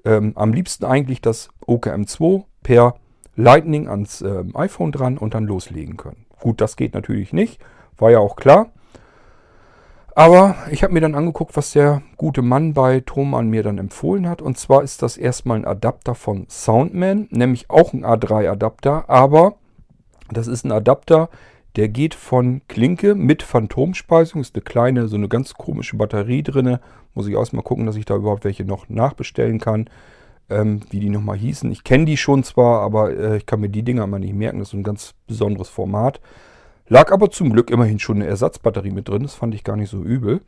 Ähm, 0.04 0.34
am 0.36 0.52
liebsten 0.54 0.86
eigentlich 0.86 1.22
das 1.22 1.50
OKM2 1.68 2.44
per 2.64 2.96
Lightning 3.36 3.88
ans 3.88 4.22
ähm, 4.22 4.56
iPhone 4.56 4.92
dran 4.92 5.18
und 5.18 5.34
dann 5.34 5.46
loslegen 5.46 5.98
können. 5.98 6.26
Gut, 6.40 6.62
das 6.62 6.76
geht 6.76 6.94
natürlich 6.94 7.32
nicht, 7.32 7.62
war 7.98 8.12
ja 8.12 8.20
auch 8.20 8.36
klar. 8.36 8.72
Aber 10.16 10.56
ich 10.72 10.84
habe 10.84 10.94
mir 10.94 11.02
dann 11.02 11.16
angeguckt, 11.16 11.56
was 11.56 11.72
der 11.72 12.02
gute 12.18 12.42
Mann 12.42 12.74
bei 12.74 13.00
Thomann 13.02 13.50
mir 13.50 13.64
dann 13.64 13.78
empfohlen 13.78 14.28
hat. 14.28 14.42
Und 14.42 14.58
zwar 14.58 14.84
ist 14.84 15.02
das 15.02 15.16
erstmal 15.16 15.58
ein 15.58 15.66
Adapter 15.66 16.16
von 16.16 16.46
Soundman, 16.50 17.28
nämlich 17.30 17.70
auch 17.70 17.94
ein 17.94 18.04
A3-Adapter, 18.04 19.10
aber 19.10 19.56
das 20.32 20.48
ist 20.48 20.66
ein 20.66 20.72
Adapter, 20.72 21.30
der 21.76 21.90
geht 21.90 22.16
von 22.16 22.62
Klinke 22.68 23.16
mit 23.16 23.44
Phantomspeisung. 23.44 24.42
Ist 24.42 24.56
eine 24.56 24.64
kleine, 24.64 25.08
so 25.08 25.16
eine 25.16 25.28
ganz 25.28 25.54
komische 25.54 25.98
Batterie 25.98 26.44
drin. 26.44 26.80
Muss 27.14 27.28
ich 27.28 27.34
erstmal 27.34 27.64
gucken, 27.64 27.86
dass 27.86 27.96
ich 27.96 28.06
da 28.06 28.16
überhaupt 28.16 28.44
welche 28.44 28.66
noch 28.66 28.90
nachbestellen 28.90 29.60
kann. 29.60 29.90
Ähm, 30.50 30.80
wie 30.90 31.00
die 31.00 31.10
nochmal 31.10 31.38
hießen. 31.38 31.72
Ich 31.72 31.84
kenne 31.84 32.06
die 32.06 32.18
schon 32.18 32.44
zwar, 32.44 32.82
aber 32.82 33.16
äh, 33.16 33.38
ich 33.38 33.46
kann 33.46 33.60
mir 33.60 33.70
die 33.70 33.84
Dinger 33.84 34.08
mal 34.08 34.18
nicht 34.18 34.34
merken. 34.34 34.58
Das 34.58 34.70
ist 34.70 34.74
ein 34.74 34.84
ganz 34.84 35.14
besonderes 35.28 35.70
Format. 35.70 36.20
Lag 36.88 37.12
aber 37.12 37.30
zum 37.30 37.54
Glück 37.54 37.70
immerhin 37.70 38.00
schon 38.00 38.16
eine 38.16 38.26
Ersatzbatterie 38.26 38.90
mit 38.90 39.08
drin. 39.08 39.22
Das 39.22 39.36
fand 39.36 39.54
ich 39.54 39.64
gar 39.64 39.76
nicht 39.76 39.92
so 39.92 40.02
übel. 40.02 40.42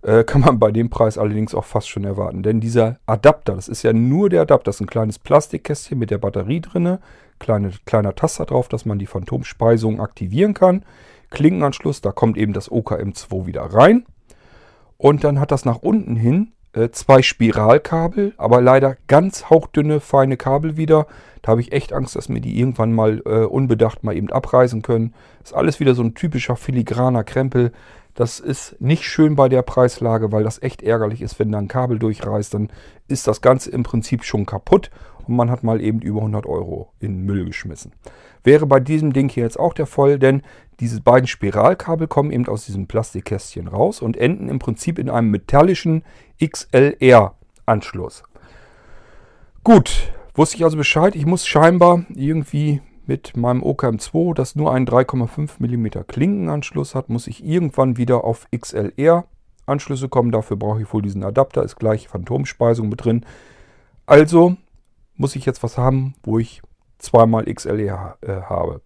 Äh, 0.00 0.24
kann 0.24 0.40
man 0.40 0.58
bei 0.58 0.72
dem 0.72 0.88
Preis 0.88 1.18
allerdings 1.18 1.54
auch 1.54 1.66
fast 1.66 1.90
schon 1.90 2.04
erwarten. 2.04 2.42
Denn 2.42 2.60
dieser 2.60 2.98
Adapter, 3.04 3.54
das 3.54 3.68
ist 3.68 3.82
ja 3.82 3.92
nur 3.92 4.30
der 4.30 4.42
Adapter. 4.42 4.70
Das 4.70 4.76
ist 4.76 4.80
ein 4.80 4.86
kleines 4.86 5.18
Plastikkästchen 5.18 5.98
mit 5.98 6.10
der 6.10 6.18
Batterie 6.18 6.62
drin 6.62 6.98
kleine, 7.42 7.72
kleiner 7.84 8.14
Taster 8.14 8.46
drauf, 8.46 8.68
dass 8.68 8.86
man 8.86 8.98
die 8.98 9.06
Phantomspeisung 9.06 10.00
aktivieren 10.00 10.54
kann. 10.54 10.84
Klinkenanschluss, 11.30 12.00
da 12.00 12.12
kommt 12.12 12.38
eben 12.38 12.52
das 12.52 12.70
OKM2 12.70 13.46
wieder 13.46 13.62
rein. 13.62 14.06
Und 14.96 15.24
dann 15.24 15.40
hat 15.40 15.50
das 15.50 15.64
nach 15.64 15.78
unten 15.78 16.16
hin 16.16 16.52
äh, 16.72 16.90
zwei 16.90 17.20
Spiralkabel, 17.22 18.32
aber 18.36 18.60
leider 18.60 18.96
ganz 19.06 19.50
hauchdünne, 19.50 20.00
feine 20.00 20.36
Kabel 20.36 20.76
wieder. 20.76 21.06
Da 21.42 21.50
habe 21.50 21.60
ich 21.60 21.72
echt 21.72 21.92
Angst, 21.92 22.16
dass 22.16 22.28
mir 22.28 22.40
die 22.40 22.58
irgendwann 22.58 22.92
mal 22.92 23.20
äh, 23.26 23.44
unbedacht 23.44 24.04
mal 24.04 24.16
eben 24.16 24.30
abreißen 24.30 24.82
können. 24.82 25.14
Ist 25.42 25.54
alles 25.54 25.80
wieder 25.80 25.94
so 25.94 26.02
ein 26.02 26.14
typischer 26.14 26.56
filigraner 26.56 27.24
Krempel. 27.24 27.72
Das 28.14 28.40
ist 28.40 28.80
nicht 28.80 29.04
schön 29.04 29.36
bei 29.36 29.48
der 29.48 29.62
Preislage, 29.62 30.32
weil 30.32 30.44
das 30.44 30.62
echt 30.62 30.82
ärgerlich 30.82 31.22
ist, 31.22 31.38
wenn 31.38 31.50
da 31.50 31.58
ein 31.58 31.68
Kabel 31.68 31.98
durchreißt. 31.98 32.54
Dann 32.54 32.70
ist 33.08 33.26
das 33.26 33.40
Ganze 33.40 33.70
im 33.70 33.82
Prinzip 33.82 34.24
schon 34.24 34.46
kaputt 34.46 34.90
und 35.26 35.36
man 35.36 35.50
hat 35.50 35.62
mal 35.62 35.80
eben 35.80 36.00
über 36.00 36.20
100 36.20 36.46
Euro 36.46 36.92
in 37.00 37.24
Müll 37.24 37.44
geschmissen. 37.44 37.92
Wäre 38.44 38.66
bei 38.66 38.80
diesem 38.80 39.12
Ding 39.12 39.28
hier 39.28 39.44
jetzt 39.44 39.58
auch 39.58 39.74
der 39.74 39.86
Fall, 39.86 40.18
denn 40.18 40.42
diese 40.80 41.00
beiden 41.00 41.26
Spiralkabel 41.26 42.08
kommen 42.08 42.32
eben 42.32 42.48
aus 42.48 42.66
diesem 42.66 42.86
Plastikkästchen 42.86 43.68
raus 43.68 44.02
und 44.02 44.16
enden 44.16 44.48
im 44.48 44.58
Prinzip 44.58 44.98
in 44.98 45.08
einem 45.08 45.30
metallischen 45.30 46.02
XLR-Anschluss. 46.44 48.24
Gut, 49.64 50.12
wusste 50.34 50.56
ich 50.56 50.64
also 50.64 50.76
Bescheid. 50.76 51.14
Ich 51.14 51.26
muss 51.26 51.46
scheinbar 51.46 52.04
irgendwie 52.14 52.80
mit 53.06 53.36
meinem 53.36 53.62
OKM2, 53.62 54.34
das 54.34 54.56
nur 54.56 54.72
einen 54.72 54.86
3,5 54.86 55.50
mm 55.58 56.04
Klinkenanschluss 56.06 56.94
hat, 56.94 57.08
muss 57.08 57.26
ich 57.26 57.44
irgendwann 57.44 57.96
wieder 57.96 58.24
auf 58.24 58.46
XLR 58.56 59.24
Anschlüsse 59.66 60.08
kommen. 60.08 60.32
Dafür 60.32 60.56
brauche 60.56 60.82
ich 60.82 60.92
wohl 60.92 61.02
diesen 61.02 61.22
Adapter, 61.24 61.62
ist 61.62 61.76
gleich 61.76 62.08
Phantomspeisung 62.08 62.88
mit 62.88 63.04
drin. 63.04 63.24
Also 64.06 64.56
muss 65.22 65.36
ich 65.36 65.46
jetzt 65.46 65.62
was 65.62 65.78
haben, 65.78 66.14
wo 66.24 66.38
ich 66.38 66.60
zweimal 66.98 67.44
XLR 67.44 68.18
äh, 68.20 68.42
habe. 68.42 68.82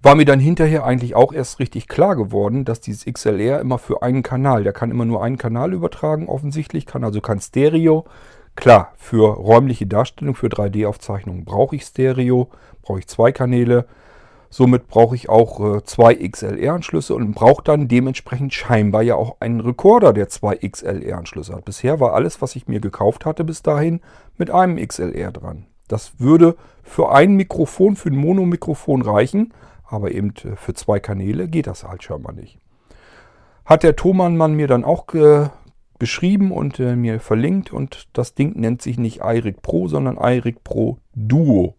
War 0.00 0.14
mir 0.14 0.24
dann 0.24 0.38
hinterher 0.38 0.84
eigentlich 0.84 1.16
auch 1.16 1.32
erst 1.32 1.58
richtig 1.58 1.88
klar 1.88 2.14
geworden, 2.14 2.64
dass 2.64 2.80
dieses 2.80 3.04
XLR 3.04 3.60
immer 3.60 3.78
für 3.78 4.02
einen 4.02 4.22
Kanal, 4.22 4.62
der 4.62 4.72
kann 4.72 4.90
immer 4.90 5.04
nur 5.04 5.22
einen 5.22 5.36
Kanal 5.36 5.72
übertragen, 5.72 6.28
offensichtlich, 6.28 6.86
kann 6.86 7.02
also 7.02 7.20
kein 7.20 7.40
Stereo. 7.40 8.04
Klar, 8.54 8.92
für 8.96 9.34
räumliche 9.34 9.86
Darstellung, 9.86 10.36
für 10.36 10.46
3D-Aufzeichnungen 10.46 11.44
brauche 11.44 11.74
ich 11.74 11.84
Stereo, 11.84 12.50
brauche 12.82 13.00
ich 13.00 13.08
zwei 13.08 13.32
Kanäle. 13.32 13.86
Somit 14.56 14.86
brauche 14.86 15.16
ich 15.16 15.28
auch 15.28 15.78
äh, 15.78 15.82
zwei 15.82 16.14
XLR-Anschlüsse 16.14 17.12
und 17.16 17.32
brauche 17.32 17.64
dann 17.64 17.88
dementsprechend 17.88 18.54
scheinbar 18.54 19.02
ja 19.02 19.16
auch 19.16 19.38
einen 19.40 19.58
Rekorder, 19.58 20.12
der 20.12 20.28
zwei 20.28 20.54
XLR-Anschlüsse 20.54 21.56
hat. 21.56 21.64
Bisher 21.64 21.98
war 21.98 22.14
alles, 22.14 22.40
was 22.40 22.54
ich 22.54 22.68
mir 22.68 22.78
gekauft 22.78 23.26
hatte 23.26 23.42
bis 23.42 23.64
dahin, 23.64 24.00
mit 24.38 24.52
einem 24.52 24.76
XLR 24.76 25.32
dran. 25.32 25.66
Das 25.88 26.20
würde 26.20 26.54
für 26.84 27.10
ein 27.10 27.34
Mikrofon, 27.34 27.96
für 27.96 28.10
ein 28.10 28.16
Monomikrofon 28.16 29.02
reichen, 29.02 29.52
aber 29.88 30.12
eben 30.12 30.32
äh, 30.44 30.54
für 30.54 30.74
zwei 30.74 31.00
Kanäle 31.00 31.48
geht 31.48 31.66
das 31.66 31.82
halt 31.82 32.04
scheinbar 32.04 32.32
nicht. 32.32 32.60
Hat 33.64 33.82
der 33.82 33.96
Thomann-Mann 33.96 34.54
mir 34.54 34.68
dann 34.68 34.84
auch 34.84 35.12
äh, 35.14 35.48
beschrieben 35.98 36.52
und 36.52 36.78
äh, 36.78 36.94
mir 36.94 37.18
verlinkt 37.18 37.72
und 37.72 38.06
das 38.12 38.36
Ding 38.36 38.52
nennt 38.54 38.82
sich 38.82 38.98
nicht 38.98 39.18
iRig 39.20 39.62
Pro, 39.62 39.88
sondern 39.88 40.16
iRig 40.16 40.62
Pro 40.62 40.98
Duo. 41.12 41.74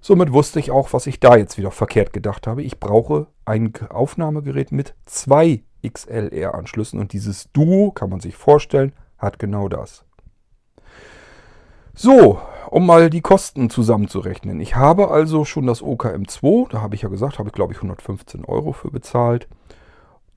Somit 0.00 0.32
wusste 0.32 0.58
ich 0.58 0.70
auch, 0.70 0.92
was 0.92 1.06
ich 1.06 1.20
da 1.20 1.36
jetzt 1.36 1.58
wieder 1.58 1.70
verkehrt 1.70 2.12
gedacht 2.12 2.46
habe. 2.46 2.62
Ich 2.62 2.80
brauche 2.80 3.26
ein 3.44 3.72
Aufnahmegerät 3.90 4.72
mit 4.72 4.94
zwei 5.04 5.62
XLR-Anschlüssen 5.86 6.98
und 6.98 7.12
dieses 7.12 7.50
Duo, 7.52 7.90
kann 7.90 8.10
man 8.10 8.20
sich 8.20 8.36
vorstellen, 8.36 8.92
hat 9.18 9.38
genau 9.38 9.68
das. 9.68 10.04
So, 11.94 12.40
um 12.70 12.86
mal 12.86 13.10
die 13.10 13.20
Kosten 13.20 13.68
zusammenzurechnen. 13.68 14.60
Ich 14.60 14.76
habe 14.76 15.10
also 15.10 15.44
schon 15.44 15.66
das 15.66 15.82
OKM2, 15.82 16.70
da 16.70 16.80
habe 16.80 16.94
ich 16.94 17.02
ja 17.02 17.08
gesagt, 17.08 17.38
habe 17.38 17.48
ich 17.48 17.54
glaube 17.54 17.72
ich 17.72 17.78
115 17.78 18.44
Euro 18.44 18.72
für 18.72 18.90
bezahlt. 18.90 19.48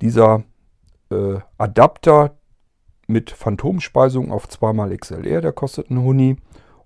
Dieser 0.02 0.44
äh, 1.10 1.40
Adapter 1.58 2.38
mit 3.08 3.32
Phantomspeisung 3.32 4.32
auf 4.32 4.50
2 4.50 4.96
XLR, 4.98 5.42
der 5.42 5.54
kostet 5.54 5.90
einen 5.90 6.04
Huni. 6.04 6.38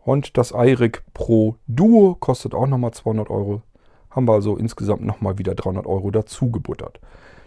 Und 0.08 0.38
das 0.38 0.52
iRig 0.52 1.04
Pro 1.14 1.58
Duo 1.68 2.16
kostet 2.16 2.56
auch 2.56 2.66
nochmal 2.66 2.94
200 2.94 3.30
Euro. 3.30 3.62
Haben 4.10 4.26
wir 4.26 4.36
also 4.36 4.56
insgesamt 4.56 5.02
nochmal 5.02 5.38
wieder 5.38 5.54
300 5.54 5.86
Euro 5.86 6.12
dazu 6.12 6.50
gebuttert. 6.50 7.02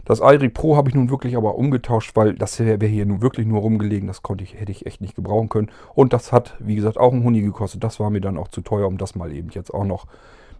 Das 0.05 0.21
iRig 0.21 0.53
Pro 0.53 0.77
habe 0.77 0.91
ich 0.91 0.95
nun 0.95 1.09
wirklich 1.09 1.39
aber 1.39 1.55
umgetauscht, 1.55 2.15
weil 2.17 2.35
das 2.35 2.59
wäre 2.59 2.85
hier 2.85 3.07
nun 3.07 3.23
wirklich 3.23 3.47
nur 3.47 3.63
rumgelegen. 3.63 4.09
Das 4.09 4.23
konnte 4.23 4.45
ich, 4.45 4.61
hätte 4.61 4.73
ich 4.73 4.85
echt 4.85 5.01
nicht 5.01 5.15
gebrauchen 5.15 5.49
können. 5.49 5.71
Und 5.95 6.13
das 6.13 6.33
hat, 6.33 6.55
wie 6.59 6.77
gesagt, 6.77 6.99
auch 6.99 7.15
einen 7.15 7.25
Huni 7.25 7.41
gekostet. 7.41 7.83
Das 7.83 7.99
war 7.99 8.11
mir 8.11 8.21
dann 8.21 8.37
auch 8.37 8.49
zu 8.49 8.61
teuer, 8.61 8.89
um 8.89 8.99
das 8.99 9.15
mal 9.15 9.33
eben 9.33 9.49
jetzt 9.49 9.73
auch 9.73 9.87
noch 9.87 10.07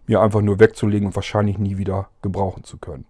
mir 0.07 0.21
einfach 0.21 0.41
nur 0.41 0.59
wegzulegen 0.59 1.05
und 1.09 1.15
wahrscheinlich 1.15 1.59
nie 1.59 1.77
wieder 1.77 2.09
gebrauchen 2.23 2.63
zu 2.63 2.79
können. 2.79 3.05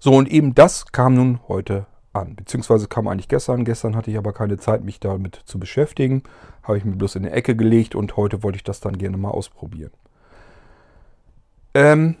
So, 0.00 0.12
und 0.12 0.28
eben 0.28 0.54
das 0.54 0.92
kam 0.92 1.14
nun 1.14 1.40
heute 1.48 1.86
an. 2.12 2.36
Beziehungsweise 2.36 2.88
kam 2.88 3.08
eigentlich 3.08 3.28
gestern. 3.28 3.64
Gestern 3.64 3.96
hatte 3.96 4.10
ich 4.10 4.18
aber 4.18 4.32
keine 4.32 4.58
Zeit, 4.58 4.84
mich 4.84 5.00
damit 5.00 5.36
zu 5.46 5.58
beschäftigen. 5.58 6.22
Habe 6.68 6.78
ich 6.78 6.84
mir 6.84 6.96
bloß 6.96 7.16
in 7.16 7.24
die 7.24 7.30
Ecke 7.30 7.56
gelegt 7.56 7.94
und 7.94 8.16
heute 8.16 8.42
wollte 8.42 8.56
ich 8.56 8.64
das 8.64 8.80
dann 8.80 8.98
gerne 8.98 9.16
mal 9.16 9.30
ausprobieren. 9.30 9.90
Ähm, 11.74 12.16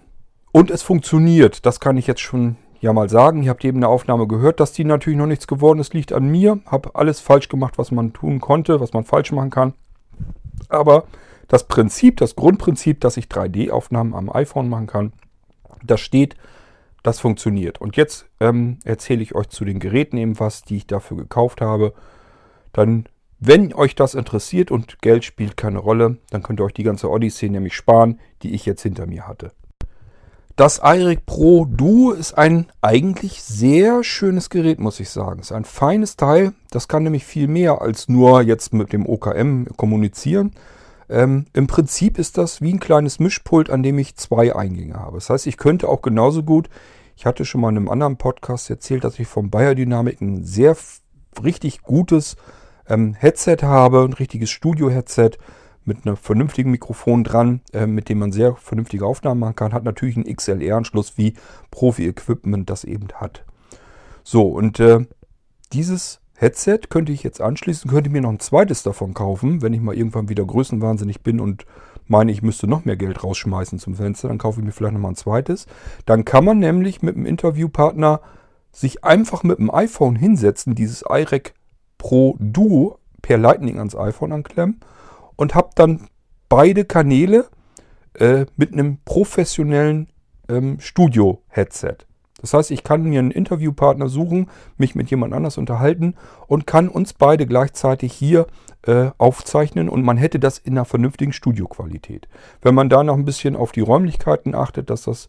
und 0.52 0.70
es 0.70 0.82
funktioniert. 0.82 1.66
Das 1.66 1.80
kann 1.80 1.96
ich 1.96 2.06
jetzt 2.06 2.20
schon 2.20 2.56
ja 2.80 2.92
mal 2.92 3.08
sagen. 3.08 3.42
Ihr 3.42 3.50
habt 3.50 3.64
eben 3.64 3.78
eine 3.78 3.88
Aufnahme 3.88 4.26
gehört, 4.26 4.60
dass 4.60 4.72
die 4.72 4.84
natürlich 4.84 5.18
noch 5.18 5.26
nichts 5.26 5.46
geworden 5.46 5.78
ist. 5.78 5.94
Liegt 5.94 6.12
an 6.12 6.28
mir. 6.28 6.60
Habe 6.66 6.94
alles 6.94 7.20
falsch 7.20 7.48
gemacht, 7.48 7.78
was 7.78 7.90
man 7.90 8.12
tun 8.12 8.40
konnte, 8.40 8.80
was 8.80 8.92
man 8.92 9.04
falsch 9.04 9.32
machen 9.32 9.50
kann. 9.50 9.74
Aber 10.68 11.04
das 11.48 11.64
Prinzip, 11.64 12.16
das 12.18 12.36
Grundprinzip, 12.36 13.00
dass 13.00 13.16
ich 13.16 13.26
3D-Aufnahmen 13.26 14.14
am 14.14 14.30
iPhone 14.30 14.68
machen 14.68 14.86
kann, 14.86 15.12
das 15.84 16.00
steht, 16.00 16.36
das 17.02 17.20
funktioniert. 17.20 17.80
Und 17.80 17.96
jetzt 17.96 18.26
ähm, 18.40 18.78
erzähle 18.84 19.22
ich 19.22 19.34
euch 19.34 19.48
zu 19.48 19.64
den 19.64 19.78
Geräten 19.78 20.16
eben 20.16 20.38
was, 20.40 20.62
die 20.62 20.76
ich 20.76 20.86
dafür 20.86 21.16
gekauft 21.16 21.60
habe. 21.60 21.94
Dann, 22.72 23.06
wenn 23.40 23.72
euch 23.72 23.94
das 23.94 24.14
interessiert 24.14 24.70
und 24.70 25.00
Geld 25.00 25.24
spielt 25.24 25.56
keine 25.56 25.78
Rolle, 25.78 26.18
dann 26.30 26.42
könnt 26.42 26.60
ihr 26.60 26.64
euch 26.64 26.74
die 26.74 26.82
ganze 26.82 27.10
Odyssee 27.10 27.48
nämlich 27.48 27.74
sparen, 27.74 28.18
die 28.42 28.54
ich 28.54 28.66
jetzt 28.66 28.82
hinter 28.82 29.06
mir 29.06 29.28
hatte. 29.28 29.52
Das 30.56 30.80
iRig 30.82 31.24
Pro 31.24 31.66
Duo 31.66 32.10
ist 32.10 32.36
ein 32.36 32.66
eigentlich 32.82 33.44
sehr 33.44 34.02
schönes 34.02 34.50
Gerät, 34.50 34.80
muss 34.80 34.98
ich 34.98 35.08
sagen. 35.08 35.38
Es 35.38 35.52
ist 35.52 35.56
ein 35.56 35.64
feines 35.64 36.16
Teil. 36.16 36.52
Das 36.72 36.88
kann 36.88 37.04
nämlich 37.04 37.24
viel 37.24 37.46
mehr 37.46 37.80
als 37.80 38.08
nur 38.08 38.42
jetzt 38.42 38.74
mit 38.74 38.92
dem 38.92 39.06
OKM 39.06 39.66
kommunizieren. 39.76 40.50
Ähm, 41.08 41.46
Im 41.52 41.68
Prinzip 41.68 42.18
ist 42.18 42.38
das 42.38 42.60
wie 42.60 42.72
ein 42.72 42.80
kleines 42.80 43.20
Mischpult, 43.20 43.70
an 43.70 43.84
dem 43.84 44.00
ich 44.00 44.16
zwei 44.16 44.56
Eingänge 44.56 44.94
habe. 44.94 45.18
Das 45.18 45.30
heißt, 45.30 45.46
ich 45.46 45.58
könnte 45.58 45.88
auch 45.88 46.02
genauso 46.02 46.42
gut, 46.42 46.68
ich 47.16 47.24
hatte 47.24 47.44
schon 47.44 47.60
mal 47.60 47.70
in 47.70 47.76
einem 47.76 47.88
anderen 47.88 48.16
Podcast 48.16 48.68
erzählt, 48.68 49.04
dass 49.04 49.18
ich 49.20 49.28
vom 49.28 49.50
Biodynamic 49.50 50.20
ein 50.20 50.44
sehr 50.44 50.76
richtig 51.42 51.82
gutes 51.82 52.36
ähm, 52.88 53.14
Headset 53.14 53.58
habe, 53.62 54.02
ein 54.02 54.12
richtiges 54.12 54.50
Studio-Headset 54.50 55.32
mit 55.84 56.06
einem 56.06 56.16
vernünftigen 56.16 56.70
Mikrofon 56.70 57.24
dran, 57.24 57.62
äh, 57.72 57.86
mit 57.86 58.08
dem 58.08 58.18
man 58.18 58.32
sehr 58.32 58.54
vernünftige 58.56 59.06
Aufnahmen 59.06 59.40
machen 59.40 59.56
kann. 59.56 59.72
Hat 59.72 59.84
natürlich 59.84 60.16
einen 60.16 60.34
XLR-Anschluss, 60.34 61.16
wie 61.16 61.34
Profi-Equipment 61.70 62.68
das 62.68 62.84
eben 62.84 63.08
hat. 63.14 63.44
So, 64.22 64.48
und 64.48 64.78
äh, 64.80 65.06
dieses 65.72 66.20
Headset 66.34 66.80
könnte 66.88 67.12
ich 67.12 67.22
jetzt 67.22 67.40
anschließen, 67.40 67.90
könnte 67.90 68.10
mir 68.10 68.20
noch 68.20 68.30
ein 68.30 68.40
zweites 68.40 68.82
davon 68.82 69.14
kaufen, 69.14 69.62
wenn 69.62 69.72
ich 69.72 69.80
mal 69.80 69.96
irgendwann 69.96 70.28
wieder 70.28 70.44
größenwahnsinnig 70.44 71.22
bin 71.22 71.40
und 71.40 71.66
meine, 72.06 72.32
ich 72.32 72.42
müsste 72.42 72.66
noch 72.66 72.84
mehr 72.84 72.96
Geld 72.96 73.22
rausschmeißen 73.22 73.78
zum 73.78 73.94
Fenster, 73.94 74.28
dann 74.28 74.38
kaufe 74.38 74.60
ich 74.60 74.66
mir 74.66 74.72
vielleicht 74.72 74.94
noch 74.94 75.00
mal 75.00 75.10
ein 75.10 75.16
zweites. 75.16 75.66
Dann 76.06 76.24
kann 76.24 76.44
man 76.44 76.58
nämlich 76.58 77.02
mit 77.02 77.16
dem 77.16 77.26
Interviewpartner 77.26 78.20
sich 78.72 79.04
einfach 79.04 79.42
mit 79.42 79.58
dem 79.58 79.70
iPhone 79.72 80.16
hinsetzen, 80.16 80.74
dieses 80.74 81.02
iRec 81.08 81.54
Pro 81.98 82.36
Duo 82.38 82.98
per 83.22 83.38
Lightning 83.38 83.78
ans 83.78 83.96
iPhone 83.96 84.32
anklemmen 84.32 84.80
und 85.36 85.54
habe 85.54 85.70
dann 85.74 86.08
beide 86.48 86.84
Kanäle 86.84 87.46
äh, 88.14 88.46
mit 88.56 88.72
einem 88.72 88.98
professionellen 89.04 90.08
ähm, 90.48 90.80
Studio-Headset. 90.80 91.98
Das 92.40 92.54
heißt, 92.54 92.70
ich 92.70 92.84
kann 92.84 93.02
mir 93.02 93.18
einen 93.18 93.32
Interviewpartner 93.32 94.08
suchen, 94.08 94.48
mich 94.76 94.94
mit 94.94 95.10
jemand 95.10 95.34
anders 95.34 95.58
unterhalten 95.58 96.14
und 96.46 96.66
kann 96.66 96.88
uns 96.88 97.12
beide 97.12 97.46
gleichzeitig 97.46 98.12
hier 98.12 98.46
äh, 98.86 99.10
aufzeichnen 99.18 99.88
und 99.88 100.04
man 100.04 100.16
hätte 100.16 100.38
das 100.38 100.58
in 100.58 100.74
einer 100.74 100.84
vernünftigen 100.84 101.32
Studioqualität. 101.32 102.28
Wenn 102.62 102.76
man 102.76 102.88
da 102.88 103.02
noch 103.02 103.14
ein 103.14 103.24
bisschen 103.24 103.56
auf 103.56 103.72
die 103.72 103.80
Räumlichkeiten 103.80 104.54
achtet, 104.54 104.88
dass 104.88 105.02
das 105.02 105.28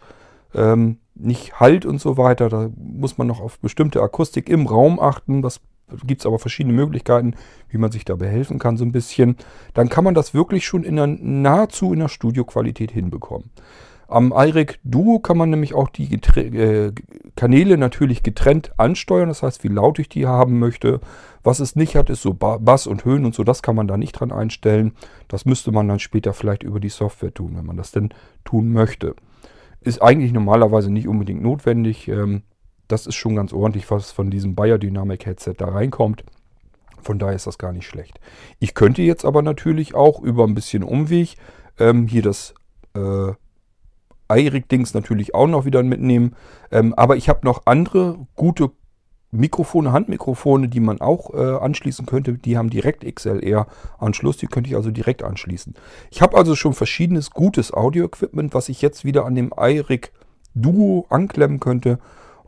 ähm, 0.54 1.00
nicht 1.16 1.60
halt 1.60 1.86
und 1.86 2.00
so 2.00 2.18
weiter, 2.18 2.48
da 2.48 2.70
muss 2.78 3.18
man 3.18 3.28
noch 3.28 3.42
auf 3.42 3.60
bestimmte 3.60 4.02
Akustik 4.02 4.48
im 4.48 4.68
Raum 4.68 5.00
achten, 5.00 5.42
was 5.42 5.62
gibt 6.06 6.22
es 6.22 6.26
aber 6.26 6.40
verschiedene 6.40 6.74
Möglichkeiten, 6.74 7.36
wie 7.70 7.78
man 7.78 7.92
sich 7.92 8.06
da 8.06 8.16
behelfen 8.16 8.60
kann 8.60 8.78
so 8.78 8.86
ein 8.86 8.92
bisschen. 8.92 9.38
Dann 9.74 9.90
kann 9.90 10.04
man 10.04 10.14
das 10.14 10.34
wirklich 10.34 10.66
schon 10.66 10.84
in 10.84 11.00
einer, 11.00 11.08
nahezu 11.08 11.94
in 11.94 12.00
der 12.00 12.10
Studioqualität 12.10 12.92
hinbekommen. 12.92 13.50
Am 14.10 14.34
iRig 14.36 14.80
Duo 14.84 15.20
kann 15.20 15.38
man 15.38 15.52
nämlich 15.52 15.76
auch 15.76 15.88
die 15.88 16.16
äh, 16.16 16.92
Kanäle 17.36 17.78
natürlich 17.78 18.24
getrennt 18.24 18.72
ansteuern. 18.78 19.30
Das 19.30 19.44
heißt, 19.44 19.64
wie 19.64 19.68
laut 19.68 20.00
ich 20.00 20.10
die 20.10 20.26
haben 20.26 20.58
möchte. 20.58 21.00
Was 21.44 21.60
es 21.60 21.76
nicht 21.76 21.96
hat, 21.96 22.10
ist 22.10 22.24
so 22.24 22.34
Bass 22.34 22.88
und 22.88 23.06
Höhen 23.06 23.24
und 23.24 23.36
so. 23.36 23.44
Das 23.44 23.62
kann 23.62 23.76
man 23.76 23.88
da 23.88 23.98
nicht 23.98 24.14
dran 24.14 24.32
einstellen. 24.32 24.94
Das 25.28 25.46
müsste 25.46 25.72
man 25.72 25.88
dann 25.88 26.00
später 26.00 26.34
vielleicht 26.34 26.64
über 26.64 26.80
die 26.80 26.90
Software 26.90 27.34
tun, 27.34 27.56
wenn 27.56 27.68
man 27.68 27.78
das 27.78 27.92
denn 27.92 28.10
tun 28.46 28.74
möchte. 28.74 29.16
Ist 29.80 30.02
eigentlich 30.02 30.34
normalerweise 30.34 30.92
nicht 30.92 31.08
unbedingt 31.08 31.44
notwendig. 31.44 32.08
Ähm, 32.08 32.42
das 32.90 33.08
ist 33.08 33.16
schon 33.16 33.36
ganz 33.36 33.54
ordentlich, 33.54 33.90
was 33.90 34.12
von 34.12 34.30
diesem 34.30 34.56
Biodynamic 34.56 35.26
Headset 35.26 35.54
da 35.58 35.70
reinkommt. 35.70 36.26
Von 37.02 37.20
daher 37.20 37.36
ist 37.36 37.48
das 37.48 37.58
gar 37.58 37.72
nicht 37.72 37.88
schlecht. 37.88 38.20
Ich 38.60 38.74
könnte 38.74 39.02
jetzt 39.02 39.24
aber 39.24 39.42
natürlich 39.42 39.96
auch 39.96 40.22
über 40.22 40.44
ein 40.44 40.56
bisschen 40.56 40.84
Umweg 40.84 41.36
ähm, 41.78 42.08
hier 42.08 42.24
das 42.24 42.54
äh, 42.96 43.32
iRig-Dings 44.30 44.94
natürlich 44.94 45.34
auch 45.34 45.48
noch 45.48 45.66
wieder 45.66 45.82
mitnehmen. 45.84 46.36
Ähm, 46.72 46.94
aber 46.96 47.16
ich 47.16 47.30
habe 47.30 47.46
noch 47.46 47.62
andere 47.66 48.28
gute 48.36 48.72
Mikrofone, 49.32 49.92
Handmikrofone, 49.92 50.68
die 50.68 50.80
man 50.80 51.00
auch 51.00 51.34
äh, 51.36 51.58
anschließen 51.58 52.08
könnte. 52.08 52.34
Die 52.34 52.58
haben 52.58 52.72
direkt 52.72 53.06
XLR-Anschluss. 53.06 54.38
Die 54.38 54.48
könnte 54.48 54.72
ich 54.72 54.76
also 54.76 54.90
direkt 54.90 55.24
anschließen. 55.24 55.76
Ich 56.10 56.24
habe 56.24 56.36
also 56.36 56.56
schon 56.56 56.74
verschiedenes 56.74 57.30
gutes 57.30 57.72
Audio-Equipment, 57.72 58.56
was 58.56 58.68
ich 58.70 58.82
jetzt 58.82 59.06
wieder 59.06 59.26
an 59.26 59.36
dem 59.36 59.54
iRig 59.56 60.12
Duo 60.56 61.06
anklemmen 61.10 61.60
könnte 61.60 62.00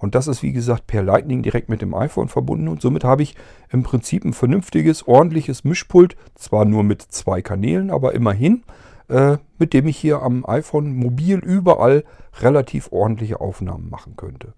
und 0.02 0.16
das 0.16 0.28
ist 0.28 0.43
wie 0.43 0.52
gesagt 0.52 0.88
per 0.88 1.04
Lightning 1.04 1.43
direkt 1.43 1.70
mit 1.70 1.82
dem 1.82 1.93
iPhone 1.93 2.28
verbunden 2.28 2.68
und 2.68 2.82
somit 2.82 3.04
habe 3.04 3.24
ich 3.24 3.36
im 3.70 3.84
Prinzip 3.84 4.26
ein 4.26 4.34
vernünftiges, 4.34 5.08
ordentliches 5.08 5.64
Mischpult, 5.64 6.16
zwar 6.36 6.66
nur 6.66 6.84
mit 6.84 7.02
zwei 7.02 7.41
Kanälen, 7.41 7.91
aber 7.91 8.14
immerhin, 8.14 8.64
äh, 9.08 9.38
mit 9.60 9.74
dem 9.74 9.88
ich 9.88 9.97
hier 9.97 10.22
am 10.22 10.45
iPhone 10.45 10.95
mobil 10.95 11.38
überall 11.38 12.04
relativ 12.39 12.91
ordentliche 12.91 13.39
Aufnahmen 13.39 13.89
machen 13.89 14.16
könnte. 14.18 14.54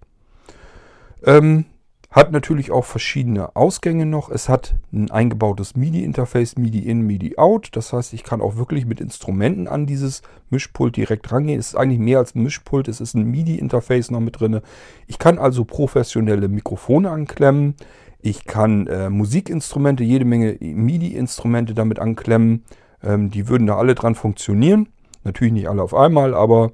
Ähm, 1.24 1.66
hat 2.14 2.30
natürlich 2.30 2.70
auch 2.70 2.84
verschiedene 2.84 3.56
Ausgänge 3.56 4.06
noch. 4.06 4.30
Es 4.30 4.48
hat 4.48 4.76
ein 4.92 5.10
eingebautes 5.10 5.74
MIDI-Interface, 5.74 6.56
MIDI-In, 6.56 7.00
MIDI-Out. 7.00 7.70
Das 7.72 7.92
heißt, 7.92 8.12
ich 8.12 8.22
kann 8.22 8.40
auch 8.40 8.54
wirklich 8.54 8.86
mit 8.86 9.00
Instrumenten 9.00 9.66
an 9.66 9.84
dieses 9.84 10.22
Mischpult 10.48 10.96
direkt 10.96 11.32
rangehen. 11.32 11.58
Es 11.58 11.70
ist 11.70 11.74
eigentlich 11.74 11.98
mehr 11.98 12.18
als 12.18 12.36
ein 12.36 12.44
Mischpult. 12.44 12.86
Es 12.86 13.00
ist 13.00 13.14
ein 13.14 13.24
MIDI-Interface 13.24 14.12
noch 14.12 14.20
mit 14.20 14.38
drin. 14.38 14.60
Ich 15.08 15.18
kann 15.18 15.40
also 15.40 15.64
professionelle 15.64 16.46
Mikrofone 16.46 17.10
anklemmen. 17.10 17.74
Ich 18.20 18.44
kann 18.44 18.86
äh, 18.86 19.10
Musikinstrumente, 19.10 20.04
jede 20.04 20.24
Menge 20.24 20.56
MIDI-Instrumente 20.60 21.74
damit 21.74 21.98
anklemmen. 21.98 22.62
Ähm, 23.02 23.30
die 23.30 23.48
würden 23.48 23.66
da 23.66 23.76
alle 23.76 23.96
dran 23.96 24.14
funktionieren. 24.14 24.88
Natürlich 25.24 25.52
nicht 25.52 25.68
alle 25.68 25.82
auf 25.82 25.94
einmal, 25.94 26.32
aber 26.32 26.70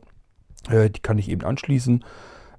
äh, 0.69 0.91
die 0.91 1.01
kann 1.01 1.17
ich 1.17 1.31
eben 1.31 1.47
anschließen. 1.47 2.05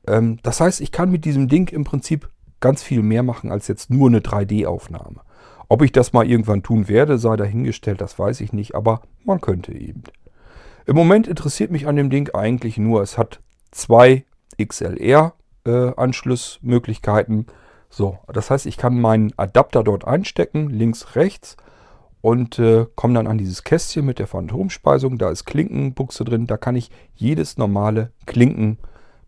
Ähm, 0.07 0.39
das 0.41 0.59
heißt, 0.59 0.81
ich 0.81 0.91
kann 0.91 1.11
mit 1.11 1.25
diesem 1.25 1.47
Ding 1.47 1.71
im 1.71 1.83
Prinzip 1.83 2.27
ganz 2.61 2.83
viel 2.83 3.03
mehr 3.03 3.23
machen 3.23 3.51
als 3.51 3.67
jetzt 3.67 3.89
nur 3.89 4.07
eine 4.07 4.19
3D-Aufnahme. 4.19 5.21
Ob 5.67 5.81
ich 5.81 5.91
das 5.91 6.13
mal 6.13 6.29
irgendwann 6.29 6.63
tun 6.63 6.87
werde, 6.87 7.17
sei 7.17 7.35
dahingestellt, 7.35 7.99
das 8.01 8.17
weiß 8.17 8.39
ich 8.41 8.53
nicht, 8.53 8.75
aber 8.75 9.01
man 9.23 9.41
könnte 9.41 9.73
eben. 9.73 10.03
Im 10.85 10.95
Moment 10.95 11.27
interessiert 11.27 11.71
mich 11.71 11.87
an 11.87 11.95
dem 11.95 12.09
Ding 12.09 12.29
eigentlich 12.33 12.77
nur, 12.77 13.01
es 13.01 13.17
hat 13.17 13.39
zwei 13.71 14.25
XLR-Anschlussmöglichkeiten. 14.61 17.39
Äh, 17.41 17.45
so, 17.89 18.19
das 18.31 18.49
heißt, 18.49 18.65
ich 18.65 18.77
kann 18.77 18.99
meinen 18.99 19.33
Adapter 19.37 19.83
dort 19.83 20.05
einstecken, 20.05 20.69
links, 20.69 21.15
rechts 21.15 21.57
und 22.21 22.59
äh, 22.59 22.85
komme 22.95 23.15
dann 23.15 23.27
an 23.27 23.37
dieses 23.37 23.63
Kästchen 23.63 24.05
mit 24.05 24.19
der 24.19 24.27
Phantomspeisung. 24.27 25.17
Da 25.17 25.29
ist 25.29 25.45
Klinkenbuchse 25.45 26.23
drin, 26.23 26.47
da 26.47 26.57
kann 26.57 26.75
ich 26.75 26.91
jedes 27.15 27.57
normale 27.57 28.11
Klinken 28.25 28.77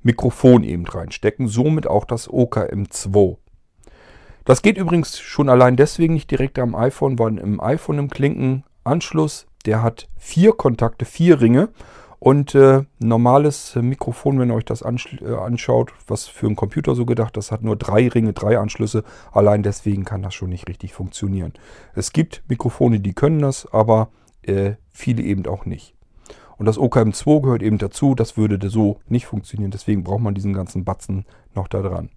Mikrofon 0.03 0.63
eben 0.63 0.85
reinstecken, 0.85 1.47
somit 1.47 1.87
auch 1.87 2.05
das 2.05 2.29
OKM2. 2.29 3.37
Das 4.45 4.61
geht 4.61 4.77
übrigens 4.77 5.19
schon 5.19 5.49
allein 5.49 5.77
deswegen 5.77 6.13
nicht 6.13 6.29
direkt 6.29 6.59
am 6.59 6.75
iPhone, 6.75 7.17
weil 7.17 7.37
im 7.37 7.61
iPhone 7.61 7.97
im 7.97 8.09
Klinkenanschluss, 8.09 9.47
der 9.65 9.81
hat 9.81 10.09
vier 10.17 10.51
Kontakte, 10.51 11.05
vier 11.05 11.39
Ringe 11.39 11.69
und 12.19 12.55
äh, 12.55 12.83
normales 12.99 13.75
Mikrofon, 13.75 14.39
wenn 14.39 14.49
ihr 14.49 14.55
euch 14.55 14.65
das 14.65 14.81
äh, 14.81 15.35
anschaut, 15.35 15.93
was 16.07 16.25
für 16.25 16.47
einen 16.47 16.55
Computer 16.55 16.95
so 16.95 17.05
gedacht, 17.05 17.35
das 17.35 17.51
hat 17.51 17.63
nur 17.63 17.75
drei 17.75 18.07
Ringe, 18.07 18.33
drei 18.33 18.57
Anschlüsse. 18.57 19.03
Allein 19.31 19.63
deswegen 19.63 20.05
kann 20.05 20.21
das 20.21 20.33
schon 20.33 20.49
nicht 20.49 20.69
richtig 20.69 20.93
funktionieren. 20.93 21.53
Es 21.95 22.13
gibt 22.13 22.43
Mikrofone, 22.47 22.99
die 22.99 23.13
können 23.13 23.39
das, 23.39 23.67
aber 23.73 24.09
äh, 24.41 24.75
viele 24.93 25.21
eben 25.23 25.45
auch 25.47 25.65
nicht. 25.65 25.95
Und 26.63 26.67
das 26.67 26.79
OKM2 26.79 27.41
gehört 27.41 27.61
eben 27.61 27.77
dazu. 27.77 28.15
Das 28.15 28.37
würde 28.37 28.69
so 28.69 29.01
nicht 29.09 29.25
funktionieren. 29.25 29.71
Deswegen 29.71 30.05
braucht 30.05 30.21
man 30.21 30.33
diesen 30.33 30.53
ganzen 30.53 30.85
Batzen 30.85 31.25
noch 31.53 31.67
da 31.67 31.81
dran. 31.81 32.09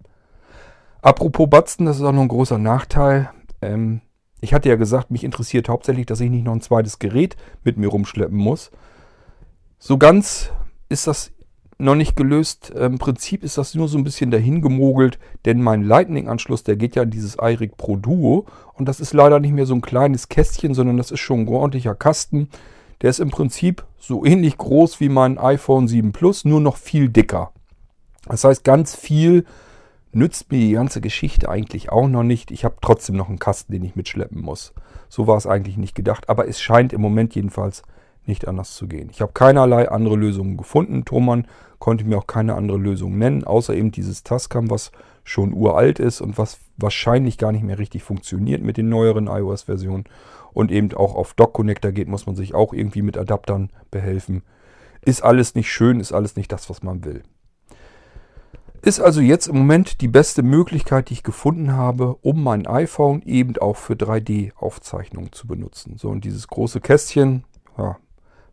Apropos 1.01 1.49
Batzen, 1.49 1.85
das 1.85 1.97
ist 1.97 2.03
auch 2.03 2.13
noch 2.13 2.21
ein 2.21 2.29
großer 2.29 2.57
Nachteil. 2.57 3.29
Ähm, 3.61 3.99
ich 4.39 4.53
hatte 4.53 4.69
ja 4.69 4.77
gesagt, 4.77 5.11
mich 5.11 5.25
interessiert 5.25 5.67
hauptsächlich, 5.67 6.05
dass 6.05 6.21
ich 6.21 6.29
nicht 6.29 6.45
noch 6.45 6.53
ein 6.53 6.61
zweites 6.61 6.97
Gerät 6.97 7.35
mit 7.65 7.75
mir 7.75 7.89
rumschleppen 7.89 8.37
muss. 8.37 8.71
So 9.79 9.97
ganz 9.97 10.49
ist 10.87 11.07
das 11.07 11.33
noch 11.77 11.95
nicht 11.95 12.15
gelöst. 12.15 12.69
Im 12.69 12.99
Prinzip 12.99 13.43
ist 13.43 13.57
das 13.57 13.75
nur 13.75 13.89
so 13.89 13.97
ein 13.97 14.05
bisschen 14.05 14.31
dahin 14.31 14.61
gemogelt, 14.61 15.19
denn 15.43 15.61
mein 15.61 15.83
Lightning-Anschluss, 15.83 16.63
der 16.63 16.77
geht 16.77 16.95
ja 16.95 17.03
in 17.03 17.09
dieses 17.09 17.35
iRig 17.35 17.75
Pro 17.75 17.97
Duo 17.97 18.45
und 18.75 18.87
das 18.87 19.01
ist 19.01 19.11
leider 19.11 19.41
nicht 19.41 19.51
mehr 19.51 19.65
so 19.65 19.75
ein 19.75 19.81
kleines 19.81 20.29
Kästchen, 20.29 20.73
sondern 20.73 20.95
das 20.95 21.11
ist 21.11 21.19
schon 21.19 21.41
ein 21.41 21.47
ordentlicher 21.49 21.95
Kasten. 21.95 22.47
Der 23.01 23.09
ist 23.09 23.19
im 23.19 23.29
Prinzip 23.29 23.85
so 23.99 24.25
ähnlich 24.25 24.57
groß 24.57 24.99
wie 24.99 25.09
mein 25.09 25.37
iPhone 25.37 25.87
7 25.87 26.11
Plus, 26.11 26.45
nur 26.45 26.61
noch 26.61 26.77
viel 26.77 27.09
dicker. 27.09 27.51
Das 28.27 28.43
heißt, 28.43 28.63
ganz 28.63 28.95
viel 28.95 29.45
nützt 30.11 30.51
mir 30.51 30.59
die 30.59 30.71
ganze 30.71 31.01
Geschichte 31.01 31.49
eigentlich 31.49 31.91
auch 31.91 32.07
noch 32.07 32.23
nicht. 32.23 32.51
Ich 32.51 32.65
habe 32.65 32.77
trotzdem 32.81 33.15
noch 33.15 33.29
einen 33.29 33.39
Kasten, 33.39 33.71
den 33.71 33.83
ich 33.83 33.95
mitschleppen 33.95 34.41
muss. 34.41 34.73
So 35.09 35.27
war 35.27 35.37
es 35.37 35.47
eigentlich 35.47 35.77
nicht 35.77 35.95
gedacht, 35.95 36.29
aber 36.29 36.47
es 36.47 36.59
scheint 36.59 36.91
im 36.91 37.01
Moment 37.01 37.35
jedenfalls 37.35 37.83
nicht 38.25 38.47
anders 38.47 38.75
zu 38.75 38.87
gehen. 38.87 39.09
Ich 39.11 39.21
habe 39.21 39.31
keinerlei 39.31 39.89
andere 39.89 40.15
Lösungen 40.15 40.57
gefunden. 40.57 41.05
Thomann 41.05 41.47
konnte 41.79 42.03
mir 42.03 42.17
auch 42.17 42.27
keine 42.27 42.55
andere 42.55 42.77
Lösung 42.77 43.17
nennen, 43.17 43.43
außer 43.43 43.73
eben 43.73 43.91
dieses 43.91 44.23
Tascam, 44.23 44.69
was 44.69 44.91
schon 45.23 45.53
uralt 45.53 45.99
ist 45.99 46.21
und 46.21 46.37
was 46.37 46.59
wahrscheinlich 46.77 47.37
gar 47.37 47.51
nicht 47.51 47.63
mehr 47.63 47.79
richtig 47.79 48.03
funktioniert 48.03 48.61
mit 48.63 48.77
den 48.77 48.89
neueren 48.89 49.27
iOS-Versionen 49.27 50.05
und 50.57 50.71
eben 50.71 50.91
auch 50.95 51.13
auf 51.13 51.35
Dock 51.35 51.53
Connector 51.53 51.91
geht, 51.91 52.07
muss 52.07 52.25
man 52.25 52.35
sich 52.35 52.55
auch 52.55 52.73
irgendwie 52.73 53.03
mit 53.03 53.15
Adaptern 53.15 53.69
behelfen. 53.91 54.41
Ist 55.05 55.23
alles 55.23 55.53
nicht 55.53 55.71
schön, 55.71 55.99
ist 55.99 56.13
alles 56.13 56.35
nicht 56.35 56.51
das, 56.51 56.67
was 56.67 56.81
man 56.81 57.05
will. 57.05 57.21
Ist 58.81 58.99
also 58.99 59.21
jetzt 59.21 59.45
im 59.45 59.55
Moment 59.55 60.01
die 60.01 60.07
beste 60.07 60.41
Möglichkeit, 60.41 61.09
die 61.09 61.13
ich 61.13 61.21
gefunden 61.21 61.73
habe, 61.73 62.15
um 62.23 62.41
mein 62.41 62.65
iPhone 62.65 63.21
eben 63.21 63.55
auch 63.57 63.75
für 63.75 63.93
3D-Aufzeichnungen 63.93 65.31
zu 65.31 65.45
benutzen. 65.45 65.97
So, 65.97 66.09
und 66.09 66.25
dieses 66.25 66.47
große 66.47 66.81
Kästchen, 66.81 67.43
ja, 67.77 67.97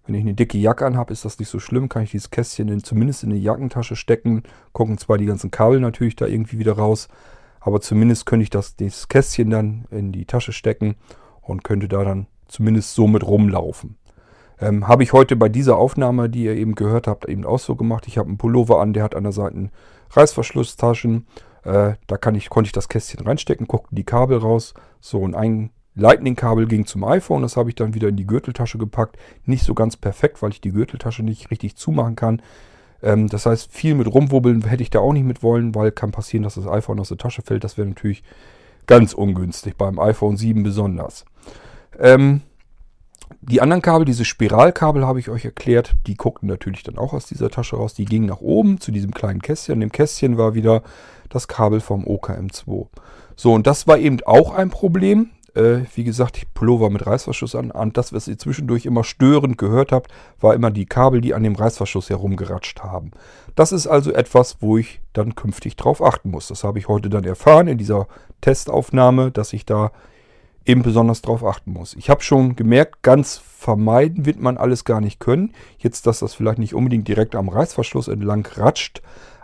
wenn 0.04 0.14
ich 0.14 0.20
eine 0.20 0.34
dicke 0.34 0.58
Jacke 0.58 0.84
anhabe, 0.84 1.14
ist 1.14 1.24
das 1.24 1.38
nicht 1.38 1.48
so 1.48 1.58
schlimm. 1.58 1.88
Kann 1.88 2.02
ich 2.02 2.10
dieses 2.10 2.28
Kästchen 2.28 2.68
in, 2.68 2.84
zumindest 2.84 3.24
in 3.24 3.30
eine 3.30 3.38
Jackentasche 3.38 3.96
stecken. 3.96 4.42
Gucken 4.72 4.98
zwar 4.98 5.16
die 5.16 5.24
ganzen 5.24 5.50
Kabel 5.50 5.80
natürlich 5.80 6.16
da 6.16 6.26
irgendwie 6.26 6.58
wieder 6.58 6.74
raus, 6.74 7.08
aber 7.60 7.80
zumindest 7.80 8.26
könnte 8.26 8.42
ich 8.42 8.50
das, 8.50 8.76
das 8.76 9.08
Kästchen 9.08 9.48
dann 9.48 9.86
in 9.90 10.12
die 10.12 10.26
Tasche 10.26 10.52
stecken 10.52 10.96
und 11.44 11.64
könnte 11.64 11.88
da 11.88 12.04
dann 12.04 12.26
zumindest 12.48 12.94
so 12.94 13.06
mit 13.06 13.26
rumlaufen. 13.26 13.96
Ähm, 14.60 14.86
habe 14.86 15.02
ich 15.02 15.12
heute 15.12 15.36
bei 15.36 15.48
dieser 15.48 15.76
Aufnahme, 15.76 16.30
die 16.30 16.44
ihr 16.44 16.54
eben 16.54 16.74
gehört 16.74 17.06
habt, 17.06 17.28
eben 17.28 17.44
auch 17.44 17.58
so 17.58 17.74
gemacht. 17.74 18.06
Ich 18.06 18.18
habe 18.18 18.28
einen 18.28 18.38
Pullover 18.38 18.80
an, 18.80 18.92
der 18.92 19.02
hat 19.02 19.14
an 19.14 19.24
der 19.24 19.32
Seite 19.32 19.70
Reißverschlusstaschen. 20.10 21.26
Äh, 21.64 21.94
da 22.06 22.16
kann 22.16 22.34
ich, 22.34 22.50
konnte 22.50 22.68
ich 22.68 22.72
das 22.72 22.88
Kästchen 22.88 23.26
reinstecken, 23.26 23.66
guckten 23.66 23.96
die 23.96 24.04
Kabel 24.04 24.38
raus. 24.38 24.74
So, 25.00 25.18
und 25.20 25.34
ein 25.34 25.70
Lightning-Kabel 25.96 26.66
ging 26.66 26.86
zum 26.86 27.04
iPhone. 27.04 27.42
Das 27.42 27.56
habe 27.56 27.68
ich 27.68 27.74
dann 27.74 27.94
wieder 27.94 28.08
in 28.08 28.16
die 28.16 28.26
Gürteltasche 28.26 28.78
gepackt. 28.78 29.16
Nicht 29.44 29.64
so 29.64 29.74
ganz 29.74 29.96
perfekt, 29.96 30.42
weil 30.42 30.50
ich 30.50 30.60
die 30.60 30.72
Gürteltasche 30.72 31.22
nicht 31.22 31.50
richtig 31.50 31.76
zumachen 31.76 32.16
kann. 32.16 32.40
Ähm, 33.02 33.28
das 33.28 33.46
heißt, 33.46 33.72
viel 33.72 33.94
mit 33.94 34.06
rumwubbeln 34.06 34.66
hätte 34.66 34.82
ich 34.82 34.90
da 34.90 35.00
auch 35.00 35.12
nicht 35.12 35.26
mit 35.26 35.42
wollen, 35.42 35.74
weil 35.74 35.90
kann 35.92 36.10
passieren, 36.10 36.42
dass 36.42 36.54
das 36.54 36.66
iPhone 36.66 37.00
aus 37.00 37.08
der 37.08 37.18
Tasche 37.18 37.42
fällt. 37.42 37.64
Das 37.64 37.76
wäre 37.76 37.88
natürlich 37.88 38.22
ganz 38.86 39.12
ungünstig, 39.12 39.76
beim 39.76 39.98
iPhone 39.98 40.36
7 40.36 40.62
besonders. 40.62 41.24
Ähm, 41.98 42.42
die 43.40 43.60
anderen 43.60 43.82
Kabel, 43.82 44.04
diese 44.04 44.24
Spiralkabel 44.24 45.06
habe 45.06 45.20
ich 45.20 45.28
euch 45.28 45.44
erklärt, 45.44 45.94
die 46.06 46.14
guckten 46.14 46.48
natürlich 46.48 46.82
dann 46.82 46.96
auch 46.96 47.12
aus 47.12 47.26
dieser 47.26 47.50
Tasche 47.50 47.76
raus. 47.76 47.94
Die 47.94 48.04
gingen 48.04 48.26
nach 48.26 48.40
oben 48.40 48.80
zu 48.80 48.90
diesem 48.90 49.12
kleinen 49.12 49.42
Kästchen. 49.42 49.74
In 49.74 49.80
dem 49.80 49.92
Kästchen 49.92 50.38
war 50.38 50.54
wieder 50.54 50.82
das 51.28 51.48
Kabel 51.48 51.80
vom 51.80 52.04
OKM2. 52.04 52.86
So, 53.36 53.52
und 53.52 53.66
das 53.66 53.86
war 53.86 53.98
eben 53.98 54.18
auch 54.24 54.54
ein 54.54 54.70
Problem. 54.70 55.30
Äh, 55.54 55.84
wie 55.94 56.04
gesagt, 56.04 56.36
ich 56.36 56.52
Pullover 56.52 56.90
mit 56.90 57.06
Reißverschluss 57.06 57.54
an. 57.54 57.70
Und 57.70 57.96
das, 57.96 58.12
was 58.12 58.28
ihr 58.28 58.38
zwischendurch 58.38 58.86
immer 58.86 59.04
störend 59.04 59.56
gehört 59.58 59.92
habt, 59.92 60.12
war 60.40 60.54
immer 60.54 60.70
die 60.70 60.86
Kabel, 60.86 61.20
die 61.20 61.34
an 61.34 61.42
dem 61.42 61.54
Reißverschluss 61.54 62.10
herumgeratscht 62.10 62.82
haben. 62.82 63.12
Das 63.54 63.72
ist 63.72 63.86
also 63.86 64.12
etwas, 64.12 64.56
wo 64.60 64.78
ich 64.78 65.00
dann 65.12 65.34
künftig 65.34 65.76
drauf 65.76 66.02
achten 66.02 66.30
muss. 66.30 66.48
Das 66.48 66.64
habe 66.64 66.78
ich 66.78 66.88
heute 66.88 67.08
dann 67.08 67.24
erfahren 67.24 67.68
in 67.68 67.78
dieser 67.78 68.08
Testaufnahme, 68.40 69.30
dass 69.30 69.52
ich 69.52 69.64
da 69.64 69.92
eben 70.66 70.82
besonders 70.82 71.22
darauf 71.22 71.44
achten 71.44 71.72
muss. 71.72 71.94
Ich 71.94 72.10
habe 72.10 72.22
schon 72.22 72.56
gemerkt, 72.56 73.02
ganz 73.02 73.36
vermeiden 73.36 74.26
wird 74.26 74.40
man 74.40 74.56
alles 74.56 74.84
gar 74.84 75.00
nicht 75.00 75.20
können. 75.20 75.52
Jetzt, 75.78 76.06
dass 76.06 76.20
das 76.20 76.34
vielleicht 76.34 76.58
nicht 76.58 76.74
unbedingt 76.74 77.06
direkt 77.06 77.36
am 77.36 77.48
Reißverschluss 77.48 78.08
entlang 78.08 78.46
ratscht, 78.56 79.02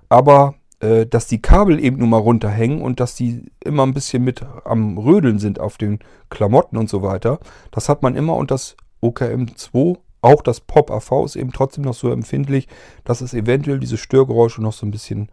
aber 0.08 0.54
äh, 0.80 1.06
dass 1.06 1.26
die 1.26 1.40
Kabel 1.40 1.82
eben 1.82 1.98
nur 1.98 2.08
mal 2.08 2.18
runterhängen 2.18 2.82
und 2.82 3.00
dass 3.00 3.14
die 3.14 3.50
immer 3.62 3.84
ein 3.84 3.94
bisschen 3.94 4.24
mit 4.24 4.44
am 4.64 4.98
Rödeln 4.98 5.38
sind 5.38 5.60
auf 5.60 5.78
den 5.78 6.00
Klamotten 6.28 6.76
und 6.76 6.88
so 6.88 7.02
weiter, 7.02 7.38
das 7.70 7.88
hat 7.88 8.02
man 8.02 8.16
immer 8.16 8.36
und 8.36 8.50
das 8.50 8.76
OKM2 9.02 9.98
auch 10.22 10.42
das 10.42 10.60
Pop-AV 10.60 11.24
ist 11.24 11.36
eben 11.36 11.50
trotzdem 11.50 11.84
noch 11.84 11.94
so 11.94 12.10
empfindlich, 12.10 12.68
dass 13.04 13.22
es 13.22 13.32
eventuell 13.32 13.78
diese 13.78 13.96
Störgeräusche 13.96 14.60
noch 14.60 14.74
so 14.74 14.84
ein 14.84 14.90
bisschen 14.90 15.30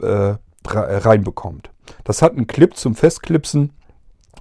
äh, 0.00 0.34
reinbekommt. 0.64 1.70
Das 2.04 2.22
hat 2.22 2.32
einen 2.32 2.46
Clip 2.46 2.76
zum 2.76 2.94
Festklipsen 2.94 3.72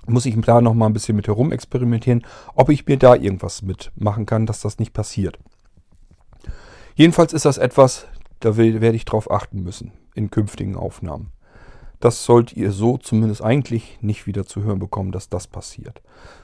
muss 0.08 0.26
ich 0.26 0.34
im 0.34 0.42
Plan 0.42 0.64
noch 0.64 0.74
mal 0.74 0.88
ein 0.88 0.94
bisschen 0.94 1.16
mit 1.16 1.28
herum 1.28 1.52
experimentieren, 1.52 2.26
ob 2.56 2.70
ich 2.70 2.86
mir 2.86 2.98
da 2.98 3.16
irgendwas 3.16 3.62
mitmachen 3.62 4.26
kann, 4.26 4.46
dass 4.46 4.62
das 4.62 4.80
nicht 4.80 4.94
passiert. 4.94 5.38
Jedenfalls 6.96 7.34
ist 7.34 7.46
das 7.46 7.58
etwas, 7.58 8.08
da 8.42 8.58
werde 8.58 8.96
ich 8.96 9.06
drauf 9.06 9.32
achten 9.32 9.64
müssen 9.64 9.94
in 10.16 10.30
künftigen 10.30 10.76
Aufnahmen. 10.76 11.32
Das 12.00 12.26
sollt 12.26 12.54
ihr 12.54 12.72
so 12.72 12.98
zumindest 12.98 13.44
eigentlich 13.44 14.00
nicht 14.02 14.26
wieder 14.26 14.46
zu 14.46 14.64
hören 14.64 14.80
bekommen, 14.80 15.12
dass 15.12 15.30
das 15.30 15.48
passiert. 15.48 16.02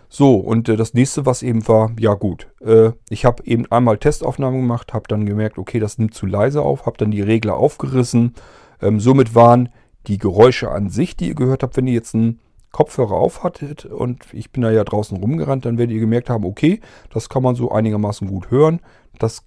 So, 0.08 0.36
und 0.36 0.70
äh, 0.70 0.78
das 0.78 0.94
nächste, 0.94 1.26
was 1.26 1.44
eben 1.44 1.68
war, 1.68 1.92
ja 2.00 2.14
gut, 2.14 2.48
äh, 2.62 2.92
ich 3.10 3.26
habe 3.26 3.44
eben 3.44 3.66
einmal 3.72 3.98
Testaufnahmen 3.98 4.62
gemacht, 4.62 4.94
habe 4.94 5.08
dann 5.08 5.26
gemerkt, 5.26 5.58
okay, 5.58 5.80
das 5.80 5.98
nimmt 5.98 6.14
zu 6.14 6.26
leise 6.26 6.62
auf, 6.62 6.86
habe 6.86 6.98
dann 6.98 7.12
die 7.12 7.22
Regler 7.22 7.56
aufgerissen. 7.56 8.36
Ähm, 8.82 9.00
somit 9.00 9.36
waren 9.36 9.70
die 10.06 10.18
Geräusche 10.18 10.72
an 10.72 10.90
sich, 10.90 11.18
die 11.18 11.30
ihr 11.30 11.36
gehört 11.36 11.64
habt, 11.64 11.76
wenn 11.76 11.88
ihr 11.88 11.94
jetzt 11.94 12.14
ein 12.14 12.40
Kopfhörer 12.72 13.16
auf 13.16 13.44
hattet 13.44 13.86
und 13.86 14.24
ich 14.34 14.52
bin 14.52 14.62
da 14.62 14.72
ja 14.72 14.84
draußen 14.84 15.18
rumgerannt, 15.18 15.66
dann 15.66 15.78
werdet 15.78 15.96
ihr 15.96 16.00
gemerkt 16.00 16.30
haben, 16.30 16.46
okay, 16.46 16.80
das 17.10 17.28
kann 17.28 17.44
man 17.44 17.56
so 17.56 17.72
einigermaßen 17.72 18.28
gut 18.28 18.52
hören. 18.52 18.82
Das 19.20 19.44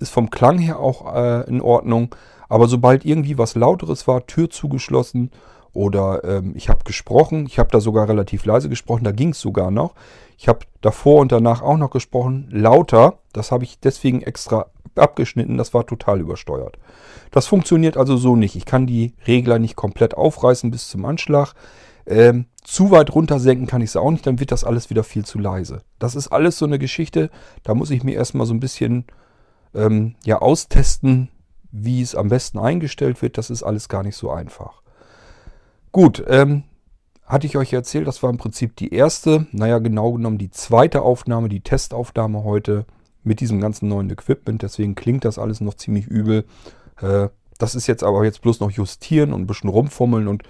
ist 0.00 0.10
vom 0.10 0.30
Klang 0.30 0.58
her 0.58 0.78
auch 0.78 1.14
äh, 1.14 1.48
in 1.48 1.60
Ordnung. 1.60 2.14
Aber 2.48 2.66
sobald 2.66 3.04
irgendwie 3.04 3.38
was 3.38 3.54
Lauteres 3.54 4.06
war, 4.08 4.26
Tür 4.26 4.48
zugeschlossen 4.50 5.30
oder 5.72 6.24
ähm, 6.24 6.54
ich 6.56 6.68
habe 6.68 6.84
gesprochen, 6.84 7.46
ich 7.46 7.58
habe 7.58 7.70
da 7.70 7.80
sogar 7.80 8.08
relativ 8.08 8.44
leise 8.44 8.68
gesprochen, 8.68 9.04
da 9.04 9.12
ging 9.12 9.30
es 9.30 9.40
sogar 9.40 9.70
noch. 9.70 9.94
Ich 10.38 10.48
habe 10.48 10.60
davor 10.80 11.20
und 11.20 11.30
danach 11.30 11.62
auch 11.62 11.76
noch 11.76 11.90
gesprochen, 11.90 12.48
lauter. 12.50 13.18
Das 13.32 13.52
habe 13.52 13.64
ich 13.64 13.78
deswegen 13.80 14.22
extra 14.22 14.66
abgeschnitten, 14.94 15.56
das 15.56 15.74
war 15.74 15.86
total 15.86 16.20
übersteuert. 16.20 16.78
Das 17.30 17.46
funktioniert 17.46 17.96
also 17.96 18.16
so 18.16 18.34
nicht. 18.36 18.56
Ich 18.56 18.64
kann 18.64 18.86
die 18.86 19.14
Regler 19.26 19.58
nicht 19.58 19.76
komplett 19.76 20.16
aufreißen 20.16 20.70
bis 20.70 20.88
zum 20.88 21.04
Anschlag. 21.04 21.54
Ähm, 22.06 22.46
zu 22.64 22.90
weit 22.90 23.14
runter 23.14 23.38
senken 23.38 23.66
kann 23.66 23.82
ich 23.82 23.90
es 23.90 23.96
auch 23.96 24.10
nicht, 24.10 24.26
dann 24.26 24.40
wird 24.40 24.50
das 24.50 24.64
alles 24.64 24.88
wieder 24.88 25.04
viel 25.04 25.24
zu 25.24 25.38
leise. 25.38 25.82
Das 25.98 26.14
ist 26.14 26.28
alles 26.28 26.58
so 26.58 26.64
eine 26.64 26.78
Geschichte, 26.78 27.30
da 27.62 27.74
muss 27.74 27.90
ich 27.90 28.02
mir 28.02 28.14
erstmal 28.14 28.46
so 28.46 28.54
ein 28.54 28.60
bisschen 28.60 29.04
ähm, 29.74 30.14
ja, 30.24 30.38
austesten, 30.38 31.28
wie 31.70 32.02
es 32.02 32.14
am 32.14 32.28
besten 32.28 32.58
eingestellt 32.58 33.20
wird. 33.22 33.38
Das 33.38 33.50
ist 33.50 33.62
alles 33.62 33.88
gar 33.88 34.02
nicht 34.02 34.16
so 34.16 34.30
einfach. 34.30 34.82
Gut, 35.92 36.24
ähm, 36.28 36.64
hatte 37.24 37.46
ich 37.46 37.56
euch 37.56 37.72
erzählt, 37.72 38.06
das 38.06 38.22
war 38.22 38.30
im 38.30 38.38
Prinzip 38.38 38.76
die 38.76 38.92
erste, 38.92 39.46
naja, 39.52 39.78
genau 39.78 40.12
genommen 40.12 40.38
die 40.38 40.50
zweite 40.50 41.02
Aufnahme, 41.02 41.48
die 41.48 41.60
Testaufnahme 41.60 42.42
heute 42.42 42.86
mit 43.22 43.40
diesem 43.40 43.60
ganzen 43.60 43.88
neuen 43.88 44.10
Equipment. 44.10 44.62
Deswegen 44.62 44.94
klingt 44.94 45.24
das 45.24 45.38
alles 45.38 45.60
noch 45.60 45.74
ziemlich 45.74 46.06
übel. 46.06 46.44
Äh, 47.00 47.28
das 47.58 47.74
ist 47.74 47.86
jetzt 47.86 48.04
aber 48.04 48.24
jetzt 48.24 48.40
bloß 48.40 48.60
noch 48.60 48.70
justieren 48.70 49.32
und 49.32 49.42
ein 49.42 49.46
bisschen 49.46 49.70
rumfummeln 49.70 50.28
und 50.28 50.44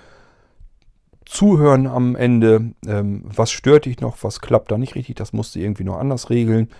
Zuhören 1.28 1.86
am 1.86 2.16
Ende. 2.16 2.72
Ähm, 2.86 3.22
was 3.24 3.50
stört 3.50 3.84
dich 3.84 4.00
noch? 4.00 4.16
Was 4.22 4.40
klappt 4.40 4.70
da 4.70 4.78
nicht 4.78 4.94
richtig? 4.94 5.16
Das 5.16 5.34
musst 5.34 5.54
du 5.54 5.58
irgendwie 5.58 5.84
noch 5.84 5.98
anders 5.98 6.30
regeln. 6.30 6.70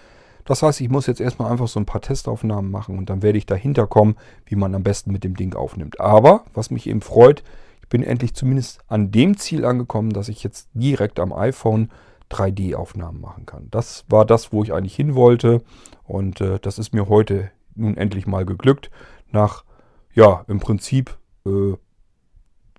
Das 0.49 0.63
heißt, 0.63 0.81
ich 0.81 0.89
muss 0.89 1.07
jetzt 1.07 1.21
erstmal 1.21 1.53
einfach 1.53 1.69
so 1.69 1.79
ein 1.79 1.85
paar 1.85 2.01
Testaufnahmen 2.01 2.71
machen 2.71 2.97
und 2.97 3.11
dann 3.11 3.23
werde 3.23 3.37
ich 3.37 3.45
dahinter 3.45 3.87
kommen, 3.87 4.17
wie 4.47 4.57
man 4.57 4.75
am 4.75 4.83
besten 4.83 5.13
mit 5.13 5.23
dem 5.23 5.37
Ding 5.37 5.55
aufnimmt. 5.55 6.01
Aber 6.01 6.45
was 6.55 6.71
mich 6.71 6.87
eben 6.87 7.03
freut, 7.03 7.43
ich 7.83 7.89
bin 7.91 8.03
endlich 8.03 8.33
zumindest 8.33 8.81
an 8.89 9.11
dem 9.11 9.37
Ziel 9.37 9.67
angekommen, 9.67 10.09
dass 10.09 10.31
ich 10.31 10.43
jetzt 10.43 10.71
direkt 10.73 11.21
am 11.21 11.35
iPhone 11.35 11.91
3D-Aufnahmen 12.31 13.21
machen 13.21 13.45
kann. 13.45 13.69
Das 13.71 14.07
war 14.09 14.25
das, 14.25 14.51
wo 14.51 14.63
ich 14.63 14.73
eigentlich 14.73 14.97
hin 14.97 15.15
wollte 15.15 15.61
und 16.05 16.41
äh, 16.41 16.59
das 16.59 16.79
ist 16.79 16.95
mir 16.95 17.11
heute 17.11 17.51
nun 17.75 17.99
endlich 17.99 18.27
mal 18.27 18.47
geglückt. 18.47 18.91
Nach, 19.31 19.65
ja, 20.15 20.47
im 20.49 20.61
Prinzip 20.61 21.19
äh, 21.45 21.75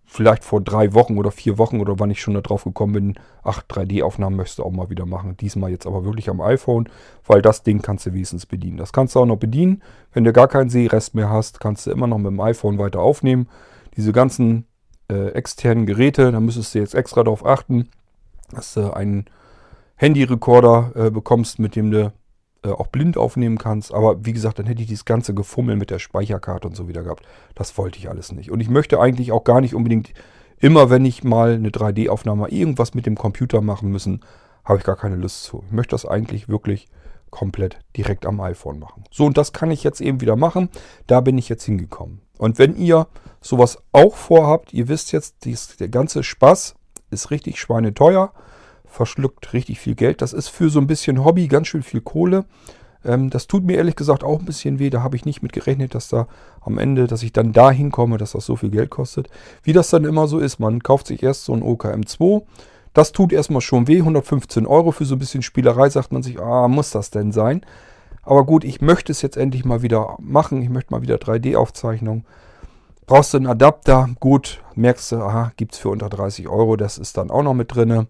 vielleicht 0.09 0.43
vor 0.43 0.59
drei 0.59 0.93
Wochen 0.95 1.17
oder 1.17 1.29
vier 1.29 1.59
Wochen 1.59 1.79
oder 1.79 1.99
wann 1.99 2.09
ich 2.09 2.19
schon 2.19 2.33
darauf 2.33 2.63
gekommen 2.63 2.93
bin, 2.93 3.19
ach, 3.43 3.61
3D-Aufnahmen 3.69 4.35
möchtest 4.35 4.57
du 4.57 4.63
auch 4.63 4.71
mal 4.71 4.89
wieder 4.89 5.05
machen. 5.05 5.37
Diesmal 5.37 5.69
jetzt 5.69 5.85
aber 5.85 6.03
wirklich 6.03 6.29
am 6.31 6.41
iPhone, 6.41 6.89
weil 7.27 7.43
das 7.43 7.61
Ding 7.61 7.83
kannst 7.83 8.07
du 8.07 8.13
wenigstens 8.13 8.47
bedienen. 8.47 8.77
Das 8.77 8.91
kannst 8.91 9.15
du 9.15 9.19
auch 9.19 9.27
noch 9.27 9.37
bedienen. 9.37 9.83
Wenn 10.11 10.23
du 10.23 10.33
gar 10.33 10.47
keinen 10.47 10.71
Sehrest 10.71 11.13
mehr 11.13 11.29
hast, 11.29 11.59
kannst 11.59 11.85
du 11.85 11.91
immer 11.91 12.07
noch 12.07 12.17
mit 12.17 12.27
dem 12.27 12.41
iPhone 12.41 12.79
weiter 12.79 13.01
aufnehmen. 13.01 13.47
Diese 13.97 14.11
ganzen 14.11 14.65
äh, 15.11 15.29
externen 15.29 15.85
Geräte, 15.85 16.31
da 16.31 16.39
müsstest 16.39 16.73
du 16.73 16.79
jetzt 16.79 16.95
extra 16.95 17.23
darauf 17.23 17.45
achten, 17.45 17.89
dass 18.51 18.73
du 18.73 18.91
einen 18.91 19.25
Handyrekorder 19.95 20.91
äh, 20.95 21.11
bekommst, 21.11 21.59
mit 21.59 21.75
dem 21.75 21.91
du 21.91 22.11
äh, 22.63 22.69
auch 22.69 22.87
blind 22.87 23.17
aufnehmen 23.17 23.57
kannst. 23.57 23.93
Aber 23.93 24.25
wie 24.25 24.33
gesagt, 24.33 24.59
dann 24.59 24.65
hätte 24.65 24.81
ich 24.81 24.87
dieses 24.87 25.05
ganze 25.05 25.33
Gefummel 25.33 25.75
mit 25.75 25.89
der 25.89 25.99
Speicherkarte 25.99 26.67
und 26.67 26.75
so 26.75 26.87
wieder 26.87 27.03
gehabt. 27.03 27.25
Das 27.55 27.77
wollte 27.77 27.99
ich 27.99 28.09
alles 28.09 28.31
nicht. 28.31 28.51
Und 28.51 28.59
ich 28.59 28.69
möchte 28.69 28.99
eigentlich 28.99 29.31
auch 29.31 29.43
gar 29.43 29.61
nicht 29.61 29.75
unbedingt 29.75 30.13
immer, 30.59 30.89
wenn 30.89 31.05
ich 31.05 31.23
mal 31.23 31.53
eine 31.53 31.69
3D-Aufnahme 31.69 32.49
irgendwas 32.49 32.93
mit 32.93 33.05
dem 33.05 33.15
Computer 33.15 33.61
machen 33.61 33.89
müssen, 33.89 34.21
habe 34.65 34.79
ich 34.79 34.83
gar 34.83 34.97
keine 34.97 35.15
Lust 35.15 35.43
zu. 35.43 35.63
Ich 35.67 35.71
möchte 35.71 35.91
das 35.91 36.05
eigentlich 36.05 36.49
wirklich 36.49 36.89
komplett 37.29 37.79
direkt 37.95 38.25
am 38.25 38.41
iPhone 38.41 38.79
machen. 38.79 39.03
So, 39.11 39.25
und 39.25 39.37
das 39.37 39.53
kann 39.53 39.71
ich 39.71 39.83
jetzt 39.83 40.01
eben 40.01 40.19
wieder 40.21 40.35
machen. 40.35 40.69
Da 41.07 41.21
bin 41.21 41.37
ich 41.37 41.47
jetzt 41.49 41.63
hingekommen. 41.63 42.21
Und 42.37 42.59
wenn 42.59 42.75
ihr 42.75 43.07
sowas 43.41 43.77
auch 43.91 44.15
vorhabt, 44.15 44.73
ihr 44.73 44.87
wisst 44.87 45.11
jetzt, 45.11 45.45
dies, 45.45 45.77
der 45.77 45.89
ganze 45.89 46.23
Spaß 46.23 46.75
ist 47.11 47.31
richtig 47.31 47.59
schweineteuer 47.59 48.33
verschluckt 48.99 49.53
richtig 49.53 49.79
viel 49.79 49.95
Geld. 49.95 50.21
Das 50.21 50.33
ist 50.33 50.49
für 50.49 50.69
so 50.69 50.77
ein 50.77 50.85
bisschen 50.85 51.23
Hobby 51.23 51.47
ganz 51.47 51.67
schön 51.67 51.83
viel 51.83 52.01
Kohle. 52.01 52.43
Ähm, 53.05 53.29
das 53.29 53.47
tut 53.47 53.63
mir 53.63 53.77
ehrlich 53.77 53.95
gesagt 53.95 54.25
auch 54.25 54.39
ein 54.39 54.45
bisschen 54.45 54.77
weh. 54.77 54.89
Da 54.89 55.01
habe 55.01 55.15
ich 55.15 55.23
nicht 55.23 55.41
mit 55.41 55.53
gerechnet, 55.53 55.95
dass 55.95 56.09
da 56.09 56.27
am 56.59 56.77
Ende, 56.77 57.07
dass 57.07 57.23
ich 57.23 57.31
dann 57.31 57.53
da 57.53 57.71
hinkomme, 57.71 58.17
dass 58.17 58.33
das 58.33 58.45
so 58.45 58.57
viel 58.57 58.71
Geld 58.71 58.89
kostet. 58.89 59.29
Wie 59.63 59.71
das 59.71 59.89
dann 59.89 60.03
immer 60.03 60.27
so 60.27 60.37
ist, 60.39 60.59
man 60.59 60.83
kauft 60.83 61.07
sich 61.07 61.23
erst 61.23 61.45
so 61.45 61.53
ein 61.53 61.63
OKM2. 61.63 62.41
Das 62.93 63.13
tut 63.13 63.31
erstmal 63.31 63.61
schon 63.61 63.87
weh. 63.87 63.99
115 63.99 64.67
Euro 64.67 64.91
für 64.91 65.05
so 65.05 65.15
ein 65.15 65.19
bisschen 65.19 65.43
Spielerei, 65.43 65.89
sagt 65.89 66.11
man 66.11 66.21
sich, 66.21 66.37
ah, 66.41 66.67
muss 66.67 66.91
das 66.91 67.09
denn 67.09 67.31
sein? 67.31 67.61
Aber 68.23 68.45
gut, 68.45 68.65
ich 68.65 68.81
möchte 68.81 69.13
es 69.13 69.21
jetzt 69.21 69.37
endlich 69.37 69.63
mal 69.63 69.81
wieder 69.81 70.17
machen. 70.19 70.61
Ich 70.61 70.69
möchte 70.69 70.93
mal 70.93 71.01
wieder 71.01 71.15
3D-Aufzeichnung. 71.15 72.25
Brauchst 73.05 73.33
du 73.33 73.37
einen 73.37 73.47
Adapter? 73.47 74.09
Gut, 74.19 74.61
merkst 74.75 75.13
du, 75.13 75.15
aha, 75.21 75.53
gibt 75.55 75.73
es 75.73 75.79
für 75.79 75.87
unter 75.87 76.09
30 76.09 76.49
Euro. 76.49 76.75
Das 76.75 76.97
ist 76.97 77.15
dann 77.15 77.31
auch 77.31 77.43
noch 77.43 77.53
mit 77.53 77.73
drin. 77.73 78.07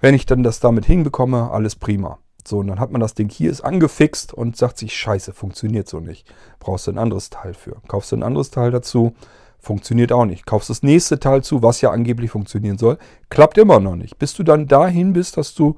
Wenn 0.00 0.14
ich 0.14 0.26
dann 0.26 0.42
das 0.42 0.60
damit 0.60 0.84
hinbekomme, 0.84 1.50
alles 1.50 1.76
prima. 1.76 2.18
So, 2.46 2.58
und 2.58 2.68
dann 2.68 2.78
hat 2.78 2.92
man 2.92 3.00
das 3.00 3.14
Ding 3.14 3.28
hier, 3.28 3.50
ist 3.50 3.62
angefixt 3.62 4.32
und 4.32 4.56
sagt 4.56 4.78
sich, 4.78 4.94
scheiße, 4.96 5.32
funktioniert 5.32 5.88
so 5.88 5.98
nicht. 5.98 6.32
Brauchst 6.60 6.86
du 6.86 6.92
ein 6.92 6.98
anderes 6.98 7.30
Teil 7.30 7.54
für. 7.54 7.76
Kaufst 7.88 8.12
du 8.12 8.16
ein 8.16 8.22
anderes 8.22 8.50
Teil 8.50 8.70
dazu, 8.70 9.14
funktioniert 9.58 10.12
auch 10.12 10.26
nicht. 10.26 10.46
Kaufst 10.46 10.70
das 10.70 10.82
nächste 10.84 11.18
Teil 11.18 11.42
zu, 11.42 11.62
was 11.62 11.80
ja 11.80 11.90
angeblich 11.90 12.30
funktionieren 12.30 12.78
soll, 12.78 12.98
klappt 13.30 13.58
immer 13.58 13.80
noch 13.80 13.96
nicht. 13.96 14.18
Bis 14.18 14.34
du 14.34 14.44
dann 14.44 14.68
dahin 14.68 15.12
bist, 15.12 15.36
dass 15.36 15.54
du 15.54 15.74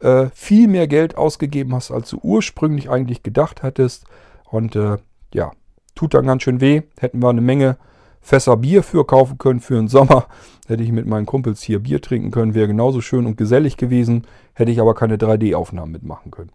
äh, 0.00 0.28
viel 0.32 0.66
mehr 0.68 0.88
Geld 0.88 1.18
ausgegeben 1.18 1.74
hast, 1.74 1.90
als 1.90 2.08
du 2.08 2.18
ursprünglich 2.22 2.88
eigentlich 2.88 3.22
gedacht 3.22 3.62
hattest. 3.62 4.04
Und 4.44 4.76
äh, 4.76 4.96
ja, 5.34 5.52
tut 5.94 6.14
dann 6.14 6.26
ganz 6.26 6.42
schön 6.42 6.62
weh. 6.62 6.82
Hätten 6.98 7.20
wir 7.20 7.28
eine 7.28 7.42
Menge 7.42 7.76
Fässer 8.28 8.58
Bier 8.58 8.82
für 8.82 9.06
kaufen 9.06 9.38
können 9.38 9.60
für 9.60 9.76
den 9.76 9.88
Sommer. 9.88 10.26
Hätte 10.66 10.82
ich 10.82 10.92
mit 10.92 11.06
meinen 11.06 11.24
Kumpels 11.24 11.62
hier 11.62 11.78
Bier 11.78 12.02
trinken 12.02 12.30
können, 12.30 12.52
wäre 12.52 12.66
genauso 12.66 13.00
schön 13.00 13.24
und 13.24 13.38
gesellig 13.38 13.78
gewesen. 13.78 14.26
Hätte 14.52 14.70
ich 14.70 14.82
aber 14.82 14.94
keine 14.94 15.16
3D-Aufnahmen 15.16 15.92
mitmachen 15.92 16.30
können. 16.30 16.52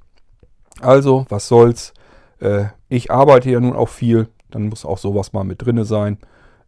Also, 0.81 1.25
was 1.29 1.47
soll's. 1.47 1.95
Äh, 2.39 2.65
ich 2.89 3.09
arbeite 3.09 3.49
ja 3.49 3.59
nun 3.59 3.73
auch 3.73 3.89
viel. 3.89 4.27
Dann 4.51 4.69
muss 4.69 4.85
auch 4.85 4.99
sowas 4.99 5.33
mal 5.33 5.45
mit 5.45 5.65
drinne 5.65 5.83
sein. 5.83 6.19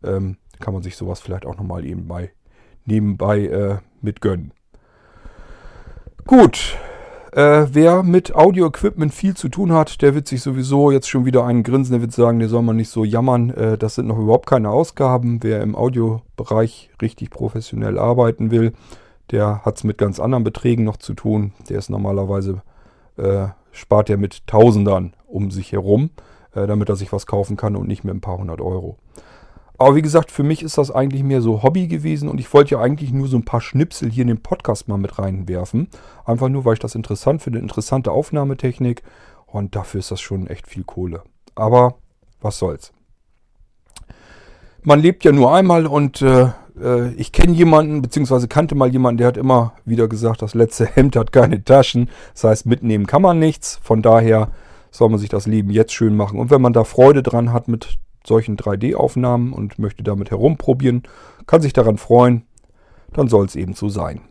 Ähm, 0.03 0.38
kann 0.60 0.74
man 0.74 0.82
sich 0.82 0.95
sowas 0.95 1.20
vielleicht 1.20 1.45
auch 1.45 1.56
nochmal 1.56 1.86
eben 1.86 2.08
bei, 2.08 2.32
nebenbei 2.86 3.45
äh, 3.45 3.78
mit 4.01 4.22
gönnen. 4.22 4.53
Gut, 6.26 6.78
äh, 7.36 7.68
wer 7.70 8.02
mit 8.02 8.34
Audio-Equipment 8.34 9.14
viel 9.14 9.36
zu 9.36 9.50
tun 9.50 9.74
hat, 9.74 10.02
der 10.02 10.16
wird 10.16 10.26
sich 10.26 10.42
sowieso 10.42 10.90
jetzt 10.90 11.10
schon 11.10 11.26
wieder 11.26 11.46
einen 11.46 11.64
grinsen. 11.64 11.92
Der 11.92 12.02
wird 12.02 12.14
sagen, 12.14 12.40
der 12.40 12.48
soll 12.48 12.62
man 12.62 12.78
nicht 12.78 12.90
so 12.90 13.04
jammern. 13.04 13.50
Äh, 13.50 13.78
das 13.78 13.96
sind 13.96 14.08
noch 14.08 14.18
überhaupt 14.18 14.46
keine 14.46 14.70
Ausgaben. 14.70 15.44
Wer 15.44 15.62
im 15.62 15.76
Audiobereich 15.76 16.92
richtig 17.02 17.32
professionell 17.32 18.00
arbeiten 18.00 18.52
will, 18.52 18.72
der 19.32 19.66
hat 19.66 19.76
es 19.76 19.84
mit 19.84 19.98
ganz 19.98 20.22
anderen 20.22 20.46
Beträgen 20.46 20.86
noch 20.86 20.96
zu 20.96 21.14
tun. 21.14 21.52
Der 21.68 21.78
ist 21.78 21.90
normalerweise, 21.90 22.62
äh, 23.18 23.48
spart 23.74 24.10
er 24.10 24.18
mit 24.18 24.48
Tausendern 24.48 25.14
um 25.28 25.52
sich 25.52 25.74
herum, 25.74 26.12
äh, 26.54 26.68
damit 26.68 26.88
er 26.88 26.96
sich 26.96 27.12
was 27.12 27.28
kaufen 27.28 27.58
kann 27.58 27.76
und 27.76 27.90
nicht 27.90 28.06
mit 28.06 28.16
ein 28.16 28.22
paar 28.22 28.38
hundert 28.38 28.62
Euro. 28.62 28.96
Aber 29.78 29.95
wie 29.95 30.01
gesagt, 30.01 30.32
für 30.32 30.43
mich 30.43 30.63
ist 30.63 30.78
das 30.78 30.91
eigentlich 30.91 31.23
mehr 31.23 31.41
so 31.41 31.63
Hobby 31.63 31.88
gewesen 31.88 32.30
und 32.30 32.39
ich 32.39 32.53
wollte 32.53 32.76
ja 32.76 32.82
eigentlich 32.82 33.11
nur 33.11 33.28
so 33.28 33.38
ein 33.38 33.45
paar 33.45 33.61
Schnipsel 33.61 34.09
hier 34.09 34.21
in 34.21 34.30
den 34.30 34.41
Podcast 34.41 34.88
mal 34.88 34.97
mit 34.97 35.19
reinwerfen. 35.19 35.89
Einfach 36.26 36.49
nur, 36.49 36.65
weil 36.65 36.73
ich 36.73 36.80
das 36.80 36.95
interessant 36.95 37.41
finde, 37.41 37.59
interessante 37.59 38.11
Aufnahmetechnik 38.11 39.03
und 39.45 39.76
dafür 39.76 39.99
ist 39.99 40.11
das 40.11 40.21
schon 40.21 40.47
echt 40.47 40.67
viel 40.67 40.84
Kohle. 40.84 41.23
Aber 41.55 41.95
was 42.41 42.59
soll's. 42.59 42.91
Man 44.84 44.99
lebt 44.99 45.26
ja 45.26 45.32
nur 45.32 45.53
einmal 45.53 45.88
und 45.88 46.21
äh, 46.21 46.49
äh 46.80 47.11
ich 47.13 47.32
kenne 47.32 47.53
jemanden, 47.53 48.01
beziehungsweise 48.01 48.47
kannte 48.47 48.76
mal 48.76 48.91
jemanden, 48.91 49.17
der 49.17 49.28
hat 49.28 49.38
immer 49.38 49.73
wieder 49.84 50.07
gesagt, 50.07 50.41
das 50.41 50.53
letzte 50.53 50.86
Hemd 50.93 51.15
hat 51.15 51.32
keine 51.32 51.63
Taschen. 51.63 52.09
Das 52.34 52.43
heißt, 52.43 52.65
mitnehmen 52.65 53.07
kann 53.07 53.21
man 53.21 53.39
nichts. 53.39 53.80
Von 53.82 54.01
daher 54.01 54.51
soll 54.91 55.09
man 55.09 55.19
sich 55.19 55.30
das 55.30 55.47
Leben 55.47 55.71
jetzt 55.71 55.93
schön 55.93 56.15
machen. 56.15 56.39
Und 56.39 56.51
wenn 56.51 56.61
man 56.61 56.73
da 56.73 56.84
Freude 56.84 57.23
dran 57.23 57.51
hat 57.51 57.67
mit 57.67 57.97
solchen 58.28 58.57
3D-Aufnahmen 58.57 59.53
und 59.53 59.80
möchte 59.80 60.03
damit 60.03 60.32
herumprobieren, 60.32 61.03
kann 61.45 61.61
sich 61.61 61.73
daran 61.73 61.97
freuen, 61.97 62.43
dann 63.13 63.28
soll 63.28 63.45
es 63.45 63.55
eben 63.55 63.73
so 63.73 63.89
sein. 63.89 64.21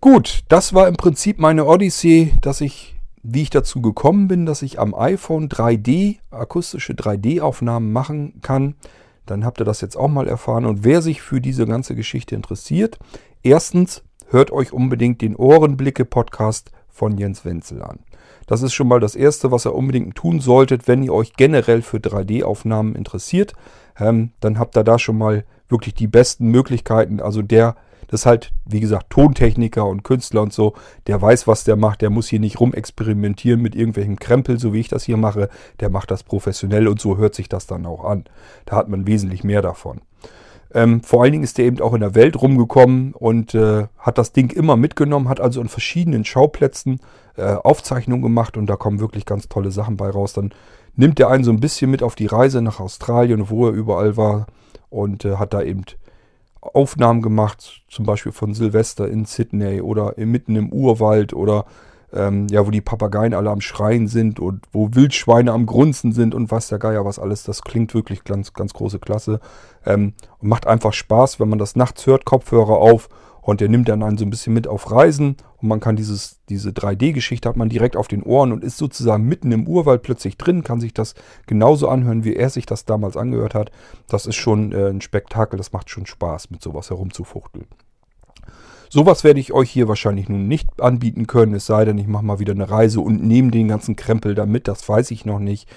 Gut, 0.00 0.44
das 0.48 0.74
war 0.74 0.88
im 0.88 0.96
Prinzip 0.96 1.38
meine 1.38 1.64
Odyssee, 1.64 2.32
dass 2.40 2.60
ich, 2.60 2.96
wie 3.22 3.42
ich 3.42 3.50
dazu 3.50 3.80
gekommen 3.80 4.28
bin, 4.28 4.46
dass 4.46 4.62
ich 4.62 4.78
am 4.78 4.94
iPhone 4.94 5.48
3D, 5.48 6.18
akustische 6.30 6.92
3D-Aufnahmen 6.92 7.92
machen 7.92 8.40
kann. 8.42 8.76
Dann 9.24 9.44
habt 9.44 9.60
ihr 9.60 9.64
das 9.64 9.80
jetzt 9.80 9.96
auch 9.96 10.08
mal 10.08 10.28
erfahren. 10.28 10.64
Und 10.64 10.84
wer 10.84 11.02
sich 11.02 11.22
für 11.22 11.40
diese 11.40 11.66
ganze 11.66 11.94
Geschichte 11.94 12.34
interessiert, 12.34 12.98
erstens 13.42 14.04
hört 14.28 14.52
euch 14.52 14.72
unbedingt 14.72 15.22
den 15.22 15.34
Ohrenblicke-Podcast 15.34 16.70
von 16.88 17.18
Jens 17.18 17.44
Wenzel 17.44 17.82
an. 17.82 17.98
Das 18.46 18.62
ist 18.62 18.74
schon 18.74 18.88
mal 18.88 19.00
das 19.00 19.16
Erste, 19.16 19.50
was 19.50 19.66
ihr 19.66 19.74
unbedingt 19.74 20.14
tun 20.14 20.40
solltet, 20.40 20.88
wenn 20.88 21.02
ihr 21.02 21.12
euch 21.12 21.34
generell 21.34 21.82
für 21.82 21.98
3D-Aufnahmen 21.98 22.94
interessiert. 22.94 23.54
Ähm, 23.98 24.30
dann 24.40 24.58
habt 24.58 24.76
ihr 24.76 24.84
da 24.84 24.98
schon 24.98 25.18
mal 25.18 25.44
wirklich 25.68 25.94
die 25.94 26.06
besten 26.06 26.48
Möglichkeiten. 26.50 27.20
Also 27.20 27.42
der, 27.42 27.76
das 28.08 28.20
ist 28.20 28.26
halt, 28.26 28.52
wie 28.64 28.80
gesagt, 28.80 29.10
Tontechniker 29.10 29.84
und 29.84 30.04
Künstler 30.04 30.42
und 30.42 30.52
so, 30.52 30.74
der 31.08 31.20
weiß, 31.20 31.46
was 31.46 31.64
der 31.64 31.76
macht. 31.76 32.02
Der 32.02 32.10
muss 32.10 32.28
hier 32.28 32.40
nicht 32.40 32.60
rumexperimentieren 32.60 33.60
mit 33.60 33.74
irgendwelchen 33.74 34.18
Krempel, 34.18 34.58
so 34.60 34.72
wie 34.72 34.80
ich 34.80 34.88
das 34.88 35.04
hier 35.04 35.16
mache. 35.16 35.48
Der 35.80 35.90
macht 35.90 36.10
das 36.10 36.22
professionell 36.22 36.86
und 36.86 37.00
so 37.00 37.16
hört 37.16 37.34
sich 37.34 37.48
das 37.48 37.66
dann 37.66 37.84
auch 37.84 38.04
an. 38.04 38.24
Da 38.64 38.76
hat 38.76 38.88
man 38.88 39.06
wesentlich 39.06 39.42
mehr 39.42 39.62
davon. 39.62 40.00
Ähm, 40.74 41.02
vor 41.02 41.22
allen 41.22 41.32
Dingen 41.32 41.44
ist 41.44 41.58
er 41.58 41.64
eben 41.64 41.80
auch 41.80 41.94
in 41.94 42.00
der 42.00 42.14
Welt 42.14 42.40
rumgekommen 42.40 43.14
und 43.14 43.54
äh, 43.54 43.86
hat 43.98 44.18
das 44.18 44.32
Ding 44.32 44.50
immer 44.50 44.76
mitgenommen, 44.76 45.28
hat 45.28 45.40
also 45.40 45.60
an 45.60 45.68
verschiedenen 45.68 46.24
Schauplätzen 46.24 47.00
äh, 47.36 47.54
Aufzeichnungen 47.54 48.22
gemacht 48.22 48.56
und 48.56 48.66
da 48.66 48.76
kommen 48.76 49.00
wirklich 49.00 49.26
ganz 49.26 49.48
tolle 49.48 49.70
Sachen 49.70 49.96
bei 49.96 50.10
raus. 50.10 50.32
Dann 50.32 50.52
nimmt 50.96 51.20
er 51.20 51.30
einen 51.30 51.44
so 51.44 51.50
ein 51.50 51.60
bisschen 51.60 51.90
mit 51.90 52.02
auf 52.02 52.14
die 52.14 52.26
Reise 52.26 52.62
nach 52.62 52.80
Australien, 52.80 53.48
wo 53.50 53.66
er 53.66 53.72
überall 53.72 54.16
war 54.16 54.46
und 54.90 55.24
äh, 55.24 55.36
hat 55.36 55.54
da 55.54 55.62
eben 55.62 55.84
Aufnahmen 56.60 57.22
gemacht, 57.22 57.82
zum 57.88 58.06
Beispiel 58.06 58.32
von 58.32 58.54
Silvester 58.54 59.08
in 59.08 59.24
Sydney 59.24 59.80
oder 59.80 60.14
mitten 60.16 60.56
im 60.56 60.72
Urwald 60.72 61.32
oder 61.32 61.66
ähm, 62.12 62.46
ja, 62.50 62.66
wo 62.66 62.70
die 62.70 62.80
Papageien 62.80 63.34
alle 63.34 63.50
am 63.50 63.60
Schreien 63.60 64.08
sind 64.08 64.40
und 64.40 64.64
wo 64.72 64.90
Wildschweine 64.92 65.52
am 65.52 65.66
Grunzen 65.66 66.12
sind 66.12 66.34
und 66.34 66.50
was 66.50 66.68
der 66.68 66.78
Geier 66.78 67.04
was 67.04 67.18
alles. 67.18 67.42
Das 67.42 67.62
klingt 67.62 67.94
wirklich 67.94 68.24
ganz, 68.24 68.52
ganz 68.52 68.72
große 68.72 68.98
Klasse 68.98 69.40
ähm, 69.84 70.14
und 70.38 70.48
macht 70.48 70.66
einfach 70.66 70.92
Spaß, 70.92 71.40
wenn 71.40 71.48
man 71.48 71.58
das 71.58 71.76
nachts 71.76 72.06
hört, 72.06 72.24
Kopfhörer 72.24 72.76
auf 72.76 73.08
und 73.46 73.60
der 73.60 73.68
nimmt 73.68 73.88
dann 73.88 74.02
einen 74.02 74.18
so 74.18 74.24
ein 74.24 74.30
bisschen 74.30 74.54
mit 74.54 74.66
auf 74.66 74.90
Reisen 74.90 75.36
und 75.58 75.68
man 75.68 75.80
kann 75.80 75.94
dieses, 75.96 76.40
diese 76.48 76.70
3D-Geschichte 76.70 77.48
hat 77.48 77.56
man 77.56 77.68
direkt 77.68 77.96
auf 77.96 78.08
den 78.08 78.22
Ohren 78.22 78.52
und 78.52 78.64
ist 78.64 78.76
sozusagen 78.76 79.24
mitten 79.24 79.52
im 79.52 79.68
Urwald 79.68 80.02
plötzlich 80.02 80.36
drin, 80.36 80.64
kann 80.64 80.80
sich 80.80 80.94
das 80.94 81.14
genauso 81.46 81.88
anhören, 81.88 82.24
wie 82.24 82.34
er 82.34 82.50
sich 82.50 82.66
das 82.66 82.84
damals 82.84 83.16
angehört 83.16 83.54
hat. 83.54 83.70
Das 84.08 84.26
ist 84.26 84.36
schon 84.36 84.72
äh, 84.72 84.88
ein 84.88 85.00
Spektakel, 85.00 85.56
das 85.56 85.72
macht 85.72 85.90
schon 85.90 86.06
Spaß, 86.06 86.50
mit 86.50 86.60
sowas 86.60 86.90
herumzufuchteln. 86.90 87.66
Sowas 88.88 89.24
werde 89.24 89.40
ich 89.40 89.52
euch 89.52 89.70
hier 89.70 89.88
wahrscheinlich 89.88 90.28
nun 90.28 90.48
nicht 90.48 90.80
anbieten 90.80 91.26
können, 91.26 91.54
es 91.54 91.66
sei 91.66 91.84
denn, 91.84 91.98
ich 91.98 92.06
mache 92.06 92.24
mal 92.24 92.38
wieder 92.38 92.52
eine 92.52 92.70
Reise 92.70 93.00
und 93.00 93.22
nehme 93.24 93.50
den 93.50 93.68
ganzen 93.68 93.96
Krempel 93.96 94.34
da 94.34 94.46
mit, 94.46 94.68
das 94.68 94.88
weiß 94.88 95.10
ich 95.10 95.24
noch 95.24 95.38
nicht. 95.38 95.68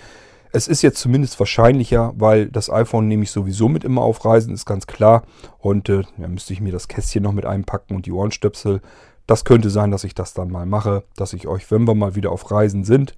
Es 0.51 0.67
ist 0.67 0.81
jetzt 0.81 0.99
zumindest 0.99 1.39
wahrscheinlicher, 1.39 2.13
weil 2.17 2.47
das 2.47 2.71
iPhone 2.71 3.07
nehme 3.07 3.23
ich 3.23 3.31
sowieso 3.31 3.69
mit 3.69 3.83
immer 3.83 4.01
auf 4.01 4.25
Reisen, 4.25 4.53
ist 4.53 4.65
ganz 4.65 4.87
klar. 4.87 5.23
Und 5.59 5.89
äh, 5.89 6.01
ja, 6.17 6.27
müsste 6.27 6.53
ich 6.53 6.61
mir 6.61 6.71
das 6.71 6.87
Kästchen 6.87 7.21
noch 7.21 7.33
mit 7.33 7.45
einpacken 7.45 7.95
und 7.95 8.07
die 8.07 8.11
Ohrenstöpsel. 8.11 8.81
Das 9.27 9.45
könnte 9.45 9.69
sein, 9.69 9.91
dass 9.91 10.03
ich 10.03 10.15
das 10.15 10.33
dann 10.33 10.49
mal 10.49 10.65
mache, 10.65 11.03
dass 11.15 11.33
ich 11.33 11.47
euch, 11.47 11.69
wenn 11.69 11.87
wir 11.87 11.93
mal 11.93 12.15
wieder 12.15 12.31
auf 12.31 12.49
Reisen 12.49 12.83
sind, 12.83 13.13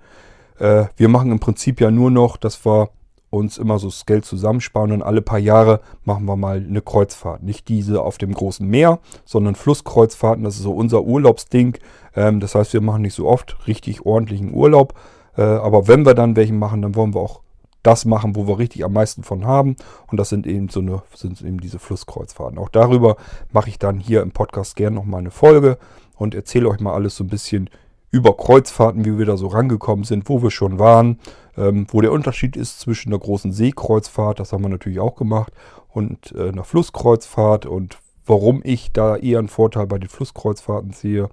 äh, 0.60 0.86
wir 0.98 1.08
machen 1.08 1.32
im 1.32 1.40
Prinzip 1.40 1.80
ja 1.80 1.90
nur 1.90 2.12
noch, 2.12 2.36
dass 2.36 2.66
wir 2.66 2.90
uns 3.32 3.58
immer 3.58 3.80
so 3.80 3.88
das 3.88 4.06
Geld 4.06 4.26
zusammensparen 4.26 4.92
und 4.92 5.02
alle 5.02 5.22
paar 5.22 5.40
Jahre 5.40 5.80
machen 6.04 6.26
wir 6.26 6.36
mal 6.36 6.58
eine 6.58 6.82
Kreuzfahrt. 6.82 7.42
Nicht 7.42 7.70
diese 7.70 8.04
auf 8.04 8.18
dem 8.18 8.34
großen 8.34 8.68
Meer, 8.68 9.00
sondern 9.26 9.56
Flusskreuzfahrten. 9.56 10.44
Das 10.44 10.58
ist 10.58 10.64
so 10.64 10.74
unser 10.74 11.04
Urlaubsding. 11.04 11.78
Ähm, 12.16 12.42
das 12.42 12.54
heißt, 12.54 12.74
wir 12.74 12.82
machen 12.82 13.02
nicht 13.02 13.16
so 13.16 13.28
oft 13.28 13.68
richtig 13.68 14.06
ordentlichen 14.06 14.54
Urlaub. 14.54 14.94
Äh, 15.38 15.44
aber 15.44 15.88
wenn 15.88 16.06
wir 16.06 16.14
dann 16.14 16.36
welchen 16.36 16.60
machen, 16.60 16.82
dann 16.82 16.94
wollen 16.94 17.16
wir 17.16 17.22
auch 17.22 17.40
das 17.84 18.06
machen, 18.06 18.36
wo 18.36 18.48
wir 18.48 18.60
richtig 18.60 18.84
am 18.84 18.94
meisten 18.94 19.24
von 19.24 19.46
haben. 19.46 19.78
Und 20.08 20.20
das 20.20 20.30
sind 20.30 20.46
eben 20.46 20.68
so 20.68 20.82
eine, 20.82 21.02
sind 21.16 21.42
eben 21.42 21.62
diese 21.62 21.80
Flusskreuzfahrten. 21.80 22.60
Auch 22.60 22.70
darüber 22.70 23.16
mache 23.52 23.70
ich 23.70 23.80
dann 23.80 24.00
hier 24.00 24.22
im 24.22 24.32
Podcast 24.32 24.76
gerne 24.76 24.98
nochmal 24.98 25.22
eine 25.22 25.32
Folge 25.32 25.78
und 26.18 26.36
erzähle 26.36 26.68
euch 26.68 26.82
mal 26.82 26.94
alles 26.94 27.16
so 27.16 27.24
ein 27.24 27.30
bisschen 27.30 27.70
über 28.12 28.36
Kreuzfahrten, 28.36 29.06
wie 29.06 29.18
wir 29.18 29.26
da 29.26 29.38
so 29.38 29.48
rangekommen 29.48 30.04
sind, 30.04 30.28
wo 30.30 30.44
wir 30.44 30.52
schon 30.52 30.80
waren, 30.80 31.20
ähm, 31.58 31.88
wo 31.90 32.02
der 32.02 32.12
Unterschied 32.12 32.58
ist 32.58 32.80
zwischen 32.80 33.10
einer 33.10 33.20
großen 33.20 33.54
Seekreuzfahrt, 33.54 34.40
das 34.40 34.52
haben 34.52 34.64
wir 34.64 34.70
natürlich 34.70 35.00
auch 35.00 35.16
gemacht, 35.16 35.54
und 35.90 36.34
äh, 36.36 36.50
einer 36.50 36.64
Flusskreuzfahrt 36.64 37.66
und 37.66 38.00
warum 38.26 38.62
ich 38.64 38.92
da 38.92 39.16
eher 39.16 39.40
einen 39.40 39.48
Vorteil 39.48 39.88
bei 39.88 39.98
den 39.98 40.10
Flusskreuzfahrten 40.10 40.94
sehe. 40.94 41.30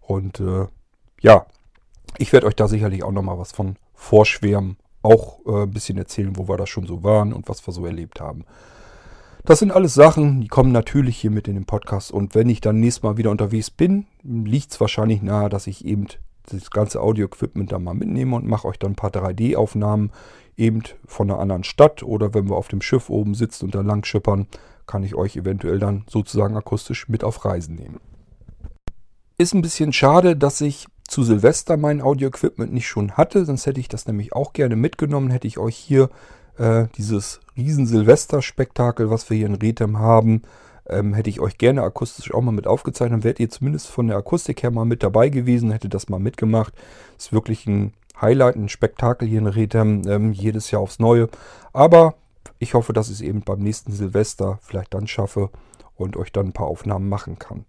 Und 0.00 0.40
äh, 0.40 0.66
ja, 1.20 1.46
ich 2.18 2.32
werde 2.32 2.46
euch 2.46 2.56
da 2.56 2.68
sicherlich 2.68 3.02
auch 3.02 3.12
nochmal 3.12 3.38
was 3.38 3.52
von 3.52 3.76
vorschwärmen, 3.94 4.76
auch 5.02 5.40
äh, 5.46 5.62
ein 5.62 5.70
bisschen 5.70 5.98
erzählen, 5.98 6.36
wo 6.36 6.48
wir 6.48 6.56
da 6.56 6.66
schon 6.66 6.86
so 6.86 7.02
waren 7.02 7.32
und 7.32 7.48
was 7.48 7.66
wir 7.66 7.72
so 7.72 7.84
erlebt 7.84 8.20
haben. 8.20 8.44
Das 9.46 9.58
sind 9.58 9.72
alles 9.72 9.92
Sachen, 9.92 10.40
die 10.40 10.48
kommen 10.48 10.72
natürlich 10.72 11.18
hier 11.18 11.30
mit 11.30 11.48
in 11.48 11.54
den 11.54 11.66
Podcast. 11.66 12.10
Und 12.10 12.34
wenn 12.34 12.48
ich 12.48 12.62
dann 12.62 12.80
nächstes 12.80 13.02
Mal 13.02 13.18
wieder 13.18 13.30
unterwegs 13.30 13.70
bin, 13.70 14.06
liegt 14.22 14.72
es 14.72 14.80
wahrscheinlich 14.80 15.20
nahe, 15.20 15.50
dass 15.50 15.66
ich 15.66 15.84
eben 15.84 16.06
das 16.50 16.70
ganze 16.70 17.02
Audio-Equipment 17.02 17.70
da 17.70 17.78
mal 17.78 17.92
mitnehme 17.92 18.36
und 18.36 18.46
mache 18.46 18.66
euch 18.66 18.78
dann 18.78 18.92
ein 18.92 18.96
paar 18.96 19.10
3D-Aufnahmen 19.10 20.12
eben 20.56 20.82
von 21.06 21.30
einer 21.30 21.40
anderen 21.40 21.62
Stadt. 21.62 22.02
Oder 22.02 22.32
wenn 22.32 22.48
wir 22.48 22.56
auf 22.56 22.68
dem 22.68 22.80
Schiff 22.80 23.10
oben 23.10 23.34
sitzen 23.34 23.66
und 23.66 23.74
da 23.74 23.82
lang 23.82 24.02
schippern, 24.06 24.46
kann 24.86 25.02
ich 25.02 25.14
euch 25.14 25.36
eventuell 25.36 25.78
dann 25.78 26.04
sozusagen 26.08 26.56
akustisch 26.56 27.10
mit 27.10 27.22
auf 27.22 27.44
Reisen 27.44 27.74
nehmen. 27.74 28.00
Ist 29.36 29.52
ein 29.52 29.62
bisschen 29.62 29.92
schade, 29.92 30.36
dass 30.36 30.62
ich 30.62 30.86
zu 31.06 31.22
Silvester 31.22 31.76
mein 31.76 32.00
Audio-Equipment 32.00 32.72
nicht 32.72 32.88
schon 32.88 33.12
hatte, 33.12 33.44
sonst 33.44 33.66
hätte 33.66 33.80
ich 33.80 33.88
das 33.88 34.06
nämlich 34.06 34.32
auch 34.32 34.54
gerne 34.54 34.74
mitgenommen, 34.74 35.30
hätte 35.30 35.46
ich 35.46 35.58
euch 35.58 35.76
hier 35.76 36.08
äh, 36.58 36.86
dieses 36.96 37.40
riesen 37.56 37.86
Silvester-Spektakel, 37.86 39.10
was 39.10 39.28
wir 39.30 39.36
hier 39.36 39.46
in 39.46 39.54
Rethem 39.54 39.98
haben, 39.98 40.42
ähm, 40.88 41.14
hätte 41.14 41.30
ich 41.30 41.40
euch 41.40 41.58
gerne 41.58 41.82
akustisch 41.82 42.32
auch 42.32 42.42
mal 42.42 42.52
mit 42.52 42.66
aufgezeichnet. 42.66 43.18
Dann 43.18 43.24
wärt 43.24 43.40
ihr 43.40 43.50
zumindest 43.50 43.88
von 43.88 44.08
der 44.08 44.16
Akustik 44.16 44.62
her 44.62 44.70
mal 44.70 44.84
mit 44.84 45.02
dabei 45.02 45.28
gewesen, 45.28 45.70
hätte 45.70 45.88
das 45.88 46.08
mal 46.08 46.20
mitgemacht. 46.20 46.74
Ist 47.16 47.32
wirklich 47.32 47.66
ein 47.66 47.92
Highlight, 48.20 48.56
ein 48.56 48.68
Spektakel 48.68 49.28
hier 49.28 49.38
in 49.38 49.46
Rethem, 49.46 50.02
ähm, 50.06 50.32
jedes 50.32 50.70
Jahr 50.70 50.82
aufs 50.82 50.98
Neue. 50.98 51.28
Aber 51.72 52.14
ich 52.58 52.74
hoffe, 52.74 52.92
dass 52.92 53.08
ich 53.08 53.14
es 53.14 53.20
eben 53.20 53.42
beim 53.42 53.60
nächsten 53.60 53.92
Silvester 53.92 54.58
vielleicht 54.62 54.94
dann 54.94 55.06
schaffe 55.06 55.50
und 55.96 56.16
euch 56.16 56.32
dann 56.32 56.46
ein 56.46 56.52
paar 56.52 56.66
Aufnahmen 56.66 57.08
machen 57.08 57.38
kann. 57.38 57.64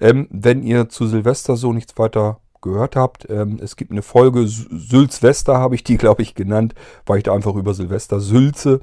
Ähm, 0.00 0.28
wenn 0.30 0.62
ihr 0.62 0.88
zu 0.88 1.06
Silvester 1.06 1.56
so 1.56 1.72
nichts 1.72 1.98
weiter 1.98 2.40
gehört 2.60 2.96
habt. 2.96 3.28
Ähm, 3.30 3.58
es 3.62 3.76
gibt 3.76 3.90
eine 3.90 4.02
Folge, 4.02 4.46
Sülzwester 4.46 5.58
habe 5.58 5.74
ich 5.74 5.84
die, 5.84 5.96
glaube 5.96 6.22
ich, 6.22 6.34
genannt, 6.34 6.74
weil 7.06 7.18
ich 7.18 7.24
da 7.24 7.34
einfach 7.34 7.54
über 7.54 7.74
Silvester 7.74 8.20
sülze. 8.20 8.80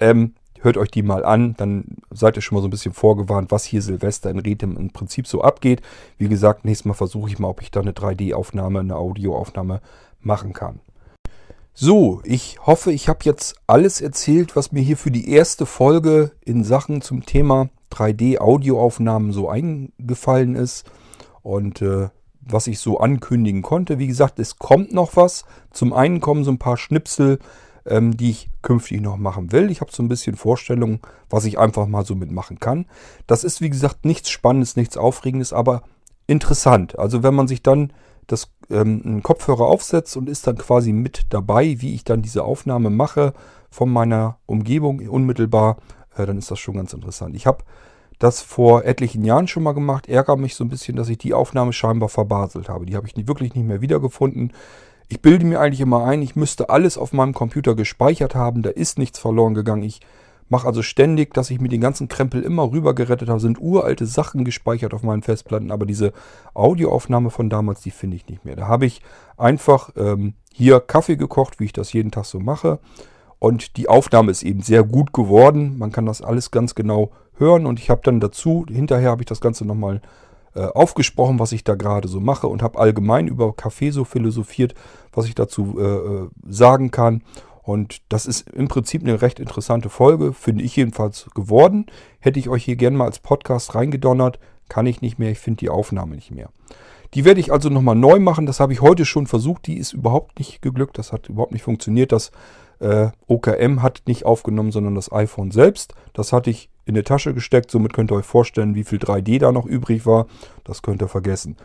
Ähm, 0.00 0.34
hört 0.60 0.76
euch 0.76 0.90
die 0.90 1.02
mal 1.02 1.24
an, 1.24 1.54
dann 1.56 1.84
seid 2.10 2.36
ihr 2.36 2.42
schon 2.42 2.56
mal 2.56 2.62
so 2.62 2.68
ein 2.68 2.72
bisschen 2.72 2.94
vorgewarnt, 2.94 3.50
was 3.50 3.64
hier 3.64 3.82
Silvester 3.82 4.30
in 4.30 4.38
Rethem 4.38 4.76
im 4.76 4.90
Prinzip 4.90 5.26
so 5.26 5.42
abgeht. 5.42 5.82
Wie 6.16 6.28
gesagt, 6.28 6.64
nächstes 6.64 6.86
Mal 6.86 6.94
versuche 6.94 7.30
ich 7.30 7.38
mal, 7.38 7.48
ob 7.48 7.62
ich 7.62 7.70
da 7.70 7.80
eine 7.80 7.92
3D-Aufnahme, 7.92 8.80
eine 8.80 8.96
Audioaufnahme 8.96 9.80
machen 10.20 10.52
kann. 10.52 10.80
So, 11.74 12.20
ich 12.24 12.58
hoffe, 12.66 12.90
ich 12.90 13.08
habe 13.08 13.20
jetzt 13.22 13.54
alles 13.68 14.00
erzählt, 14.00 14.56
was 14.56 14.72
mir 14.72 14.82
hier 14.82 14.96
für 14.96 15.12
die 15.12 15.30
erste 15.30 15.64
Folge 15.64 16.32
in 16.44 16.64
Sachen 16.64 17.02
zum 17.02 17.24
Thema 17.24 17.68
3D-Audioaufnahmen 17.92 19.32
so 19.32 19.48
eingefallen 19.48 20.56
ist. 20.56 20.90
Und 21.42 21.80
äh, 21.80 22.08
was 22.50 22.66
ich 22.66 22.78
so 22.78 22.98
ankündigen 22.98 23.62
konnte. 23.62 23.98
Wie 23.98 24.06
gesagt, 24.06 24.38
es 24.38 24.58
kommt 24.58 24.92
noch 24.92 25.16
was. 25.16 25.44
Zum 25.70 25.92
einen 25.92 26.20
kommen 26.20 26.44
so 26.44 26.50
ein 26.50 26.58
paar 26.58 26.76
Schnipsel, 26.76 27.38
ähm, 27.86 28.16
die 28.16 28.30
ich 28.30 28.50
künftig 28.62 29.00
noch 29.00 29.16
machen 29.16 29.52
will. 29.52 29.70
Ich 29.70 29.80
habe 29.80 29.92
so 29.92 30.02
ein 30.02 30.08
bisschen 30.08 30.36
Vorstellungen, 30.36 31.00
was 31.30 31.44
ich 31.44 31.58
einfach 31.58 31.86
mal 31.86 32.04
so 32.04 32.14
mitmachen 32.14 32.60
kann. 32.60 32.86
Das 33.26 33.44
ist, 33.44 33.60
wie 33.60 33.70
gesagt, 33.70 34.04
nichts 34.04 34.30
Spannendes, 34.30 34.76
nichts 34.76 34.96
Aufregendes, 34.96 35.52
aber 35.52 35.82
interessant. 36.26 36.98
Also 36.98 37.22
wenn 37.22 37.34
man 37.34 37.48
sich 37.48 37.62
dann 37.62 37.92
das, 38.26 38.50
ähm, 38.70 39.02
einen 39.04 39.22
Kopfhörer 39.22 39.66
aufsetzt 39.66 40.16
und 40.16 40.28
ist 40.28 40.46
dann 40.46 40.58
quasi 40.58 40.92
mit 40.92 41.26
dabei, 41.30 41.76
wie 41.80 41.94
ich 41.94 42.04
dann 42.04 42.22
diese 42.22 42.44
Aufnahme 42.44 42.90
mache 42.90 43.32
von 43.70 43.90
meiner 43.90 44.38
Umgebung 44.46 45.00
unmittelbar, 45.08 45.78
äh, 46.16 46.26
dann 46.26 46.38
ist 46.38 46.50
das 46.50 46.58
schon 46.58 46.76
ganz 46.76 46.92
interessant. 46.92 47.34
Ich 47.34 47.46
habe 47.46 47.64
das 48.18 48.40
vor 48.40 48.84
etlichen 48.84 49.24
Jahren 49.24 49.46
schon 49.46 49.62
mal 49.62 49.72
gemacht. 49.72 50.08
Ärgere 50.08 50.36
mich 50.36 50.54
so 50.54 50.64
ein 50.64 50.68
bisschen, 50.68 50.96
dass 50.96 51.08
ich 51.08 51.18
die 51.18 51.34
Aufnahme 51.34 51.72
scheinbar 51.72 52.08
verbaselt 52.08 52.68
habe. 52.68 52.86
Die 52.86 52.96
habe 52.96 53.06
ich 53.06 53.28
wirklich 53.28 53.54
nicht 53.54 53.66
mehr 53.66 53.80
wiedergefunden. 53.80 54.52
Ich 55.08 55.22
bilde 55.22 55.46
mir 55.46 55.60
eigentlich 55.60 55.80
immer 55.80 56.04
ein, 56.04 56.20
ich 56.20 56.36
müsste 56.36 56.68
alles 56.68 56.98
auf 56.98 57.12
meinem 57.12 57.32
Computer 57.32 57.74
gespeichert 57.74 58.34
haben. 58.34 58.62
Da 58.62 58.70
ist 58.70 58.98
nichts 58.98 59.18
verloren 59.18 59.54
gegangen. 59.54 59.82
Ich 59.82 60.00
mache 60.48 60.66
also 60.66 60.82
ständig, 60.82 61.32
dass 61.32 61.50
ich 61.50 61.60
mir 61.60 61.68
den 61.68 61.80
ganzen 61.80 62.08
Krempel 62.08 62.42
immer 62.42 62.70
rüber 62.70 62.94
gerettet 62.94 63.28
habe. 63.28 63.40
Sind 63.40 63.60
uralte 63.60 64.06
Sachen 64.06 64.44
gespeichert 64.44 64.92
auf 64.94 65.02
meinen 65.02 65.22
Festplatten. 65.22 65.70
Aber 65.70 65.86
diese 65.86 66.12
Audioaufnahme 66.54 67.30
von 67.30 67.48
damals, 67.48 67.80
die 67.82 67.90
finde 67.90 68.16
ich 68.16 68.26
nicht 68.28 68.44
mehr. 68.44 68.56
Da 68.56 68.66
habe 68.66 68.86
ich 68.86 69.00
einfach 69.36 69.90
ähm, 69.96 70.34
hier 70.52 70.80
Kaffee 70.80 71.16
gekocht, 71.16 71.60
wie 71.60 71.66
ich 71.66 71.72
das 71.72 71.92
jeden 71.92 72.10
Tag 72.10 72.24
so 72.24 72.40
mache. 72.40 72.80
Und 73.38 73.76
die 73.76 73.88
Aufnahme 73.88 74.32
ist 74.32 74.42
eben 74.42 74.62
sehr 74.62 74.82
gut 74.82 75.12
geworden. 75.12 75.78
Man 75.78 75.92
kann 75.92 76.06
das 76.06 76.22
alles 76.22 76.50
ganz 76.50 76.74
genau 76.74 77.12
hören. 77.38 77.66
Und 77.66 77.78
ich 77.78 77.90
habe 77.90 78.00
dann 78.04 78.20
dazu, 78.20 78.64
hinterher 78.68 79.10
habe 79.10 79.22
ich 79.22 79.26
das 79.26 79.40
Ganze 79.40 79.64
nochmal 79.64 80.00
äh, 80.54 80.60
aufgesprochen, 80.60 81.38
was 81.38 81.52
ich 81.52 81.64
da 81.64 81.74
gerade 81.74 82.08
so 82.08 82.20
mache. 82.20 82.48
Und 82.48 82.62
habe 82.62 82.78
allgemein 82.78 83.28
über 83.28 83.52
Kaffee 83.54 83.90
so 83.90 84.04
philosophiert, 84.04 84.74
was 85.12 85.26
ich 85.26 85.34
dazu 85.34 85.78
äh, 85.78 85.82
äh, 85.82 86.28
sagen 86.48 86.90
kann. 86.90 87.22
Und 87.62 87.98
das 88.08 88.24
ist 88.24 88.48
im 88.48 88.68
Prinzip 88.68 89.02
eine 89.02 89.20
recht 89.20 89.40
interessante 89.40 89.90
Folge, 89.90 90.32
finde 90.32 90.64
ich 90.64 90.74
jedenfalls 90.74 91.28
geworden. 91.34 91.84
Hätte 92.18 92.38
ich 92.38 92.48
euch 92.48 92.64
hier 92.64 92.76
gerne 92.76 92.96
mal 92.96 93.04
als 93.04 93.18
Podcast 93.18 93.74
reingedonnert, 93.74 94.38
kann 94.70 94.86
ich 94.86 95.02
nicht 95.02 95.18
mehr. 95.18 95.30
Ich 95.30 95.38
finde 95.38 95.58
die 95.58 95.68
Aufnahme 95.68 96.14
nicht 96.14 96.30
mehr. 96.30 96.48
Die 97.14 97.24
werde 97.24 97.40
ich 97.40 97.52
also 97.52 97.68
nochmal 97.68 97.94
neu 97.94 98.20
machen. 98.20 98.46
Das 98.46 98.60
habe 98.60 98.72
ich 98.72 98.80
heute 98.80 99.04
schon 99.04 99.26
versucht. 99.26 99.66
Die 99.66 99.76
ist 99.76 99.92
überhaupt 99.92 100.38
nicht 100.38 100.62
geglückt. 100.62 100.98
Das 100.98 101.12
hat 101.12 101.28
überhaupt 101.28 101.52
nicht 101.52 101.62
funktioniert. 101.62 102.12
Das 102.12 102.30
äh, 102.80 103.08
OKM 103.26 103.82
hat 103.82 104.02
nicht 104.06 104.24
aufgenommen, 104.24 104.72
sondern 104.72 104.94
das 104.94 105.12
iPhone 105.12 105.50
selbst. 105.50 105.94
Das 106.12 106.32
hatte 106.32 106.50
ich 106.50 106.70
in 106.88 106.94
die 106.94 107.02
Tasche 107.02 107.34
gesteckt. 107.34 107.70
Somit 107.70 107.92
könnt 107.92 108.10
ihr 108.10 108.16
euch 108.16 108.24
vorstellen, 108.24 108.74
wie 108.74 108.84
viel 108.84 108.98
3D 108.98 109.38
da 109.38 109.52
noch 109.52 109.66
übrig 109.66 110.06
war. 110.06 110.26
Das 110.64 110.82
könnt 110.82 111.02
ihr 111.02 111.08
vergessen. 111.08 111.56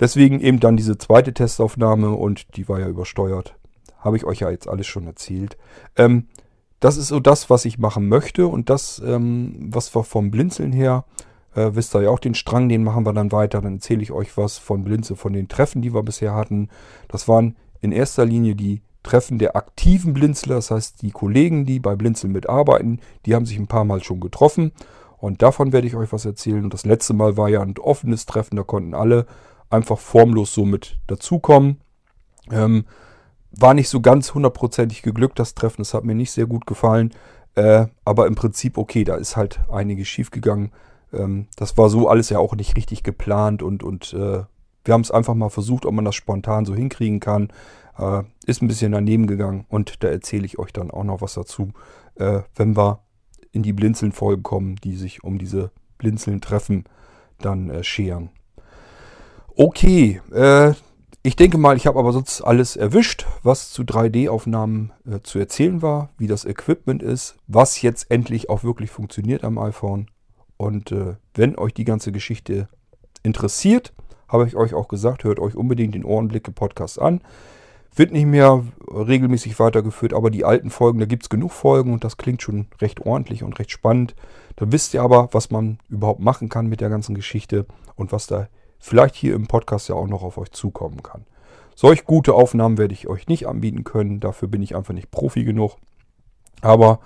Deswegen 0.00 0.40
eben 0.40 0.58
dann 0.58 0.76
diese 0.76 0.98
zweite 0.98 1.32
Testaufnahme 1.32 2.10
und 2.10 2.56
die 2.56 2.68
war 2.68 2.80
ja 2.80 2.88
übersteuert. 2.88 3.54
Habe 4.00 4.16
ich 4.16 4.24
euch 4.24 4.40
ja 4.40 4.50
jetzt 4.50 4.68
alles 4.68 4.88
schon 4.88 5.06
erzählt. 5.06 5.56
Ähm, 5.96 6.26
das 6.80 6.96
ist 6.96 7.08
so 7.08 7.20
das, 7.20 7.48
was 7.48 7.64
ich 7.64 7.78
machen 7.78 8.08
möchte 8.08 8.48
und 8.48 8.68
das, 8.68 9.00
ähm, 9.04 9.70
was 9.72 9.94
wir 9.94 10.02
vom 10.02 10.32
Blinzeln 10.32 10.72
her, 10.72 11.04
äh, 11.54 11.70
wisst 11.74 11.94
ihr 11.94 12.02
ja 12.02 12.10
auch, 12.10 12.18
den 12.18 12.34
Strang, 12.34 12.68
den 12.68 12.82
machen 12.82 13.06
wir 13.06 13.12
dann 13.12 13.32
weiter. 13.32 13.60
Dann 13.60 13.74
erzähle 13.74 14.02
ich 14.02 14.10
euch 14.10 14.36
was 14.36 14.58
von 14.58 14.82
Blinze, 14.82 15.14
von 15.14 15.32
den 15.32 15.48
Treffen, 15.48 15.82
die 15.82 15.94
wir 15.94 16.02
bisher 16.02 16.34
hatten. 16.34 16.68
Das 17.08 17.28
waren 17.28 17.56
in 17.80 17.92
erster 17.92 18.24
Linie 18.24 18.56
die 18.56 18.82
Treffen 19.04 19.38
der 19.38 19.54
aktiven 19.54 20.14
Blinzler, 20.14 20.56
das 20.56 20.72
heißt 20.72 21.02
die 21.02 21.12
Kollegen, 21.12 21.64
die 21.66 21.78
bei 21.78 21.94
Blinzeln 21.94 22.32
mitarbeiten, 22.32 23.00
die 23.24 23.36
haben 23.36 23.46
sich 23.46 23.58
ein 23.58 23.68
paar 23.68 23.84
Mal 23.84 24.02
schon 24.02 24.18
getroffen 24.18 24.72
und 25.18 25.42
davon 25.42 25.72
werde 25.72 25.86
ich 25.86 25.94
euch 25.94 26.12
was 26.12 26.24
erzählen. 26.24 26.64
Und 26.64 26.74
das 26.74 26.84
letzte 26.84 27.14
Mal 27.14 27.36
war 27.36 27.48
ja 27.48 27.62
ein 27.62 27.78
offenes 27.78 28.26
Treffen, 28.26 28.56
da 28.56 28.62
konnten 28.62 28.94
alle 28.94 29.26
einfach 29.70 29.98
formlos 29.98 30.52
so 30.52 30.64
mit 30.64 30.98
dazukommen. 31.06 31.80
Ähm, 32.50 32.84
war 33.50 33.72
nicht 33.72 33.88
so 33.88 34.00
ganz 34.00 34.34
hundertprozentig 34.34 35.02
geglückt, 35.02 35.38
das 35.38 35.54
Treffen, 35.54 35.80
das 35.80 35.94
hat 35.94 36.04
mir 36.04 36.14
nicht 36.14 36.32
sehr 36.32 36.46
gut 36.46 36.66
gefallen, 36.66 37.14
äh, 37.54 37.86
aber 38.04 38.26
im 38.26 38.34
Prinzip 38.34 38.76
okay, 38.76 39.04
da 39.04 39.14
ist 39.14 39.36
halt 39.36 39.60
einiges 39.70 40.08
schiefgegangen. 40.08 40.72
Ähm, 41.12 41.46
das 41.56 41.78
war 41.78 41.88
so 41.88 42.08
alles 42.08 42.30
ja 42.30 42.38
auch 42.38 42.54
nicht 42.54 42.76
richtig 42.76 43.02
geplant 43.02 43.62
und, 43.62 43.82
und 43.82 44.12
äh, 44.12 44.42
wir 44.84 44.94
haben 44.94 45.00
es 45.00 45.10
einfach 45.10 45.34
mal 45.34 45.50
versucht, 45.50 45.86
ob 45.86 45.94
man 45.94 46.04
das 46.04 46.14
spontan 46.14 46.64
so 46.64 46.74
hinkriegen 46.74 47.20
kann. 47.20 47.48
Äh, 47.98 48.22
ist 48.46 48.62
ein 48.62 48.68
bisschen 48.68 48.92
daneben 48.92 49.26
gegangen 49.26 49.66
und 49.68 50.02
da 50.02 50.08
erzähle 50.08 50.46
ich 50.46 50.58
euch 50.58 50.72
dann 50.72 50.90
auch 50.90 51.04
noch 51.04 51.20
was 51.20 51.34
dazu, 51.34 51.72
äh, 52.16 52.40
wenn 52.54 52.76
wir 52.76 53.00
in 53.52 53.62
die 53.62 53.72
Blinzeln-Folgen 53.72 54.42
kommen, 54.42 54.76
die 54.76 54.96
sich 54.96 55.22
um 55.22 55.38
diese 55.38 55.70
Blinzeln-Treffen 55.98 56.84
dann 57.38 57.70
äh, 57.70 57.84
scheren. 57.84 58.30
Okay, 59.56 60.20
äh, 60.32 60.74
ich 61.22 61.36
denke 61.36 61.56
mal, 61.56 61.76
ich 61.76 61.86
habe 61.86 61.98
aber 61.98 62.12
sonst 62.12 62.42
alles 62.42 62.76
erwischt, 62.76 63.26
was 63.42 63.70
zu 63.70 63.82
3D-Aufnahmen 63.82 64.92
äh, 65.06 65.20
zu 65.22 65.38
erzählen 65.38 65.80
war, 65.80 66.10
wie 66.18 66.26
das 66.26 66.44
Equipment 66.44 67.02
ist, 67.02 67.36
was 67.46 67.80
jetzt 67.80 68.10
endlich 68.10 68.50
auch 68.50 68.64
wirklich 68.64 68.90
funktioniert 68.90 69.44
am 69.44 69.56
iPhone. 69.58 70.08
Und 70.56 70.92
äh, 70.92 71.14
wenn 71.34 71.56
euch 71.56 71.72
die 71.72 71.84
ganze 71.84 72.12
Geschichte 72.12 72.68
interessiert, 73.22 73.94
habe 74.28 74.46
ich 74.46 74.56
euch 74.56 74.74
auch 74.74 74.88
gesagt, 74.88 75.24
hört 75.24 75.38
euch 75.38 75.56
unbedingt 75.56 75.94
den 75.94 76.04
Ohrenblicke-Podcast 76.04 77.00
an. 77.00 77.20
Wird 77.96 78.10
nicht 78.10 78.26
mehr 78.26 78.64
regelmäßig 78.88 79.58
weitergeführt, 79.60 80.14
aber 80.14 80.30
die 80.30 80.44
alten 80.44 80.70
Folgen, 80.70 80.98
da 80.98 81.06
gibt 81.06 81.22
es 81.22 81.28
genug 81.28 81.52
Folgen 81.52 81.92
und 81.92 82.02
das 82.02 82.16
klingt 82.16 82.42
schon 82.42 82.66
recht 82.80 83.00
ordentlich 83.00 83.44
und 83.44 83.58
recht 83.58 83.70
spannend. 83.70 84.16
Dann 84.56 84.72
wisst 84.72 84.94
ihr 84.94 85.02
aber, 85.02 85.28
was 85.32 85.50
man 85.50 85.78
überhaupt 85.88 86.20
machen 86.20 86.48
kann 86.48 86.66
mit 86.66 86.80
der 86.80 86.90
ganzen 86.90 87.14
Geschichte 87.14 87.66
und 87.94 88.10
was 88.10 88.26
da 88.26 88.48
vielleicht 88.78 89.14
hier 89.14 89.34
im 89.34 89.46
Podcast 89.46 89.88
ja 89.88 89.94
auch 89.94 90.08
noch 90.08 90.22
auf 90.22 90.38
euch 90.38 90.50
zukommen 90.50 91.02
kann. 91.02 91.24
Solch 91.76 92.04
gute 92.04 92.34
Aufnahmen 92.34 92.78
werde 92.78 92.94
ich 92.94 93.08
euch 93.08 93.28
nicht 93.28 93.46
anbieten 93.46 93.84
können, 93.84 94.20
dafür 94.20 94.48
bin 94.48 94.62
ich 94.62 94.76
einfach 94.76 94.94
nicht 94.94 95.10
Profi 95.10 95.44
genug. 95.44 95.76
Aber 96.60 97.00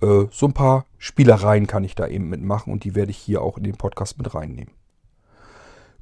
äh, 0.00 0.26
so 0.30 0.46
ein 0.46 0.52
paar 0.52 0.86
Spielereien 0.98 1.66
kann 1.66 1.84
ich 1.84 1.94
da 1.94 2.06
eben 2.06 2.28
mitmachen 2.28 2.72
und 2.72 2.84
die 2.84 2.94
werde 2.94 3.10
ich 3.10 3.18
hier 3.18 3.42
auch 3.42 3.58
in 3.58 3.64
den 3.64 3.76
Podcast 3.76 4.18
mit 4.18 4.34
reinnehmen. 4.34 4.72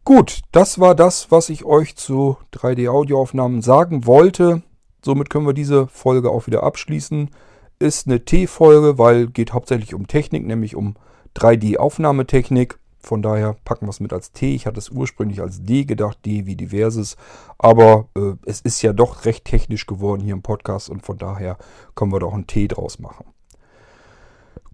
Gut, 0.04 0.40
das 0.52 0.80
war 0.80 0.94
das, 0.94 1.30
was 1.30 1.50
ich 1.50 1.64
euch 1.64 1.94
zu 1.96 2.38
3D-Audioaufnahmen 2.54 3.60
sagen 3.62 4.06
wollte. 4.06 4.62
Somit 5.04 5.30
können 5.30 5.46
wir 5.46 5.52
diese 5.52 5.86
Folge 5.86 6.30
auch 6.30 6.46
wieder 6.46 6.62
abschließen. 6.62 7.30
Ist 7.78 8.06
eine 8.06 8.24
T-Folge, 8.24 8.98
weil 8.98 9.26
geht 9.28 9.52
hauptsächlich 9.52 9.94
um 9.94 10.06
Technik, 10.06 10.46
nämlich 10.46 10.74
um 10.74 10.96
3D-Aufnahmetechnik. 11.36 12.78
Von 12.98 13.22
daher 13.22 13.56
packen 13.64 13.86
wir 13.86 13.90
es 13.90 14.00
mit 14.00 14.12
als 14.12 14.32
T. 14.32 14.54
Ich 14.54 14.66
hatte 14.66 14.78
es 14.78 14.90
ursprünglich 14.90 15.40
als 15.40 15.62
D 15.62 15.84
gedacht, 15.84 16.18
D 16.26 16.44
wie 16.44 16.56
diverses. 16.56 17.16
Aber 17.56 18.08
äh, 18.14 18.34
es 18.44 18.60
ist 18.60 18.82
ja 18.82 18.92
doch 18.92 19.24
recht 19.24 19.46
technisch 19.46 19.86
geworden 19.86 20.22
hier 20.22 20.34
im 20.34 20.42
Podcast 20.42 20.90
und 20.90 21.04
von 21.04 21.16
daher 21.16 21.56
können 21.94 22.12
wir 22.12 22.20
doch 22.20 22.34
ein 22.34 22.46
T 22.46 22.68
draus 22.68 22.98
machen. 22.98 23.26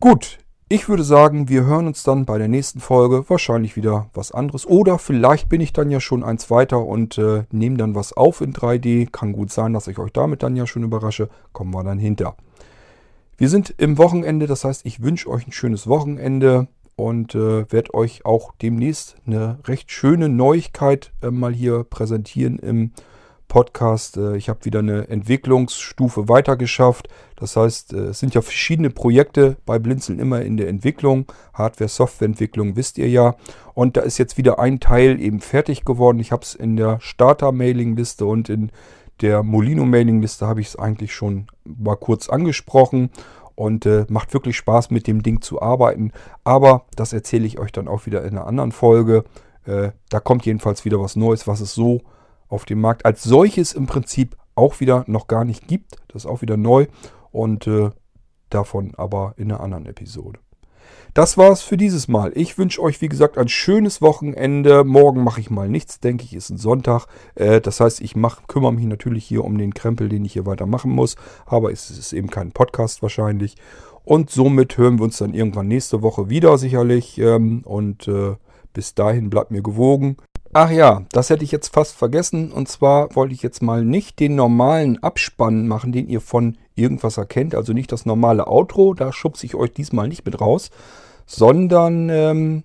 Gut, 0.00 0.38
ich 0.68 0.88
würde 0.88 1.04
sagen, 1.04 1.48
wir 1.48 1.64
hören 1.64 1.86
uns 1.86 2.02
dann 2.02 2.24
bei 2.24 2.38
der 2.38 2.48
nächsten 2.48 2.80
Folge 2.80 3.24
wahrscheinlich 3.28 3.76
wieder 3.76 4.10
was 4.14 4.32
anderes. 4.32 4.66
Oder 4.66 4.98
vielleicht 4.98 5.48
bin 5.48 5.60
ich 5.60 5.72
dann 5.72 5.90
ja 5.92 6.00
schon 6.00 6.24
eins 6.24 6.50
weiter 6.50 6.84
und 6.84 7.18
äh, 7.18 7.44
nehme 7.52 7.76
dann 7.76 7.94
was 7.94 8.12
auf 8.12 8.40
in 8.40 8.52
3D. 8.52 9.08
Kann 9.10 9.32
gut 9.32 9.52
sein, 9.52 9.72
dass 9.72 9.86
ich 9.86 9.98
euch 9.98 10.12
damit 10.12 10.42
dann 10.42 10.56
ja 10.56 10.66
schon 10.66 10.82
überrasche. 10.82 11.28
Kommen 11.52 11.72
wir 11.72 11.84
dann 11.84 11.98
hinter. 11.98 12.34
Wir 13.36 13.48
sind 13.48 13.74
im 13.78 13.96
Wochenende, 13.96 14.48
das 14.48 14.64
heißt, 14.64 14.86
ich 14.86 15.02
wünsche 15.02 15.30
euch 15.30 15.46
ein 15.46 15.52
schönes 15.52 15.86
Wochenende 15.86 16.66
und 16.96 17.34
äh, 17.36 17.70
werde 17.70 17.94
euch 17.94 18.24
auch 18.24 18.52
demnächst 18.60 19.16
eine 19.26 19.58
recht 19.66 19.92
schöne 19.92 20.28
Neuigkeit 20.28 21.12
äh, 21.22 21.30
mal 21.30 21.52
hier 21.52 21.84
präsentieren 21.84 22.58
im 22.58 22.90
Podcast. 23.48 24.16
Äh, 24.16 24.36
ich 24.36 24.48
habe 24.48 24.64
wieder 24.64 24.80
eine 24.80 25.08
Entwicklungsstufe 25.08 26.28
weitergeschafft. 26.28 27.08
Das 27.36 27.56
heißt, 27.56 27.92
äh, 27.92 28.08
es 28.08 28.18
sind 28.18 28.34
ja 28.34 28.42
verschiedene 28.42 28.90
Projekte 28.90 29.56
bei 29.66 29.78
Blinzeln 29.78 30.18
immer 30.18 30.42
in 30.42 30.56
der 30.56 30.68
Entwicklung. 30.68 31.26
Hardware, 31.54 31.88
Softwareentwicklung 31.88 32.76
wisst 32.76 32.98
ihr 32.98 33.08
ja. 33.08 33.36
Und 33.74 33.96
da 33.96 34.02
ist 34.02 34.18
jetzt 34.18 34.38
wieder 34.38 34.58
ein 34.58 34.80
Teil 34.80 35.20
eben 35.20 35.40
fertig 35.40 35.84
geworden. 35.84 36.18
Ich 36.18 36.32
habe 36.32 36.42
es 36.42 36.54
in 36.54 36.76
der 36.76 36.98
Starter-Mailing-Liste 37.00 38.24
und 38.26 38.48
in 38.48 38.70
der 39.20 39.42
Molino-Mailing-Liste 39.42 40.46
habe 40.46 40.60
ich 40.60 40.68
es 40.68 40.76
eigentlich 40.76 41.14
schon 41.14 41.46
mal 41.64 41.96
kurz 41.96 42.28
angesprochen 42.28 43.10
und 43.54 43.86
äh, 43.86 44.04
macht 44.08 44.34
wirklich 44.34 44.56
Spaß 44.56 44.90
mit 44.90 45.06
dem 45.06 45.22
Ding 45.22 45.40
zu 45.40 45.60
arbeiten. 45.60 46.12
Aber 46.44 46.84
das 46.94 47.12
erzähle 47.12 47.46
ich 47.46 47.58
euch 47.58 47.72
dann 47.72 47.88
auch 47.88 48.06
wieder 48.06 48.22
in 48.22 48.36
einer 48.36 48.46
anderen 48.46 48.72
Folge. 48.72 49.24
Äh, 49.64 49.90
da 50.10 50.20
kommt 50.20 50.46
jedenfalls 50.46 50.84
wieder 50.84 51.00
was 51.00 51.16
Neues, 51.16 51.48
was 51.48 51.60
es 51.60 51.74
so 51.74 52.02
auf 52.48 52.64
dem 52.64 52.80
Markt 52.80 53.04
als 53.04 53.22
solches 53.22 53.72
im 53.72 53.86
Prinzip 53.86 54.36
auch 54.54 54.80
wieder 54.80 55.04
noch 55.06 55.26
gar 55.26 55.44
nicht 55.44 55.68
gibt. 55.68 55.96
Das 56.08 56.24
ist 56.24 56.30
auch 56.30 56.42
wieder 56.42 56.56
neu 56.56 56.86
und 57.30 57.66
äh, 57.66 57.90
davon 58.50 58.92
aber 58.96 59.34
in 59.36 59.50
einer 59.50 59.60
anderen 59.60 59.86
Episode. 59.86 60.40
Das 61.14 61.38
war's 61.38 61.62
für 61.62 61.76
dieses 61.76 62.08
Mal. 62.08 62.32
Ich 62.34 62.58
wünsche 62.58 62.82
euch, 62.82 63.00
wie 63.00 63.08
gesagt, 63.08 63.38
ein 63.38 63.48
schönes 63.48 64.02
Wochenende. 64.02 64.84
Morgen 64.84 65.24
mache 65.24 65.40
ich 65.40 65.48
mal 65.48 65.68
nichts, 65.68 65.98
denke 65.98 66.24
ich, 66.24 66.34
ist 66.34 66.50
ein 66.50 66.58
Sonntag. 66.58 67.06
Äh, 67.34 67.60
das 67.60 67.80
heißt, 67.80 68.00
ich 68.02 68.16
mach, 68.16 68.46
kümmere 68.46 68.74
mich 68.74 68.84
natürlich 68.84 69.24
hier 69.24 69.44
um 69.44 69.56
den 69.56 69.72
Krempel, 69.72 70.08
den 70.08 70.24
ich 70.24 70.34
hier 70.34 70.46
weitermachen 70.46 70.90
muss. 70.90 71.16
Aber 71.46 71.72
es 71.72 71.90
ist 71.90 72.12
eben 72.12 72.28
kein 72.28 72.52
Podcast 72.52 73.02
wahrscheinlich. 73.02 73.56
Und 74.04 74.30
somit 74.30 74.76
hören 74.76 74.98
wir 74.98 75.04
uns 75.04 75.16
dann 75.16 75.34
irgendwann 75.34 75.68
nächste 75.68 76.02
Woche 76.02 76.28
wieder 76.28 76.58
sicherlich. 76.58 77.18
Ähm, 77.18 77.62
und 77.64 78.06
äh, 78.08 78.36
bis 78.74 78.94
dahin 78.94 79.30
bleibt 79.30 79.50
mir 79.50 79.62
gewogen. 79.62 80.18
Ach 80.58 80.70
ja, 80.70 81.02
das 81.12 81.28
hätte 81.28 81.44
ich 81.44 81.52
jetzt 81.52 81.74
fast 81.74 81.94
vergessen. 81.94 82.50
Und 82.50 82.66
zwar 82.66 83.14
wollte 83.14 83.34
ich 83.34 83.42
jetzt 83.42 83.60
mal 83.60 83.84
nicht 83.84 84.18
den 84.18 84.36
normalen 84.36 85.02
Abspann 85.02 85.68
machen, 85.68 85.92
den 85.92 86.08
ihr 86.08 86.22
von 86.22 86.56
irgendwas 86.74 87.18
erkennt. 87.18 87.54
Also 87.54 87.74
nicht 87.74 87.92
das 87.92 88.06
normale 88.06 88.46
Outro, 88.46 88.94
da 88.94 89.12
schubse 89.12 89.44
ich 89.44 89.54
euch 89.54 89.74
diesmal 89.74 90.08
nicht 90.08 90.24
mit 90.24 90.40
raus. 90.40 90.70
Sondern 91.26 92.08
ähm, 92.08 92.62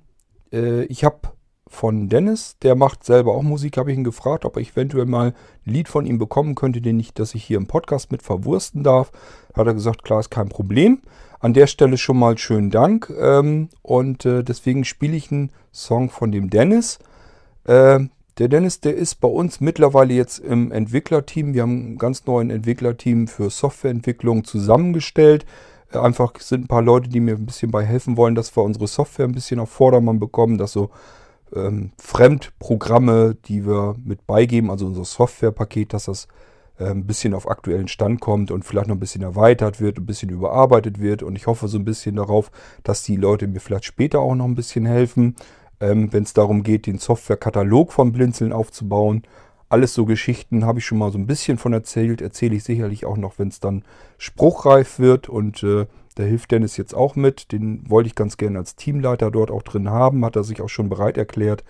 äh, 0.53 0.85
ich 0.85 1.03
habe 1.03 1.33
von 1.67 2.07
Dennis, 2.07 2.55
der 2.61 2.75
macht 2.75 3.03
selber 3.03 3.33
auch 3.33 3.41
Musik, 3.41 3.75
habe 3.75 3.91
ich 3.91 3.97
ihn 3.97 4.05
gefragt, 4.05 4.45
ob 4.45 4.55
ich 4.55 4.71
eventuell 4.71 5.05
mal 5.05 5.33
ein 5.65 5.73
Lied 5.73 5.89
von 5.89 6.05
ihm 6.05 6.17
bekommen 6.17 6.55
könnte, 6.55 6.79
den 6.79 6.97
ich, 6.97 7.13
dass 7.13 7.35
ich 7.35 7.43
hier 7.43 7.57
im 7.57 7.67
Podcast 7.67 8.09
mit 8.09 8.23
verwursten 8.23 8.83
darf. 8.83 9.11
Hat 9.53 9.67
er 9.67 9.73
gesagt, 9.73 10.05
klar, 10.05 10.21
ist 10.21 10.31
kein 10.31 10.47
Problem. 10.47 11.01
An 11.41 11.53
der 11.53 11.67
Stelle 11.67 11.97
schon 11.97 12.19
mal 12.19 12.37
schönen 12.37 12.69
Dank. 12.69 13.11
Ähm, 13.19 13.67
und 13.81 14.25
äh, 14.25 14.45
deswegen 14.45 14.85
spiele 14.85 15.17
ich 15.17 15.29
einen 15.29 15.51
Song 15.73 16.09
von 16.09 16.31
dem 16.31 16.49
Dennis. 16.49 16.97
Äh, 17.65 17.99
der 18.37 18.47
Dennis, 18.47 18.79
der 18.79 18.95
ist 18.95 19.15
bei 19.15 19.27
uns 19.27 19.59
mittlerweile 19.59 20.13
jetzt 20.13 20.39
im 20.39 20.71
Entwicklerteam. 20.71 21.53
Wir 21.53 21.63
haben 21.63 21.93
ein 21.93 21.97
ganz 21.97 22.25
neuen 22.25 22.49
Entwicklerteam 22.49 23.27
für 23.27 23.49
Softwareentwicklung 23.49 24.45
zusammengestellt. 24.45 25.45
Äh, 25.91 25.99
einfach 25.99 26.39
sind 26.39 26.65
ein 26.65 26.67
paar 26.67 26.81
Leute, 26.81 27.09
die 27.09 27.19
mir 27.19 27.35
ein 27.35 27.45
bisschen 27.45 27.71
bei 27.71 27.83
helfen 27.85 28.17
wollen, 28.17 28.35
dass 28.35 28.55
wir 28.55 28.63
unsere 28.63 28.87
Software 28.87 29.25
ein 29.25 29.33
bisschen 29.33 29.59
auf 29.59 29.69
Vordermann 29.69 30.19
bekommen, 30.19 30.57
dass 30.57 30.71
so 30.71 30.89
ähm, 31.55 31.91
Fremdprogramme, 31.97 33.35
die 33.45 33.65
wir 33.65 33.95
mit 34.03 34.25
beigeben, 34.25 34.71
also 34.71 34.85
unser 34.85 35.05
Softwarepaket, 35.05 35.93
dass 35.93 36.05
das 36.05 36.27
äh, 36.79 36.85
ein 36.85 37.05
bisschen 37.05 37.33
auf 37.33 37.49
aktuellen 37.49 37.87
Stand 37.87 38.21
kommt 38.21 38.51
und 38.51 38.63
vielleicht 38.63 38.87
noch 38.87 38.95
ein 38.95 38.99
bisschen 38.99 39.23
erweitert 39.23 39.81
wird, 39.81 39.97
ein 39.97 40.05
bisschen 40.05 40.29
überarbeitet 40.29 40.99
wird. 40.99 41.23
Und 41.23 41.35
ich 41.35 41.47
hoffe 41.47 41.67
so 41.67 41.77
ein 41.77 41.85
bisschen 41.85 42.15
darauf, 42.15 42.51
dass 42.83 43.03
die 43.03 43.17
Leute 43.17 43.47
mir 43.47 43.59
vielleicht 43.59 43.85
später 43.85 44.19
auch 44.19 44.35
noch 44.35 44.45
ein 44.45 44.55
bisschen 44.55 44.85
helfen 44.85 45.35
ähm, 45.81 46.13
wenn 46.13 46.23
es 46.23 46.33
darum 46.33 46.63
geht, 46.63 46.85
den 46.85 46.99
Softwarekatalog 46.99 47.91
von 47.91 48.11
Blinzeln 48.13 48.53
aufzubauen. 48.53 49.23
Alles 49.67 49.93
so 49.93 50.05
Geschichten 50.05 50.65
habe 50.65 50.79
ich 50.79 50.85
schon 50.85 50.99
mal 50.99 51.11
so 51.11 51.17
ein 51.17 51.27
bisschen 51.27 51.57
von 51.57 51.73
erzählt. 51.73 52.21
Erzähle 52.21 52.55
ich 52.55 52.63
sicherlich 52.63 53.05
auch 53.05 53.17
noch, 53.17 53.39
wenn 53.39 53.47
es 53.47 53.59
dann 53.59 53.83
spruchreif 54.17 54.99
wird. 54.99 55.27
Und 55.27 55.63
äh, 55.63 55.87
da 56.15 56.23
hilft 56.23 56.51
Dennis 56.51 56.77
jetzt 56.77 56.93
auch 56.93 57.15
mit. 57.15 57.51
Den 57.51 57.89
wollte 57.89 58.07
ich 58.07 58.15
ganz 58.15 58.37
gerne 58.37 58.59
als 58.59 58.75
Teamleiter 58.75 59.31
dort 59.31 59.49
auch 59.49 59.63
drin 59.63 59.89
haben. 59.89 60.23
Hat 60.23 60.35
er 60.35 60.43
sich 60.43 60.61
auch 60.61 60.69
schon 60.69 60.89
bereit 60.89 61.17
erklärt. 61.17 61.63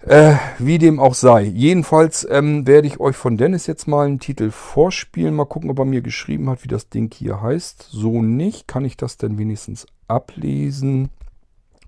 Äh, 0.00 0.36
wie 0.58 0.78
dem 0.78 1.00
auch 1.00 1.14
sei. 1.14 1.42
Jedenfalls 1.42 2.26
ähm, 2.30 2.66
werde 2.66 2.86
ich 2.86 3.00
euch 3.00 3.16
von 3.16 3.36
Dennis 3.36 3.66
jetzt 3.66 3.88
mal 3.88 4.06
einen 4.06 4.20
Titel 4.20 4.50
vorspielen. 4.50 5.34
Mal 5.34 5.46
gucken, 5.46 5.70
ob 5.70 5.78
er 5.80 5.84
mir 5.84 6.00
geschrieben 6.00 6.48
hat, 6.48 6.62
wie 6.62 6.68
das 6.68 6.88
Ding 6.88 7.12
hier 7.12 7.42
heißt. 7.42 7.88
So 7.90 8.22
nicht. 8.22 8.68
Kann 8.68 8.84
ich 8.84 8.96
das 8.96 9.16
denn 9.16 9.36
wenigstens 9.36 9.86
ablesen? 10.06 11.10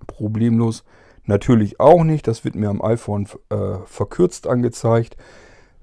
Problemlos. 0.05 0.83
Natürlich 1.29 1.79
auch 1.79 2.03
nicht. 2.03 2.25
Das 2.25 2.43
wird 2.43 2.55
mir 2.55 2.69
am 2.69 2.81
iPhone 2.81 3.27
äh, 3.51 3.77
verkürzt 3.85 4.47
angezeigt. 4.47 5.15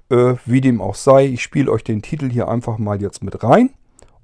Äh, 0.09 0.33
wie 0.45 0.59
dem 0.59 0.81
auch 0.81 0.95
sei, 0.95 1.25
ich 1.25 1.41
spiele 1.41 1.71
euch 1.71 1.85
den 1.85 2.01
Titel 2.01 2.29
hier 2.29 2.49
einfach 2.49 2.77
mal 2.77 3.01
jetzt 3.01 3.23
mit 3.23 3.41
rein. 3.45 3.69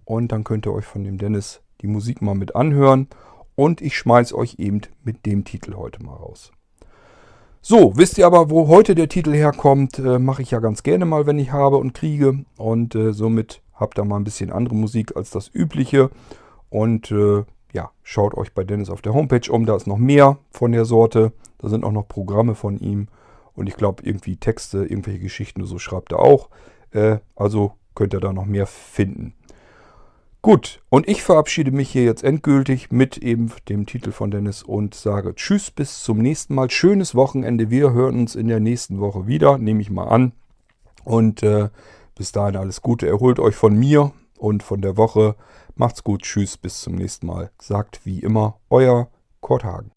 Und 0.04 0.34
dann 0.34 0.44
könnt 0.44 0.66
ihr 0.68 0.74
euch 0.74 0.84
von 0.84 1.06
dem 1.06 1.18
Dennis 1.18 1.62
die 1.80 1.88
Musik 1.88 2.22
mal 2.22 2.36
mit 2.36 2.58
anhören. 2.58 3.08
Und 3.56 3.80
ich 3.80 3.96
schmeiß 3.96 4.34
euch 4.34 4.56
eben 4.60 4.82
mit 5.06 5.26
dem 5.26 5.46
Titel 5.46 5.76
heute 5.76 6.04
mal 6.04 6.14
raus. 6.14 6.52
So, 7.62 7.96
wisst 7.96 8.18
ihr 8.18 8.28
aber, 8.28 8.50
wo 8.50 8.68
heute 8.68 8.94
der 8.94 9.08
Titel 9.08 9.32
herkommt, 9.32 10.00
äh, 10.00 10.20
mache 10.20 10.42
ich 10.42 10.52
ja 10.52 10.60
ganz 10.60 10.84
gerne 10.84 11.06
mal, 11.06 11.26
wenn 11.26 11.40
ich 11.40 11.54
habe 11.54 11.78
und 11.78 11.94
kriege. 11.94 12.44
Und 12.58 12.96
äh, 12.96 13.14
somit 13.14 13.62
habt 13.74 13.98
ihr 13.98 14.04
mal 14.04 14.18
ein 14.18 14.26
bisschen 14.26 14.52
andere 14.52 14.76
Musik 14.76 15.16
als 15.16 15.30
das 15.30 15.50
übliche. 15.54 16.10
Und 16.70 17.12
äh, 17.12 17.46
ja, 17.74 17.92
schaut 18.04 18.36
euch 18.36 18.54
bei 18.54 18.64
Dennis 18.64 18.90
auf 18.90 19.02
der 19.02 19.14
Homepage 19.14 19.52
um, 19.52 19.66
da 19.66 19.76
ist 19.76 19.88
noch 19.88 19.98
mehr 19.98 20.38
von 20.52 20.72
der 20.72 20.86
Sorte. 20.86 21.34
Da 21.58 21.70
sind 21.70 21.84
auch 21.84 21.92
noch 21.92 22.08
Programme 22.08 22.56
von 22.56 22.78
ihm. 22.78 23.08
Und 23.56 23.68
ich 23.68 23.76
glaube, 23.76 24.04
irgendwie 24.04 24.38
Texte, 24.38 24.86
irgendwelche 24.86 25.20
Geschichten 25.20 25.66
so 25.66 25.80
schreibt 25.80 26.12
er 26.12 26.20
auch. 26.20 26.50
Äh, 26.92 27.18
also 27.36 27.74
könnt 27.96 28.14
ihr 28.14 28.20
da 28.20 28.32
noch 28.32 28.46
mehr 28.46 28.68
finden. 28.68 29.34
Gut, 30.42 30.82
und 30.90 31.08
ich 31.08 31.24
verabschiede 31.24 31.72
mich 31.72 31.90
hier 31.90 32.04
jetzt 32.04 32.24
endgültig 32.24 32.92
mit 32.92 33.18
eben 33.18 33.52
dem 33.70 33.86
Titel 33.86 34.12
von 34.12 34.30
Dennis 34.30 34.62
und 34.62 34.94
sage 34.94 35.36
Tschüss, 35.36 35.72
bis 35.72 36.04
zum 36.04 36.18
nächsten 36.18 36.54
Mal. 36.54 36.70
Schönes 36.70 37.16
Wochenende. 37.16 37.70
Wir 37.70 37.94
hören 37.94 38.20
uns 38.20 38.36
in 38.36 38.50
der 38.50 38.60
nächsten 38.60 39.00
Woche 39.00 39.26
wieder, 39.26 39.58
nehme 39.58 39.82
ich 39.82 39.90
mal 39.90 40.08
an. 40.08 40.34
Und 41.06 41.44
äh, 41.44 41.70
bis 42.16 42.34
dahin 42.34 42.58
alles 42.58 42.82
Gute. 42.82 43.08
Erholt 43.08 43.40
euch 43.40 43.56
von 43.56 43.74
mir 43.74 44.12
und 44.38 44.64
von 44.64 44.82
der 44.82 44.98
Woche. 44.98 45.36
Macht's 45.76 46.04
gut, 46.04 46.22
tschüss, 46.22 46.58
bis 46.58 46.82
zum 46.82 46.96
nächsten 46.96 47.26
Mal. 47.26 47.52
Sagt 47.60 48.06
wie 48.06 48.20
immer 48.20 48.60
euer 48.70 49.10
Kurt 49.42 49.64
Hagen. 49.64 49.92